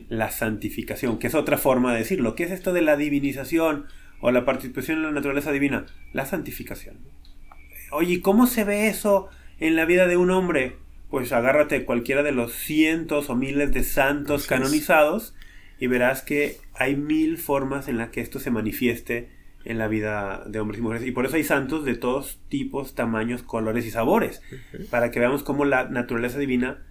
La 0.08 0.30
santificación, 0.30 1.18
que 1.18 1.26
es 1.26 1.34
otra 1.34 1.58
forma 1.58 1.92
de 1.92 1.98
decirlo. 1.98 2.34
¿Qué 2.34 2.44
es 2.44 2.52
esto 2.52 2.72
de 2.72 2.82
la 2.82 2.96
divinización 2.96 3.86
o 4.20 4.30
la 4.30 4.44
participación 4.44 4.98
en 4.98 5.04
la 5.04 5.10
naturaleza 5.10 5.50
divina? 5.52 5.86
La 6.12 6.26
santificación. 6.26 6.98
Oye, 7.90 8.14
¿y 8.14 8.20
¿cómo 8.20 8.46
se 8.46 8.64
ve 8.64 8.88
eso 8.88 9.28
en 9.58 9.74
la 9.74 9.84
vida 9.84 10.06
de 10.06 10.16
un 10.16 10.30
hombre? 10.30 10.76
Pues 11.10 11.32
agárrate 11.32 11.84
cualquiera 11.84 12.22
de 12.22 12.32
los 12.32 12.52
cientos 12.52 13.30
o 13.30 13.36
miles 13.36 13.72
de 13.72 13.82
santos 13.82 14.46
canonizados 14.46 15.34
y 15.80 15.88
verás 15.88 16.22
que 16.22 16.58
hay 16.74 16.94
mil 16.94 17.36
formas 17.36 17.88
en 17.88 17.98
las 17.98 18.10
que 18.10 18.20
esto 18.20 18.38
se 18.38 18.52
manifieste 18.52 19.28
en 19.64 19.78
la 19.78 19.88
vida 19.88 20.44
de 20.46 20.58
hombres 20.60 20.78
y 20.80 20.82
mujeres. 20.82 21.06
Y 21.06 21.12
por 21.12 21.26
eso 21.26 21.36
hay 21.36 21.44
santos 21.44 21.84
de 21.84 21.94
todos 21.94 22.38
tipos, 22.48 22.94
tamaños, 22.94 23.42
colores 23.42 23.84
y 23.86 23.90
sabores. 23.90 24.40
Para 24.90 25.10
que 25.10 25.20
veamos 25.20 25.42
cómo 25.42 25.64
la 25.64 25.88
naturaleza 25.88 26.38
divina 26.38 26.82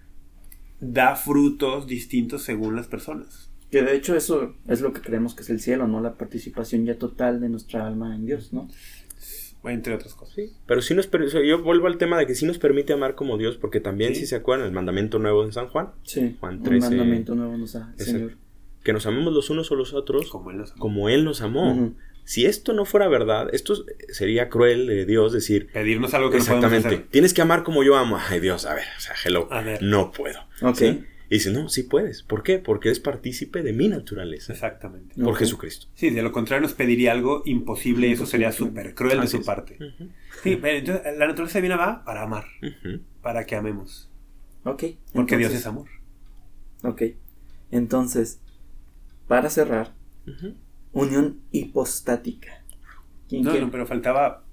da 0.80 1.16
frutos 1.16 1.86
distintos 1.86 2.42
según 2.42 2.76
las 2.76 2.86
personas. 2.86 3.50
Que 3.70 3.82
de 3.82 3.94
hecho 3.94 4.16
eso 4.16 4.56
es 4.66 4.80
lo 4.80 4.92
que 4.92 5.00
creemos 5.00 5.34
que 5.34 5.42
es 5.42 5.50
el 5.50 5.60
cielo, 5.60 5.86
¿no? 5.86 6.00
La 6.00 6.14
participación 6.14 6.84
ya 6.86 6.96
total 6.98 7.40
de 7.40 7.48
nuestra 7.48 7.86
alma 7.86 8.14
en 8.16 8.26
Dios, 8.26 8.52
¿no? 8.52 8.68
Entre 9.64 9.94
otras 9.94 10.14
cosas. 10.14 10.36
Pero 10.66 10.80
sí 10.80 10.94
nos 10.94 11.10
yo 11.46 11.62
vuelvo 11.62 11.86
al 11.86 11.98
tema 11.98 12.18
de 12.18 12.26
que 12.26 12.34
sí 12.34 12.46
nos 12.46 12.58
permite 12.58 12.94
amar 12.94 13.14
como 13.14 13.36
Dios, 13.36 13.58
porque 13.58 13.78
también 13.78 14.14
Sí. 14.14 14.20
si 14.22 14.26
se 14.28 14.36
acuerdan 14.36 14.66
el 14.66 14.72
mandamiento 14.72 15.18
nuevo 15.18 15.44
en 15.44 15.52
San 15.52 15.68
Juan, 15.68 15.90
Sí. 16.02 16.36
Juan 16.40 16.56
Un 16.58 16.62
13. 16.62 16.88
mandamiento 16.88 17.34
nuevo 17.34 17.56
nos 17.58 17.72
da 17.74 17.92
el. 17.98 18.04
Señor. 18.04 18.32
que 18.82 18.94
nos 18.94 19.04
amemos 19.04 19.34
los 19.34 19.50
unos 19.50 19.70
a 19.70 19.74
los 19.74 19.92
otros 19.92 20.30
Como 20.30 20.50
él 20.50 20.56
nos 20.56 20.70
amó. 20.72 20.80
como 20.80 21.08
Él 21.10 21.24
nos 21.26 21.42
amó. 21.42 21.72
Ujú. 21.74 21.94
Si 22.30 22.46
esto 22.46 22.72
no 22.74 22.84
fuera 22.84 23.08
verdad, 23.08 23.48
esto 23.52 23.74
sería 24.08 24.48
cruel 24.48 24.86
de 24.86 25.04
Dios 25.04 25.32
decir, 25.32 25.66
Pedirnos 25.72 26.14
algo 26.14 26.30
que 26.30 26.38
no 26.38 26.44
podemos 26.44 26.64
exactamente, 26.64 26.96
hacer. 26.96 27.10
tienes 27.10 27.34
que 27.34 27.42
amar 27.42 27.64
como 27.64 27.82
yo 27.82 27.96
amo. 27.96 28.18
Ay 28.28 28.38
Dios, 28.38 28.66
a 28.66 28.74
ver, 28.74 28.84
o 28.96 29.00
sea, 29.00 29.14
hello, 29.24 29.48
A 29.50 29.62
ver. 29.62 29.82
no 29.82 30.12
puedo. 30.12 30.38
Ok. 30.62 30.76
¿Sí? 30.76 31.04
Y 31.28 31.34
dice, 31.34 31.50
no, 31.50 31.68
sí 31.68 31.82
puedes. 31.82 32.22
¿Por 32.22 32.44
qué? 32.44 32.60
Porque 32.60 32.88
eres 32.88 33.00
partícipe 33.00 33.64
de 33.64 33.72
mi 33.72 33.88
naturaleza. 33.88 34.52
Exactamente. 34.52 35.20
Por. 35.20 35.34
Jesucristo. 35.36 35.88
Sí, 35.94 36.10
de 36.10 36.22
lo 36.22 36.30
contrario 36.30 36.62
nos 36.62 36.74
pediría 36.74 37.10
algo 37.10 37.42
imposible 37.46 38.06
y 38.06 38.12
eso 38.12 38.26
sería 38.26 38.52
súper 38.52 38.94
cruel 38.94 39.20
de 39.22 39.26
su 39.26 39.38
es. 39.38 39.44
parte. 39.46 39.76
Sí, 40.44 40.54
pero 40.54 40.78
entonces 40.78 41.02
la 41.18 41.26
naturaleza 41.26 41.58
divina 41.58 41.76
va 41.76 42.04
para 42.04 42.22
amar, 42.22 42.44
para 43.22 43.44
que 43.44 43.56
amemos. 43.56 44.08
Ok. 44.62 44.84
Porque 45.12 45.36
Dios 45.36 45.52
es 45.52 45.66
amor. 45.66 45.88
Ok. 46.84 47.02
Entonces, 47.72 48.40
para 49.26 49.50
cerrar, 49.50 49.94
Ujú. 50.28 50.54
Unión 50.92 51.40
hipostática. 51.52 52.64
¿Quién 53.28 53.42
No, 53.44 53.50
quiere? 53.50 53.66
no, 53.66 53.72
pero 53.72 53.86
faltaba 53.86 54.44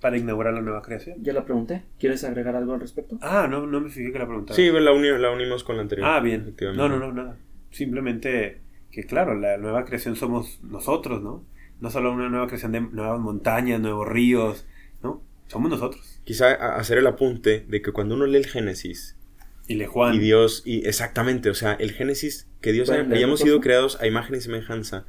para 0.00 0.16
inaugurar 0.16 0.54
la 0.54 0.60
nueva 0.60 0.82
creación. 0.82 1.16
Ya 1.22 1.32
la 1.32 1.44
pregunté. 1.44 1.82
¿Quieres 1.98 2.22
agregar 2.24 2.54
algo 2.54 2.74
al 2.74 2.80
respecto? 2.80 3.18
Ah, 3.20 3.48
no, 3.50 3.66
no 3.66 3.80
me 3.80 3.90
fijé 3.90 4.12
que 4.12 4.18
la 4.18 4.26
preguntaba. 4.26 4.54
Sí, 4.54 4.70
la, 4.70 4.92
uni- 4.92 5.18
la 5.18 5.30
unimos 5.30 5.64
con 5.64 5.76
la 5.76 5.82
anterior. 5.82 6.06
Ah, 6.08 6.20
bien. 6.20 6.54
No, 6.76 6.88
no, 6.88 6.98
no, 6.98 7.12
nada. 7.12 7.36
Simplemente 7.70 8.60
que, 8.90 9.04
claro, 9.04 9.34
la 9.34 9.56
nueva 9.56 9.84
creación 9.84 10.16
somos 10.16 10.60
nosotros, 10.62 11.22
¿no? 11.22 11.44
No 11.80 11.90
solo 11.90 12.12
una 12.12 12.28
nueva 12.28 12.46
creación 12.46 12.72
de 12.72 12.80
nuevas 12.80 13.20
montañas, 13.20 13.80
nuevos 13.80 14.06
ríos, 14.08 14.66
¿no? 15.02 15.22
Somos 15.46 15.70
nosotros. 15.70 16.20
Quizá 16.24 16.52
hacer 16.76 16.98
el 16.98 17.06
apunte 17.06 17.64
de 17.68 17.82
que 17.82 17.92
cuando 17.92 18.14
uno 18.14 18.26
lee 18.26 18.38
el 18.38 18.46
Génesis 18.46 19.16
Y 19.66 19.74
le 19.74 19.86
Juan. 19.86 20.14
y 20.14 20.18
Dios, 20.18 20.62
y 20.66 20.86
exactamente, 20.86 21.50
o 21.50 21.54
sea, 21.54 21.72
el 21.74 21.92
Génesis, 21.92 22.48
que 22.60 22.72
Dios 22.72 22.88
Bueno, 22.88 23.04
haya- 23.04 23.14
hayamos 23.16 23.40
sido 23.40 23.60
creados 23.60 24.00
a 24.00 24.06
imagen 24.06 24.34
y 24.36 24.40
semejanza, 24.40 25.06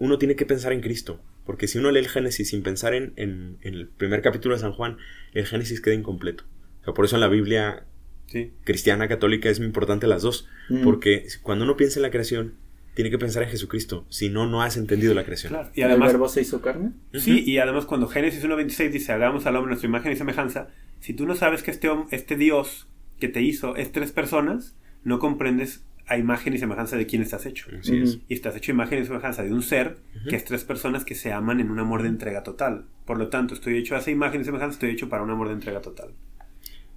uno 0.00 0.18
tiene 0.18 0.34
que 0.34 0.44
pensar 0.46 0.72
en 0.72 0.80
Cristo. 0.80 1.22
Porque 1.46 1.68
si 1.68 1.78
uno 1.78 1.92
lee 1.92 2.00
el 2.00 2.08
Génesis 2.08 2.48
sin 2.48 2.62
pensar 2.64 2.94
en, 2.94 3.12
en- 3.16 3.58
en 3.62 3.74
el 3.74 3.86
primer 3.86 4.20
capítulo 4.22 4.54
de 4.56 4.60
San 4.60 4.72
Juan, 4.72 4.96
el 5.32 5.46
Génesis 5.46 5.80
queda 5.80 5.94
incompleto. 5.94 6.44
O 6.80 6.84
sea, 6.86 6.94
por 6.94 7.04
eso 7.04 7.14
en 7.16 7.20
la 7.20 7.28
Biblia 7.28 7.84
Sí. 8.26 8.52
cristiana, 8.64 9.08
católica, 9.08 9.48
es 9.48 9.58
muy 9.60 9.66
importante 9.66 10.06
las 10.06 10.22
dos. 10.22 10.48
Mm. 10.68 10.82
Porque 10.82 11.26
cuando 11.42 11.64
uno 11.64 11.76
piensa 11.76 11.98
en 11.98 12.02
la 12.02 12.10
creación, 12.10 12.54
tiene 12.94 13.10
que 13.10 13.18
pensar 13.18 13.42
en 13.42 13.48
Jesucristo. 13.50 14.04
Si 14.08 14.28
no, 14.30 14.46
no 14.48 14.62
has 14.62 14.76
entendido 14.76 15.14
la 15.14 15.24
creación. 15.24 15.52
Claro. 15.52 15.70
Y 15.74 15.80
¿El 15.82 15.90
además, 15.90 16.12
verbo 16.12 16.28
se 16.28 16.40
hizo 16.42 16.60
carne? 16.60 16.92
sí, 17.14 17.42
y 17.46 17.58
además 17.58 17.86
cuando 17.86 18.06
Génesis 18.08 18.44
1.26 18.44 18.90
dice, 18.90 19.12
hagamos 19.12 19.46
al 19.46 19.56
hombre 19.56 19.70
nuestra 19.70 19.88
imagen 19.88 20.12
y 20.12 20.16
semejanza, 20.16 20.68
si 21.00 21.14
tú 21.14 21.26
no 21.26 21.34
sabes 21.34 21.62
que 21.62 21.70
este, 21.70 21.88
este 22.10 22.36
Dios 22.36 22.88
que 23.18 23.28
te 23.28 23.42
hizo 23.42 23.76
es 23.76 23.90
tres 23.92 24.12
personas, 24.12 24.76
no 25.04 25.18
comprendes 25.18 25.82
a 26.10 26.18
imagen 26.18 26.52
y 26.52 26.58
semejanza 26.58 26.96
de 26.96 27.06
quién 27.06 27.22
estás 27.22 27.46
hecho. 27.46 27.70
Así 27.78 27.96
es. 27.98 28.16
Ujú. 28.16 28.24
Y 28.28 28.34
estás 28.34 28.54
hecho 28.56 28.72
imagen 28.72 29.00
y 29.02 29.06
semejanza 29.06 29.42
de 29.42 29.52
un 29.52 29.62
ser 29.62 29.96
que 30.28 30.36
es 30.36 30.44
tres 30.44 30.64
personas 30.64 31.04
que 31.04 31.14
se 31.14 31.32
aman 31.32 31.60
en 31.60 31.70
un 31.70 31.78
amor 31.78 32.02
de 32.02 32.08
entrega 32.08 32.42
total. 32.42 32.84
Por 33.06 33.16
lo 33.16 33.28
tanto, 33.28 33.54
estoy 33.54 33.78
hecho 33.78 33.94
a 33.94 33.98
esa 33.98 34.10
imagen 34.10 34.42
y 34.42 34.44
semejanza, 34.44 34.74
estoy 34.74 34.90
hecho 34.90 35.08
para 35.08 35.22
un 35.22 35.30
amor 35.30 35.48
de 35.48 35.54
entrega 35.54 35.80
total. 35.80 36.10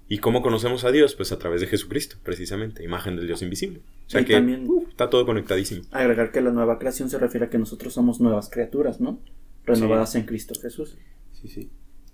¿Y 0.09 0.17
cómo 0.17 0.41
conocemos 0.41 0.83
a 0.83 0.91
Dios? 0.91 1.15
Pues 1.15 1.31
a 1.31 1.39
través 1.39 1.61
de 1.61 1.67
Jesucristo, 1.67 2.17
precisamente, 2.23 2.83
imagen 2.83 3.15
del 3.15 3.25
Dios 3.27 3.41
invisible. 3.41 3.79
O 4.07 4.09
sea 4.09 4.21
Y 4.21 4.25
que 4.25 4.33
también- 4.33 4.65
uf, 4.67 4.89
está 4.89 5.09
todo 5.09 5.25
conectadísimo. 5.25 5.83
Agregar 5.91 6.31
que 6.31 6.41
la 6.41 6.51
nueva 6.51 6.77
creación 6.77 7.09
se 7.09 7.17
refiere 7.17 7.45
a 7.45 7.49
que 7.49 7.57
nosotros 7.57 7.93
somos 7.93 8.19
nuevas 8.19 8.49
criaturas, 8.49 8.99
¿no? 8.99 9.19
Renovadas 9.65 10.15
en 10.15 10.23
Cristo 10.23 10.53
Jesús. 10.61 10.97
Sí, 11.31 11.47
sí. 11.47 11.69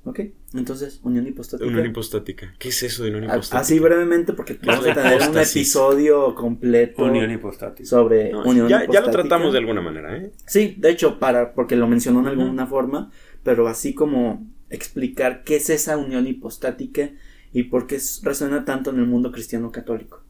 Ok. 0.09 0.21
Entonces, 0.55 0.99
unión 1.03 1.27
hipostática. 1.27 1.69
Unión 1.69 1.85
hipostática. 1.85 2.55
¿Qué 2.57 2.69
es 2.69 2.81
eso 2.81 3.03
de 3.03 3.09
unión 3.11 3.25
A- 3.25 3.35
hipostática? 3.35 3.59
Así 3.59 3.77
brevemente, 3.77 4.33
porque 4.33 4.57
vamos 4.65 4.87
a 4.87 4.93
tener 4.95 5.21
un 5.29 5.37
episodio 5.37 6.33
completo 6.33 7.03
Unión 7.03 7.29
hipostática. 7.29 7.87
sobre 7.87 8.31
No, 8.31 8.41
unión 8.43 8.67
ya, 8.67 8.77
ya 8.77 8.77
lo 8.79 8.83
hipostática. 8.85 9.11
tratamos 9.21 9.53
de 9.53 9.59
alguna 9.59 9.81
manera, 9.81 10.17
¿eh? 10.17 10.31
Sí, 10.47 10.73
de 10.79 10.89
hecho, 10.89 11.19
para, 11.19 11.53
porque 11.53 11.75
lo 11.75 11.87
mencionó 11.87 12.21
en 12.21 12.25
Ujú. 12.29 12.41
alguna 12.41 12.65
forma, 12.65 13.11
pero 13.43 13.67
así 13.67 13.93
como 13.93 14.47
explicar 14.71 15.43
qué 15.43 15.57
es 15.57 15.69
esa 15.69 15.95
unión 15.97 16.25
hipostática 16.25 17.11
y 17.53 17.63
por 17.65 17.85
qué 17.85 17.97
es- 17.97 18.21
resuena 18.23 18.65
tanto 18.65 18.89
en 18.89 18.97
el 18.97 19.05
mundo 19.05 19.31
cristiano 19.31 19.71
católico. 19.71 20.23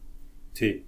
Sí. 0.52 0.84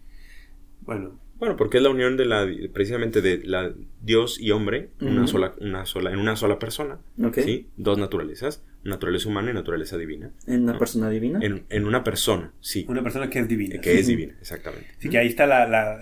Bueno. 0.83 1.19
Bueno, 1.43 1.57
porque 1.57 1.79
es 1.79 1.83
la 1.83 1.91
unión 1.91 2.17
de 2.17 2.25
la, 2.25 2.49
precisamente 2.73 3.21
de 3.21 3.43
la 3.45 3.75
Dios 4.01 4.39
y 4.41 4.53
hombre, 4.53 4.91
una 5.01 5.27
sola, 5.27 5.57
una 5.61 5.85
sola, 5.87 6.13
en 6.13 6.21
una 6.21 6.37
sola 6.37 6.61
persona. 6.61 7.01
¿sí? 7.35 7.67
Dos 7.77 7.99
naturalezas, 7.99 8.63
naturaleza 8.85 9.29
humana 9.29 9.51
y 9.51 9.55
naturaleza 9.55 9.99
divina. 9.99 10.31
¿En 10.47 10.63
una 10.63 10.79
persona 10.79 11.11
divina? 11.11 11.41
En, 11.43 11.85
una 11.85 12.05
persona, 12.05 12.53
sí. 12.61 12.87
Una 12.89 13.03
persona 13.03 13.29
que 13.29 13.41
es 13.41 13.49
divina. 13.49 13.81
Que 13.81 13.99
es 13.99 14.07
divina, 14.07 14.35
exactamente. 14.41 14.87
Sí, 14.99 15.09
que 15.09 15.19
ahí 15.19 15.27
está 15.27 15.49
la, 15.49 15.67
la, 15.67 15.99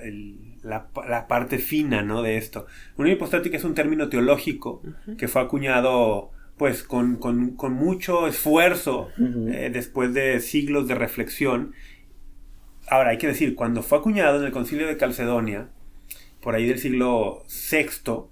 la, 0.63 1.27
parte 1.27 1.57
fina, 1.57 2.03
¿no? 2.03 2.21
De 2.21 2.37
esto. 2.37 2.67
Unión 2.99 3.17
hipostática 3.17 3.57
es 3.57 3.65
un 3.65 3.75
término 3.75 4.11
teológico 4.11 4.83
que 5.17 5.27
fue 5.27 5.41
acuñado 5.41 6.33
pues 6.59 6.83
con, 6.83 7.17
con, 7.17 7.57
con 7.57 7.73
mucho 7.73 8.27
esfuerzo 8.27 9.09
eh, 9.19 9.71
después 9.73 10.13
de 10.13 10.41
siglos 10.41 10.87
de 10.87 10.97
reflexión 10.97 11.73
Ahora, 12.91 13.11
hay 13.11 13.19
que 13.19 13.29
decir, 13.29 13.55
cuando 13.55 13.83
fue 13.83 13.99
acuñado 13.99 14.41
en 14.41 14.45
el 14.45 14.53
concilio 14.53 14.89
de 14.89 14.97
Calcedonia, 14.97 15.69
por 16.43 16.57
ahí 16.57 16.67
del 16.67 16.81
siglo 16.81 17.45
VI, 17.71 18.25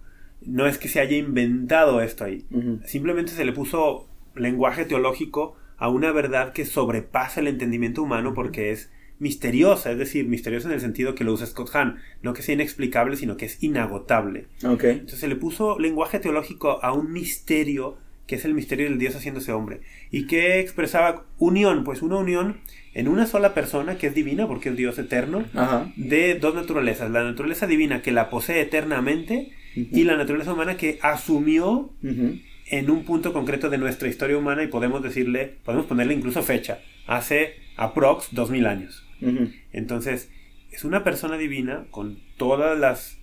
no 0.42 0.66
es 0.66 0.78
que 0.78 0.88
se 0.88 0.98
haya 0.98 1.16
inventado 1.16 2.02
esto 2.02 2.24
ahí. 2.24 2.44
Simplemente 2.84 3.30
se 3.30 3.44
le 3.44 3.52
puso 3.52 4.08
lenguaje 4.34 4.84
teológico 4.84 5.56
a 5.76 5.88
una 5.88 6.10
verdad 6.10 6.52
que 6.52 6.64
sobrepasa 6.64 7.40
el 7.40 7.46
entendimiento 7.46 8.02
humano 8.02 8.34
porque 8.34 8.72
es 8.72 8.90
misteriosa, 9.20 9.92
es 9.92 9.98
decir, 9.98 10.26
misteriosa 10.26 10.68
en 10.68 10.74
el 10.74 10.80
sentido 10.80 11.14
que 11.14 11.22
lo 11.22 11.32
usa 11.32 11.46
Scott 11.46 11.70
Hahn, 11.74 11.98
no 12.22 12.32
que 12.32 12.42
sea 12.42 12.54
inexplicable, 12.54 13.16
sino 13.16 13.36
que 13.36 13.46
es 13.46 13.62
inagotable. 13.62 14.48
Entonces 14.90 15.20
se 15.20 15.28
le 15.28 15.36
puso 15.36 15.78
lenguaje 15.78 16.18
teológico 16.18 16.82
a 16.82 16.92
un 16.92 17.12
misterio 17.12 17.96
que 18.28 18.36
es 18.36 18.44
el 18.44 18.54
misterio 18.54 18.88
del 18.88 18.98
Dios 18.98 19.16
haciéndose 19.16 19.50
hombre. 19.52 19.80
¿Y 20.12 20.26
que 20.26 20.60
expresaba? 20.60 21.24
Unión, 21.38 21.82
pues 21.82 22.02
una 22.02 22.16
unión 22.16 22.58
en 22.94 23.08
una 23.08 23.26
sola 23.26 23.54
persona 23.54 23.96
que 23.96 24.06
es 24.08 24.14
divina, 24.14 24.46
porque 24.46 24.68
es 24.68 24.76
Dios 24.76 24.98
eterno, 24.98 25.44
de 25.96 26.34
dos 26.34 26.54
naturalezas. 26.54 27.10
La 27.10 27.24
naturaleza 27.24 27.66
divina 27.66 28.02
que 28.02 28.12
la 28.12 28.28
posee 28.28 28.60
eternamente 28.60 29.50
y 29.74 30.04
la 30.04 30.16
naturaleza 30.16 30.52
humana 30.52 30.76
que 30.76 30.98
asumió 31.02 31.90
en 32.70 32.90
un 32.90 33.04
punto 33.04 33.32
concreto 33.32 33.70
de 33.70 33.78
nuestra 33.78 34.08
historia 34.08 34.36
humana 34.36 34.62
y 34.62 34.66
podemos 34.68 35.02
decirle, 35.02 35.56
podemos 35.64 35.86
ponerle 35.86 36.12
incluso 36.12 36.42
fecha, 36.42 36.80
hace 37.06 37.54
aprox 37.76 38.28
dos 38.32 38.50
mil 38.50 38.66
años. 38.66 39.06
Entonces, 39.72 40.30
es 40.70 40.84
una 40.84 41.02
persona 41.02 41.38
divina 41.38 41.86
con 41.90 42.18
todas 42.36 42.78
las 42.78 43.17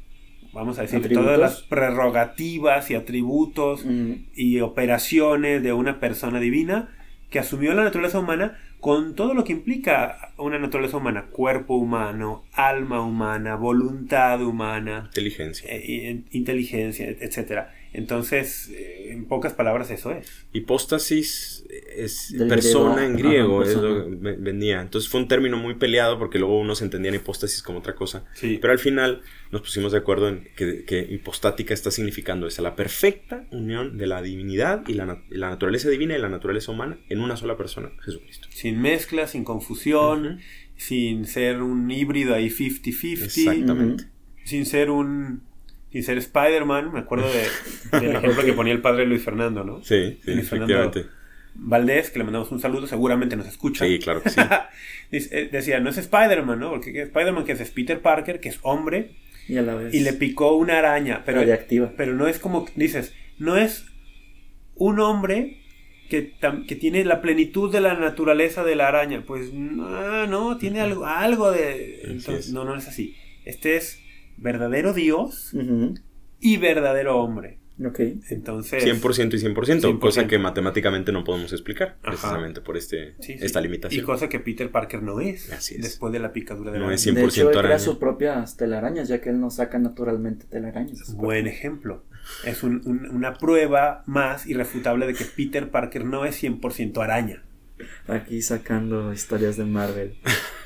vamos 0.56 0.80
a 0.80 0.84
decir, 0.84 1.08
todas 1.14 1.38
las 1.38 1.62
prerrogativas 1.62 2.90
y 2.90 2.96
atributos 2.96 3.86
y 4.34 4.62
operaciones 4.62 5.62
de 5.62 5.74
una 5.74 6.00
persona 6.00 6.40
divina 6.40 6.90
que 7.30 7.40
asumió 7.40 7.74
la 7.74 7.84
naturaleza 7.84 8.20
humana 8.20 8.58
con 8.80 9.16
todo 9.16 9.34
lo 9.34 9.44
que 9.44 9.52
implica 9.52 10.32
una 10.38 10.58
naturaleza 10.58 10.98
humana, 10.98 11.26
cuerpo 11.26 11.76
humano, 11.76 12.46
alma 12.54 13.02
humana, 13.02 13.56
voluntad 13.56 14.42
humana, 14.42 15.06
inteligencia, 15.08 15.68
eh, 15.70 16.22
inteligencia, 16.32 17.10
etcétera. 17.10 17.74
Entonces, 17.96 18.70
eh, 18.72 19.14
en 19.14 19.26
pocas 19.26 19.54
palabras, 19.54 19.90
eso 19.90 20.12
es. 20.12 20.46
Hipóstasis 20.52 21.66
es 21.96 22.36
persona 22.50 23.06
en 23.06 23.16
griego, 23.16 23.64
es 23.64 23.74
lo 23.76 24.06
que 24.06 24.36
venía. 24.38 24.82
Entonces 24.82 25.10
fue 25.10 25.22
un 25.22 25.30
término 25.30 25.58
muy 25.58 25.76
peleado 25.76 26.20
porque 26.20 26.38
luego 26.38 26.60
uno 26.60 26.76
se 26.76 26.84
entendía 26.84 27.10
en 27.10 27.16
hipóstasis 27.16 27.64
como 27.64 27.80
otra 27.80 27.96
cosa. 27.96 28.26
Pero 28.42 28.72
al 28.72 28.80
final 28.80 29.22
nos 29.52 29.62
pusimos 29.62 29.94
de 29.94 30.00
acuerdo 30.00 30.28
en 30.28 30.50
que, 30.56 31.08
hipostática 31.10 31.74
está 31.74 31.90
significando 31.90 32.48
esa, 32.48 32.62
la 32.62 32.76
perfecta 32.76 33.48
unión 33.52 33.98
de 33.98 34.08
la 34.08 34.22
divinidad 34.22 34.84
y 34.88 34.94
la, 34.94 35.22
naturaleza 35.30 35.90
divina 35.90 36.18
y 36.18 36.22
la 36.22 36.30
naturaleza 36.30 36.74
humana 36.74 36.98
en 37.08 37.22
una 37.22 37.38
sola 37.38 37.56
persona, 37.56 37.92
Jesucristo. 38.04 38.50
Sin 38.52 38.82
mezcla, 38.82 39.28
sin 39.28 39.46
confusión, 39.46 40.40
sin 40.76 41.26
ser 41.26 41.62
un 41.62 41.90
híbrido 41.90 42.36
ahí 42.36 42.50
50-50. 42.50 43.24
Exactamente. 43.24 44.04
Sin 44.44 44.66
ser 44.66 44.90
un 44.90 45.55
y 45.96 46.04
ser 46.04 46.18
Spider-Man, 46.18 46.92
me 46.92 47.00
acuerdo 47.00 47.26
de, 47.32 48.00
del 48.02 48.18
ejemplo 48.18 48.44
que 48.44 48.52
ponía 48.52 48.74
el 48.74 48.82
padre 48.82 49.06
Luis 49.06 49.24
Fernando, 49.24 49.64
¿no? 49.64 49.82
Sí, 49.82 50.20
sí, 50.26 50.32
efectivamente. 50.34 51.06
Valdés, 51.54 52.10
que 52.10 52.20
le 52.20 52.26
mandamos 52.26 52.52
un 52.52 52.60
saludo, 52.60 52.86
seguramente 52.86 53.38
nos 53.38 53.48
escucha. 53.48 53.86
Sí, 53.86 54.00
claro 54.00 54.22
que 54.22 54.30
sí. 54.30 54.42
Eh, 55.12 55.48
decía, 55.50 55.80
no 55.80 55.92
es 55.92 55.98
Spider-Man, 55.98 56.60
¿no? 56.60 56.72
Porque 56.72 57.04
Spider-Man 57.04 57.46
que 57.46 57.54
es 57.54 57.72
Peter 57.72 58.02
Parker, 58.02 58.42
que 58.42 58.50
es 58.50 58.60
hombre, 58.64 59.12
y, 59.48 59.56
a 59.56 59.62
la 59.62 59.76
vez 59.76 59.94
y 59.94 60.02
le 60.02 60.12
picó 60.12 60.58
una 60.58 60.80
araña, 60.80 61.22
pero, 61.26 61.40
radiactiva. 61.40 61.94
pero 61.96 62.14
no 62.14 62.28
es 62.28 62.40
como, 62.40 62.66
dices, 62.76 63.14
no 63.38 63.56
es 63.56 63.86
un 64.74 65.00
hombre 65.00 65.62
que, 66.10 66.34
que, 66.68 66.76
tiene 66.76 67.06
la 67.06 67.22
plenitud 67.22 67.72
de 67.72 67.80
la 67.80 67.94
naturaleza 67.94 68.66
de 68.66 68.76
la 68.76 68.90
araña. 68.90 69.24
Pues 69.26 69.54
no, 69.54 70.28
no 70.28 70.58
tiene 70.58 70.82
algo, 70.82 71.06
algo 71.06 71.52
de... 71.52 72.02
Entonces, 72.04 72.52
no, 72.52 72.66
no 72.66 72.76
es 72.76 72.88
así. 72.88 73.16
Este 73.46 73.78
es 73.78 74.02
verdadero 74.38 74.94
Dios 74.94 75.52
y 76.40 76.58
verdadero 76.58 77.18
hombre. 77.18 77.60
Ok. 77.84 78.00
Entonces. 78.30 78.86
100% 78.86 79.34
y 79.34 79.54
100%, 79.54 80.00
cosa 80.00 80.28
que 80.28 80.40
matemáticamente 80.40 81.12
no 81.12 81.24
podemos 81.24 81.52
explicar, 81.52 81.98
precisamente 82.02 82.62
por 82.62 82.78
este, 82.78 83.16
esta 83.20 83.60
limitación. 83.60 84.02
Y 84.02 84.06
cosa 84.06 84.30
que 84.30 84.40
Peter 84.40 84.72
Parker 84.72 85.04
no 85.04 85.20
es. 85.20 85.50
Después 85.78 86.14
de 86.14 86.20
la 86.20 86.32
picadura 86.32 86.72
de 86.72 86.80
la 86.80 86.86
No 86.86 86.92
es 86.92 87.06
100% 87.06 87.14
de 87.14 87.26
hecho, 87.26 87.50
él 87.50 87.58
crea 87.58 87.80
sus 87.80 87.98
propias 87.98 88.56
telarañas, 88.56 89.10
ya 89.10 89.20
que 89.20 89.30
él 89.30 89.40
no 89.40 89.50
saca 89.50 89.78
naturalmente 89.78 90.46
telarañas. 90.46 91.14
Buen 91.16 91.48
ejemplo. 91.48 92.04
Es 92.46 92.64
una 92.64 93.34
prueba 93.34 94.04
más 94.08 94.48
irrefutable 94.48 95.06
de 95.06 95.14
que 95.14 95.26
Peter 95.26 95.70
Parker 95.70 96.06
no 96.06 96.26
es 96.26 96.42
100% 96.42 97.04
araña. 97.04 97.44
Aquí 98.08 98.42
sacando 98.42 99.12
historias 99.12 99.58
de 99.58 99.66
Marvel. 99.66 100.16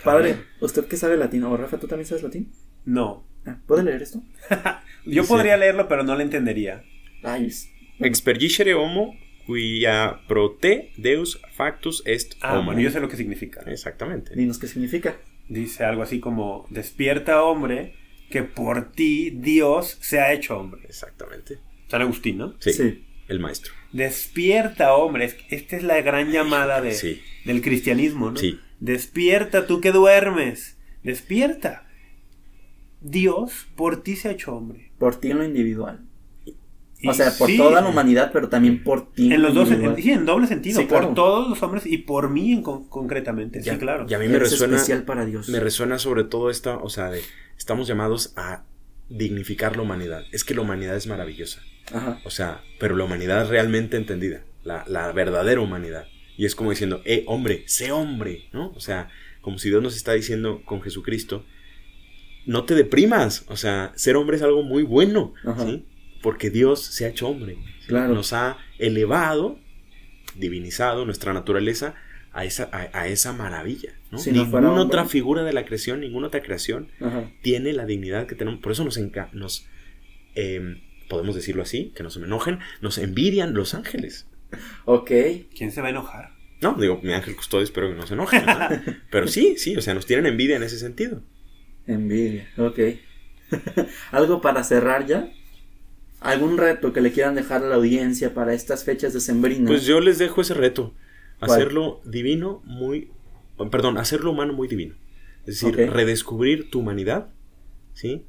Padre, 0.03 0.37
¿usted 0.61 0.85
qué 0.85 0.95
sabe 0.95 1.17
latín? 1.17 1.43
¿O 1.43 1.57
Rafa, 1.57 1.77
tú 1.77 1.87
también 1.87 2.05
sabes 2.05 2.23
latín? 2.23 2.51
No. 2.85 3.25
Ah, 3.45 3.57
¿Puede 3.67 3.83
leer 3.83 4.01
esto? 4.01 4.21
Yo 5.05 5.25
podría 5.25 5.57
leerlo, 5.57 5.87
pero 5.87 6.03
no 6.03 6.15
lo 6.15 6.21
entendería. 6.21 6.83
Ay, 7.23 7.51
Expergicere 7.99 8.75
homo 8.75 9.17
cuya 9.45 10.21
prote 10.27 10.91
deus 10.95 11.41
factus 11.55 12.03
est 12.05 12.35
ah, 12.41 12.61
bueno, 12.63 12.79
yo 12.79 12.91
sé 12.91 12.99
lo 12.99 13.09
que 13.09 13.17
significa. 13.17 13.61
Exactamente. 13.65 14.35
Dinos 14.35 14.59
qué 14.59 14.67
significa. 14.67 15.17
Dice 15.47 15.83
algo 15.83 16.03
así 16.03 16.19
como, 16.19 16.67
despierta 16.69 17.41
hombre, 17.43 17.95
que 18.29 18.43
por 18.43 18.91
ti 18.91 19.31
Dios 19.31 19.97
se 20.01 20.19
ha 20.19 20.33
hecho 20.33 20.59
hombre. 20.59 20.81
Exactamente. 20.85 21.57
San 21.87 22.03
Agustín, 22.03 22.37
¿no? 22.37 22.53
Sí. 22.59 23.03
El 23.27 23.39
maestro. 23.39 23.73
Despierta 23.91 24.93
hombre. 24.93 25.33
Esta 25.49 25.75
es 25.75 25.83
la 25.83 25.99
gran 26.01 26.31
llamada 26.31 26.81
de, 26.81 27.19
del 27.45 27.61
cristianismo, 27.63 28.29
¿no? 28.29 28.37
Sí. 28.37 28.59
Despierta 28.79 29.65
tú 29.65 29.81
que 29.81 29.91
duermes. 29.91 30.77
Despierta. 31.03 31.88
Dios 33.01 33.67
por 33.75 34.03
ti 34.03 34.15
se 34.15 34.29
ha 34.29 34.31
hecho 34.31 34.55
hombre. 34.55 34.91
Por 34.97 35.15
ti 35.15 35.31
en 35.31 35.37
lo 35.37 35.43
individual. 35.43 36.01
o 37.05 37.13
sea, 37.13 37.31
por 37.37 37.49
toda 37.55 37.81
la 37.81 37.87
humanidad, 37.87 38.31
pero 38.33 38.49
también 38.49 38.83
por 38.83 39.11
ti. 39.13 39.33
En 39.33 39.41
los 39.41 39.53
dos, 39.53 39.71
en, 39.71 39.95
sí, 39.95 40.11
en 40.11 40.25
doble 40.25 40.47
sentido. 40.47 40.85
por 40.87 41.13
todos 41.13 41.49
los 41.49 41.63
hombres 41.63 41.85
y 41.85 41.99
por 41.99 42.29
mí 42.29 42.53
en 42.53 42.61
concretamente. 42.61 43.61
sí, 43.63 43.69
claro. 43.77 44.05
Y 44.09 44.13
a 44.13 44.19
mí 44.19 44.27
me 44.27 44.39
resuena. 44.39 44.75
especial 44.75 45.03
para 45.03 45.25
Dios. 45.25 45.49
Me 45.49 45.59
resuena 45.59 45.99
sobre 45.99 46.23
todo 46.23 46.49
esta, 46.49 46.77
o 46.77 46.89
sea, 46.89 47.09
de, 47.09 47.21
estamos 47.57 47.87
llamados 47.87 48.33
a 48.35 48.63
dignificar 49.07 49.75
la 49.75 49.83
humanidad. 49.83 50.23
Es 50.31 50.43
que 50.43 50.53
la 50.53 50.61
humanidad 50.61 50.95
es 50.95 51.07
maravillosa. 51.07 51.61
Ajá. 51.93 52.19
O 52.25 52.29
sea, 52.29 52.61
pero 52.79 52.95
la 52.95 53.05
humanidad 53.05 53.49
realmente 53.49 53.97
entendida. 53.97 54.43
La, 54.63 54.83
la 54.87 55.11
verdadera 55.13 55.61
humanidad. 55.61 56.05
Y 56.37 56.45
es 56.45 56.53
como 56.53 56.69
diciendo, 56.69 57.01
eh, 57.05 57.23
hombre, 57.27 57.63
sé 57.67 57.91
hombre, 57.91 58.49
¿no? 58.51 58.71
O 58.75 58.79
sea, 58.79 59.09
como 59.41 59.57
si 59.57 59.69
Dios 59.69 59.81
nos 59.81 59.95
está 59.95 60.13
diciendo 60.13 60.61
con 60.65 60.81
Jesucristo 60.81 61.45
no 62.45 62.65
te 62.65 62.75
deprimas. 62.75 63.45
O 63.47 63.57
sea, 63.57 63.91
ser 63.95 64.15
hombre 64.15 64.37
es 64.37 64.43
algo 64.43 64.63
muy 64.63 64.83
bueno, 64.83 65.33
¿sí? 65.57 65.85
Porque 66.21 66.49
Dios 66.49 66.83
se 66.83 67.05
ha 67.05 67.09
hecho 67.09 67.27
hombre. 67.27 67.57
Nos 67.89 68.33
ha 68.33 68.57
elevado, 68.77 69.59
divinizado 70.35 71.05
nuestra 71.05 71.33
naturaleza 71.33 71.95
a 72.31 72.45
esa, 72.45 72.69
a, 72.71 73.07
esa 73.07 73.33
maravilla. 73.33 73.93
¿no? 74.11 74.19
ninguna 74.31 74.73
otra 74.73 75.05
figura 75.05 75.43
de 75.43 75.53
la 75.53 75.65
creación, 75.65 76.01
ninguna 76.01 76.27
otra 76.27 76.41
creación 76.41 76.89
tiene 77.41 77.73
la 77.73 77.85
dignidad 77.85 78.27
que 78.27 78.35
tenemos. 78.35 78.59
Por 78.59 78.71
eso 78.71 78.83
nos, 78.83 78.99
nos 79.33 79.67
em, 80.35 80.81
podemos 81.09 81.35
decirlo 81.35 81.63
así, 81.63 81.91
que 81.95 82.03
nos 82.03 82.17
enojen, 82.17 82.59
nos 82.81 82.97
envidian 82.97 83.53
los 83.53 83.73
ángeles. 83.73 84.27
Ok. 84.85 85.11
¿Quién 85.55 85.71
se 85.71 85.81
va 85.81 85.87
a 85.87 85.91
enojar? 85.91 86.39
No, 86.61 86.73
digo, 86.73 86.99
mi 87.01 87.13
ángel 87.13 87.35
custodio 87.35 87.63
espero 87.63 87.89
que 87.89 87.95
no 87.95 88.05
se 88.05 88.15
enoje. 88.15 88.41
Pero 89.11 89.27
sí, 89.27 89.55
sí, 89.57 89.75
o 89.77 89.81
sea, 89.81 89.93
nos 89.93 90.05
tienen 90.05 90.25
envidia 90.25 90.57
en 90.57 90.63
ese 90.63 90.77
sentido. 90.77 91.21
Envidia, 91.89 92.47
ok. 92.57 92.79
¿Algo 94.11 94.41
para 94.41 94.63
cerrar 94.63 95.05
ya? 95.07 95.31
¿Algún 96.19 96.57
reto 96.57 96.93
que 96.93 97.01
le 97.01 97.11
quieran 97.11 97.35
dejar 97.35 97.63
a 97.63 97.67
la 97.67 97.75
audiencia 97.75 98.33
para 98.33 98.53
estas 98.53 98.83
fechas 98.83 99.13
de 99.13 99.21
sembrina? 99.21 99.67
Pues 99.67 99.85
yo 99.85 99.99
les 99.99 100.17
dejo 100.17 100.41
ese 100.41 100.53
reto. 100.53 100.93
Hacerlo 101.39 102.01
divino 102.05 102.61
muy... 102.65 103.11
Perdón, 103.71 103.97
hacerlo 103.97 104.31
humano 104.31 104.53
muy 104.53 104.67
divino. 104.67 104.95
Es 105.45 105.61
decir, 105.61 105.75
redescubrir 105.75 106.69
tu 106.69 106.79
humanidad, 106.79 107.29
¿sí? 107.93 108.25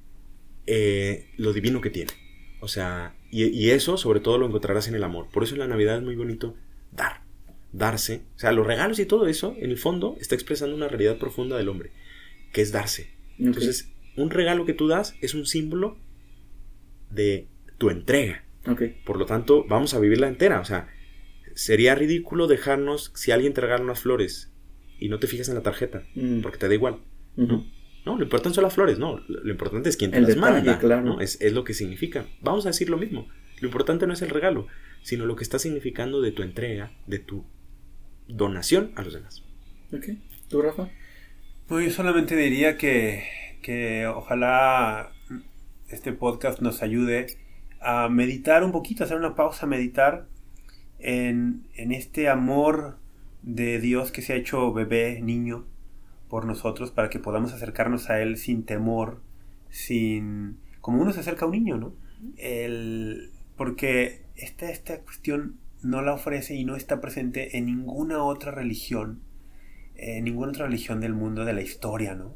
Eh, 0.67 1.29
lo 1.37 1.53
divino 1.53 1.81
que 1.81 1.91
tiene. 1.91 2.13
O 2.61 2.69
sea, 2.69 3.15
y, 3.31 3.45
y, 3.45 3.71
eso 3.71 3.97
sobre 3.97 4.21
todo 4.21 4.39
lo 4.39 4.47
encontrarás 4.47 4.89
en 4.89 4.95
el 4.95 5.05
amor. 5.05 5.29
Por 5.33 5.43
eso 5.43 5.55
en 5.55 5.61
la 5.61 5.67
Navidad 5.67 5.99
es 5.99 6.03
muy 6.03 6.17
bonito 6.17 6.55
dar, 6.93 7.23
darse. 7.73 8.23
O 8.37 8.39
sea, 8.39 8.53
los 8.53 8.67
regalos 8.67 8.99
y 9.01 9.07
todo 9.07 9.27
eso, 9.27 9.55
en 9.59 9.71
el 9.71 9.79
fondo, 9.79 10.17
está 10.21 10.35
expresando 10.35 10.75
una 10.75 10.89
realidad 10.89 11.19
profunda 11.19 11.57
del 11.57 11.69
hombre 11.69 11.91
que 12.53 12.63
es 12.63 12.73
darse. 12.73 13.11
Entonces, 13.41 13.93
un 14.17 14.31
regalo 14.31 14.67
que 14.67 14.75
tú 14.75 14.89
das 14.89 15.15
es 15.21 15.35
un 15.35 15.47
símbolo 15.47 15.99
de 17.11 17.49
tu 17.79 17.91
entrega. 17.91 18.45
Por 19.05 19.19
lo 19.19 19.27
tanto, 19.27 19.65
vamos 19.69 19.95
a 19.95 19.99
vivirla 19.99 20.29
entera. 20.29 20.61
O 20.61 20.65
sea, 20.65 20.89
sería 21.55 21.95
ridículo 21.95 22.47
dejarnos 22.47 23.13
si 23.15 23.31
alguien 23.31 23.53
te 23.53 23.61
regala 23.61 23.85
unas 23.85 24.01
flores 24.01 24.53
y 24.99 25.09
no 25.09 25.19
te 25.19 25.27
fijas 25.27 25.49
en 25.49 25.55
la 25.55 25.63
tarjeta, 25.63 26.05
mm. 26.15 26.41
porque 26.41 26.59
te 26.59 26.69
da 26.69 26.75
igual. 26.75 26.99
¿no? 27.37 27.65
lo 28.05 28.23
importante 28.23 28.55
son 28.55 28.65
las 28.65 28.75
flores, 28.75 28.99
no. 28.99 29.21
Lo 29.29 29.51
importante 29.51 29.89
es 29.89 29.97
quien 29.97 30.11
te 30.11 30.21
las 30.21 30.37
manda. 30.37 30.79
Claro. 30.79 31.21
Es, 31.21 31.41
es, 31.41 31.53
lo 31.53 31.65
que 31.65 31.75
significa. 31.75 32.27
Vamos 32.43 32.67
a 32.67 32.71
decir 32.71 32.91
lo 32.91 32.99
mismo. 32.99 33.29
Lo 33.61 33.69
importante 33.69 34.07
no 34.07 34.13
es 34.13 34.23
el 34.23 34.31
regalo, 34.31 34.67
sino 35.03 35.27
lo 35.27 35.37
que 35.37 35.45
está 35.45 35.59
significando 35.59 36.21
de 36.21 36.33
tu 36.33 36.43
entrega, 36.43 36.93
de 37.07 37.19
tu 37.19 37.45
donación 38.29 38.93
a 38.97 39.03
los 39.03 39.15
demás. 39.15 39.43
Ok. 39.93 40.07
¿Tú, 40.49 40.63
Rafa? 40.63 40.91
Pues 41.71 41.87
yo 41.87 41.93
solamente 41.93 42.35
diría 42.35 42.77
que, 42.77 43.23
que 43.63 44.09
ojalá 44.09 45.13
este 45.89 46.13
podcast 46.13 46.61
nos 46.61 46.83
ayude 46.83 47.29
a 47.81 48.09
meditar 48.09 48.65
un 48.65 48.73
poquito, 48.73 49.05
hacer 49.05 49.17
una 49.17 49.37
pausa, 49.37 49.69
meditar 49.69 50.27
en, 50.99 51.69
en 51.77 51.93
este 51.93 52.29
amor 52.29 52.99
de 53.43 53.79
Dios 53.79 54.11
que 54.11 54.21
se 54.21 54.33
ha 54.33 54.37
hecho 54.37 54.73
bebé, 54.73 55.21
niño, 55.23 55.65
por 56.29 56.45
nosotros, 56.45 56.91
para 56.91 57.09
que 57.09 57.21
podamos 57.21 57.53
acercarnos 57.53 58.11
a 58.11 58.21
Él 58.21 58.37
sin 58.37 58.65
temor, 58.65 59.23
sin... 59.69 60.59
como 60.81 61.01
uno 61.01 61.13
se 61.13 61.21
acerca 61.21 61.45
a 61.45 61.49
un 61.49 61.53
niño, 61.53 61.77
¿no? 61.77 61.95
El, 62.37 63.31
porque 63.57 64.23
esta, 64.35 64.71
esta 64.71 65.03
cuestión 65.03 65.61
no 65.85 66.03
la 66.03 66.15
ofrece 66.15 66.57
y 66.57 66.65
no 66.65 66.75
está 66.75 67.01
presente 67.01 67.57
en 67.57 67.67
ninguna 67.67 68.25
otra 68.25 68.51
religión, 68.51 69.21
en 70.01 70.25
ninguna 70.25 70.53
otra 70.53 70.65
religión 70.65 71.01
del 71.01 71.13
mundo, 71.13 71.45
de 71.45 71.53
la 71.53 71.61
historia, 71.61 72.15
¿no? 72.15 72.35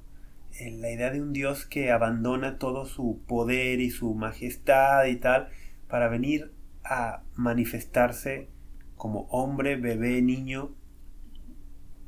En 0.59 0.83
la 0.83 0.91
idea 0.91 1.11
de 1.11 1.23
un 1.23 1.33
Dios 1.33 1.65
que 1.65 1.91
abandona 1.91 2.59
todo 2.59 2.85
su 2.85 3.23
poder 3.27 3.81
y 3.81 3.91
su 3.91 4.15
majestad 4.15 5.07
y 5.07 5.17
tal 5.17 5.49
para 5.89 6.09
venir 6.09 6.53
a 6.85 7.23
manifestarse 7.35 8.49
como 8.97 9.23
hombre, 9.31 9.77
bebé, 9.77 10.21
niño, 10.21 10.75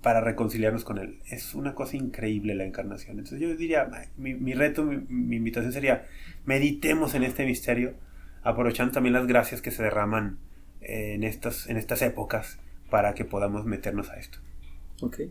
para 0.03 0.21
reconciliarnos 0.21 0.85
con 0.85 0.99
Él. 0.99 1.19
Es 1.27 1.55
una 1.55 1.75
cosa 1.75 1.97
increíble 1.97 2.55
la 2.55 2.65
encarnación. 2.65 3.19
Entonces 3.19 3.41
yo 3.41 3.57
diría, 3.57 3.91
mi, 4.17 4.53
reto, 4.53 4.85
mi, 4.85 5.37
invitación 5.37 5.73
sería, 5.73 6.07
meditemos 6.45 7.15
en 7.15 7.25
este 7.25 7.47
misterio, 7.47 7.95
aprovechando 8.43 8.93
también 8.93 9.15
las 9.15 9.27
gracias 9.27 9.63
que 9.63 9.71
se 9.71 9.83
derraman 9.83 10.39
en, 10.81 11.25
estas, 11.25 11.67
en 11.69 11.79
estas 11.79 12.03
épocas 12.03 12.61
para 12.91 13.15
que 13.15 13.25
podamos 13.25 13.65
meternos 13.65 14.11
a 14.11 14.17
esto. 14.17 14.39
Ok. 15.01 15.23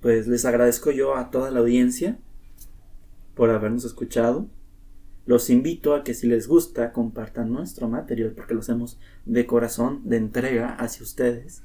Pues 0.00 0.26
les 0.26 0.44
agradezco 0.44 0.90
yo 0.90 1.16
a 1.16 1.30
toda 1.30 1.50
la 1.50 1.60
audiencia 1.60 2.18
por 3.34 3.50
habernos 3.50 3.84
escuchado. 3.84 4.48
Los 5.26 5.50
invito 5.50 5.94
a 5.94 6.04
que 6.04 6.14
si 6.14 6.28
les 6.28 6.46
gusta 6.46 6.92
compartan 6.92 7.52
nuestro 7.52 7.88
material 7.88 8.32
porque 8.32 8.54
lo 8.54 8.60
hacemos 8.60 8.98
de 9.24 9.46
corazón, 9.46 10.02
de 10.04 10.16
entrega 10.16 10.76
hacia 10.76 11.02
ustedes. 11.02 11.62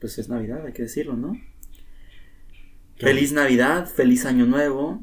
Pues 0.00 0.18
es 0.18 0.28
Navidad, 0.28 0.64
hay 0.64 0.72
que 0.72 0.82
decirlo, 0.82 1.16
¿no? 1.16 1.40
Feliz 2.96 3.32
Navidad, 3.32 3.86
feliz 3.86 4.24
Año 4.24 4.46
Nuevo. 4.46 5.02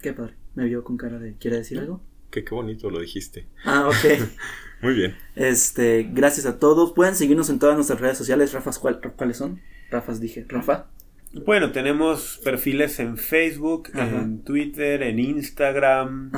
Qué 0.00 0.12
padre, 0.12 0.34
me 0.54 0.66
vio 0.66 0.84
con 0.84 0.96
cara 0.96 1.18
de 1.18 1.34
¿quiere 1.36 1.56
decir 1.56 1.78
algo? 1.78 2.02
Que 2.30 2.44
qué 2.44 2.54
bonito 2.54 2.90
lo 2.90 3.00
dijiste. 3.00 3.46
Ah, 3.64 3.88
ok. 3.88 4.28
Muy 4.82 4.94
bien. 4.94 5.16
Este, 5.34 6.08
gracias 6.12 6.44
a 6.44 6.58
todos. 6.58 6.92
Pueden 6.92 7.14
seguirnos 7.14 7.48
en 7.48 7.58
todas 7.58 7.76
nuestras 7.76 8.00
redes 8.00 8.18
sociales. 8.18 8.52
Rafas, 8.52 8.78
¿cuáles 8.78 9.36
son? 9.36 9.60
Rafas 9.90 10.20
dije. 10.20 10.44
Rafa. 10.48 10.90
Bueno, 11.32 11.72
tenemos 11.72 12.40
perfiles 12.42 12.98
en 12.98 13.16
Facebook, 13.16 13.90
en 13.94 14.42
Twitter, 14.42 15.02
en 15.02 15.18
Instagram. 15.18 16.32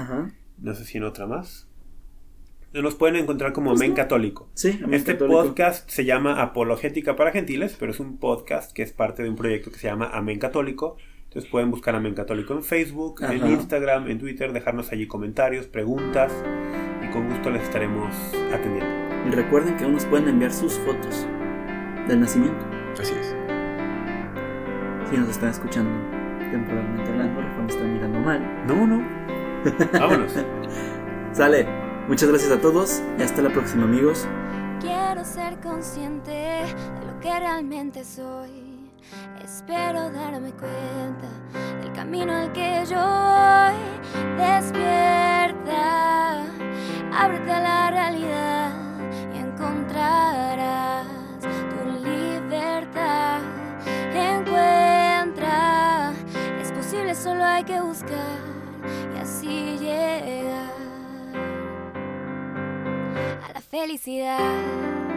No 0.59 0.75
sé 0.75 0.85
si 0.85 0.99
en 0.99 1.05
otra 1.05 1.27
más. 1.27 1.69
Nos 2.73 2.97
pueden 2.97 3.17
encontrar 3.17 3.53
como 3.53 3.71
pues 3.71 3.81
Amén 3.81 3.95
Católico. 3.95 4.51
Sí, 4.55 4.79
Este 4.91 5.15
podcast 5.15 5.89
se 5.89 6.05
llama 6.05 6.43
Apologética 6.43 7.17
para 7.17 7.33
Gentiles, 7.33 7.77
pero 7.79 7.93
es 7.93 8.01
un 8.01 8.19
podcast 8.19 8.73
que 8.73 8.83
es 8.83 8.93
parte 8.93 9.23
de 9.23 9.31
un 9.31 9.37
proyecto 9.37 9.71
que 9.71 9.79
se 9.79 9.89
llama 9.89 10.11
Amén 10.13 10.39
Católico. 10.39 10.97
Entonces 11.25 11.51
pueden 11.51 11.71
buscar 11.71 11.95
Amén 11.95 12.15
Católico 12.15 12.55
en 12.55 12.63
Facebook, 12.63 13.23
en 13.23 13.47
Instagram, 13.47 14.09
en 14.09 14.19
Twitter, 14.19 14.53
dejarnos 14.53 14.93
allí 14.93 15.07
comentarios, 15.07 15.67
preguntas 15.67 16.33
y 17.03 17.11
con 17.11 17.29
gusto 17.29 17.51
les 17.51 17.63
estaremos 17.63 18.15
atendiendo. 18.53 19.29
Y 19.29 19.31
recuerden 19.31 19.77
que 19.77 19.85
aún 19.85 19.95
nos 19.95 20.05
pueden 20.07 20.29
enviar 20.29 20.53
sus 20.53 20.75
fotos 20.75 21.27
del 22.07 22.21
nacimiento. 22.21 22.65
Así 23.01 23.15
es. 23.19 23.48
Si 25.11 25.17
nos 25.17 25.29
están 25.31 25.51
escuchando 25.51 25.91
temporalmente 26.51 27.11
hablando, 27.11 27.41
Rafa 27.41 27.63
me 27.63 27.69
está 27.69 27.85
mirando 27.85 28.21
mal. 28.21 28.67
No, 28.67 28.87
no. 28.87 29.03
Vámonos. 29.99 30.33
Sale. 31.33 31.67
Muchas 32.09 32.29
gracias 32.31 32.51
a 32.53 32.61
todos 32.61 33.03
y 33.19 33.23
hasta 33.23 33.43
la 33.43 33.51
próxima, 33.51 33.85
amigos. 33.85 34.27
Quiero 34.81 35.25
ser 35.25 35.61
consciente 35.61 36.31
de 36.31 37.07
lo 37.07 37.21
que 37.21 37.39
realmente 37.39 38.03
soy. 38.03 38.91
Espero 39.45 40.11
darme 40.11 40.53
cuenta 40.53 41.29
del 41.81 41.93
camino 41.93 42.33
al 42.33 42.53
que 42.53 42.85
yo 42.89 42.97
voy. 42.97 43.77
Despierta, 44.39 45.77
ábrete 47.13 47.53
a 47.53 47.61
la 47.61 47.91
realidad 47.91 48.73
y 49.35 49.39
encontrarás 49.39 50.98
solo 57.29 57.45
hay 57.45 57.63
que 57.63 57.79
buscar 57.79 58.39
y 59.15 59.19
así 59.19 59.77
llegar 59.79 60.73
a 63.43 63.53
la 63.53 63.61
felicidad. 63.61 65.08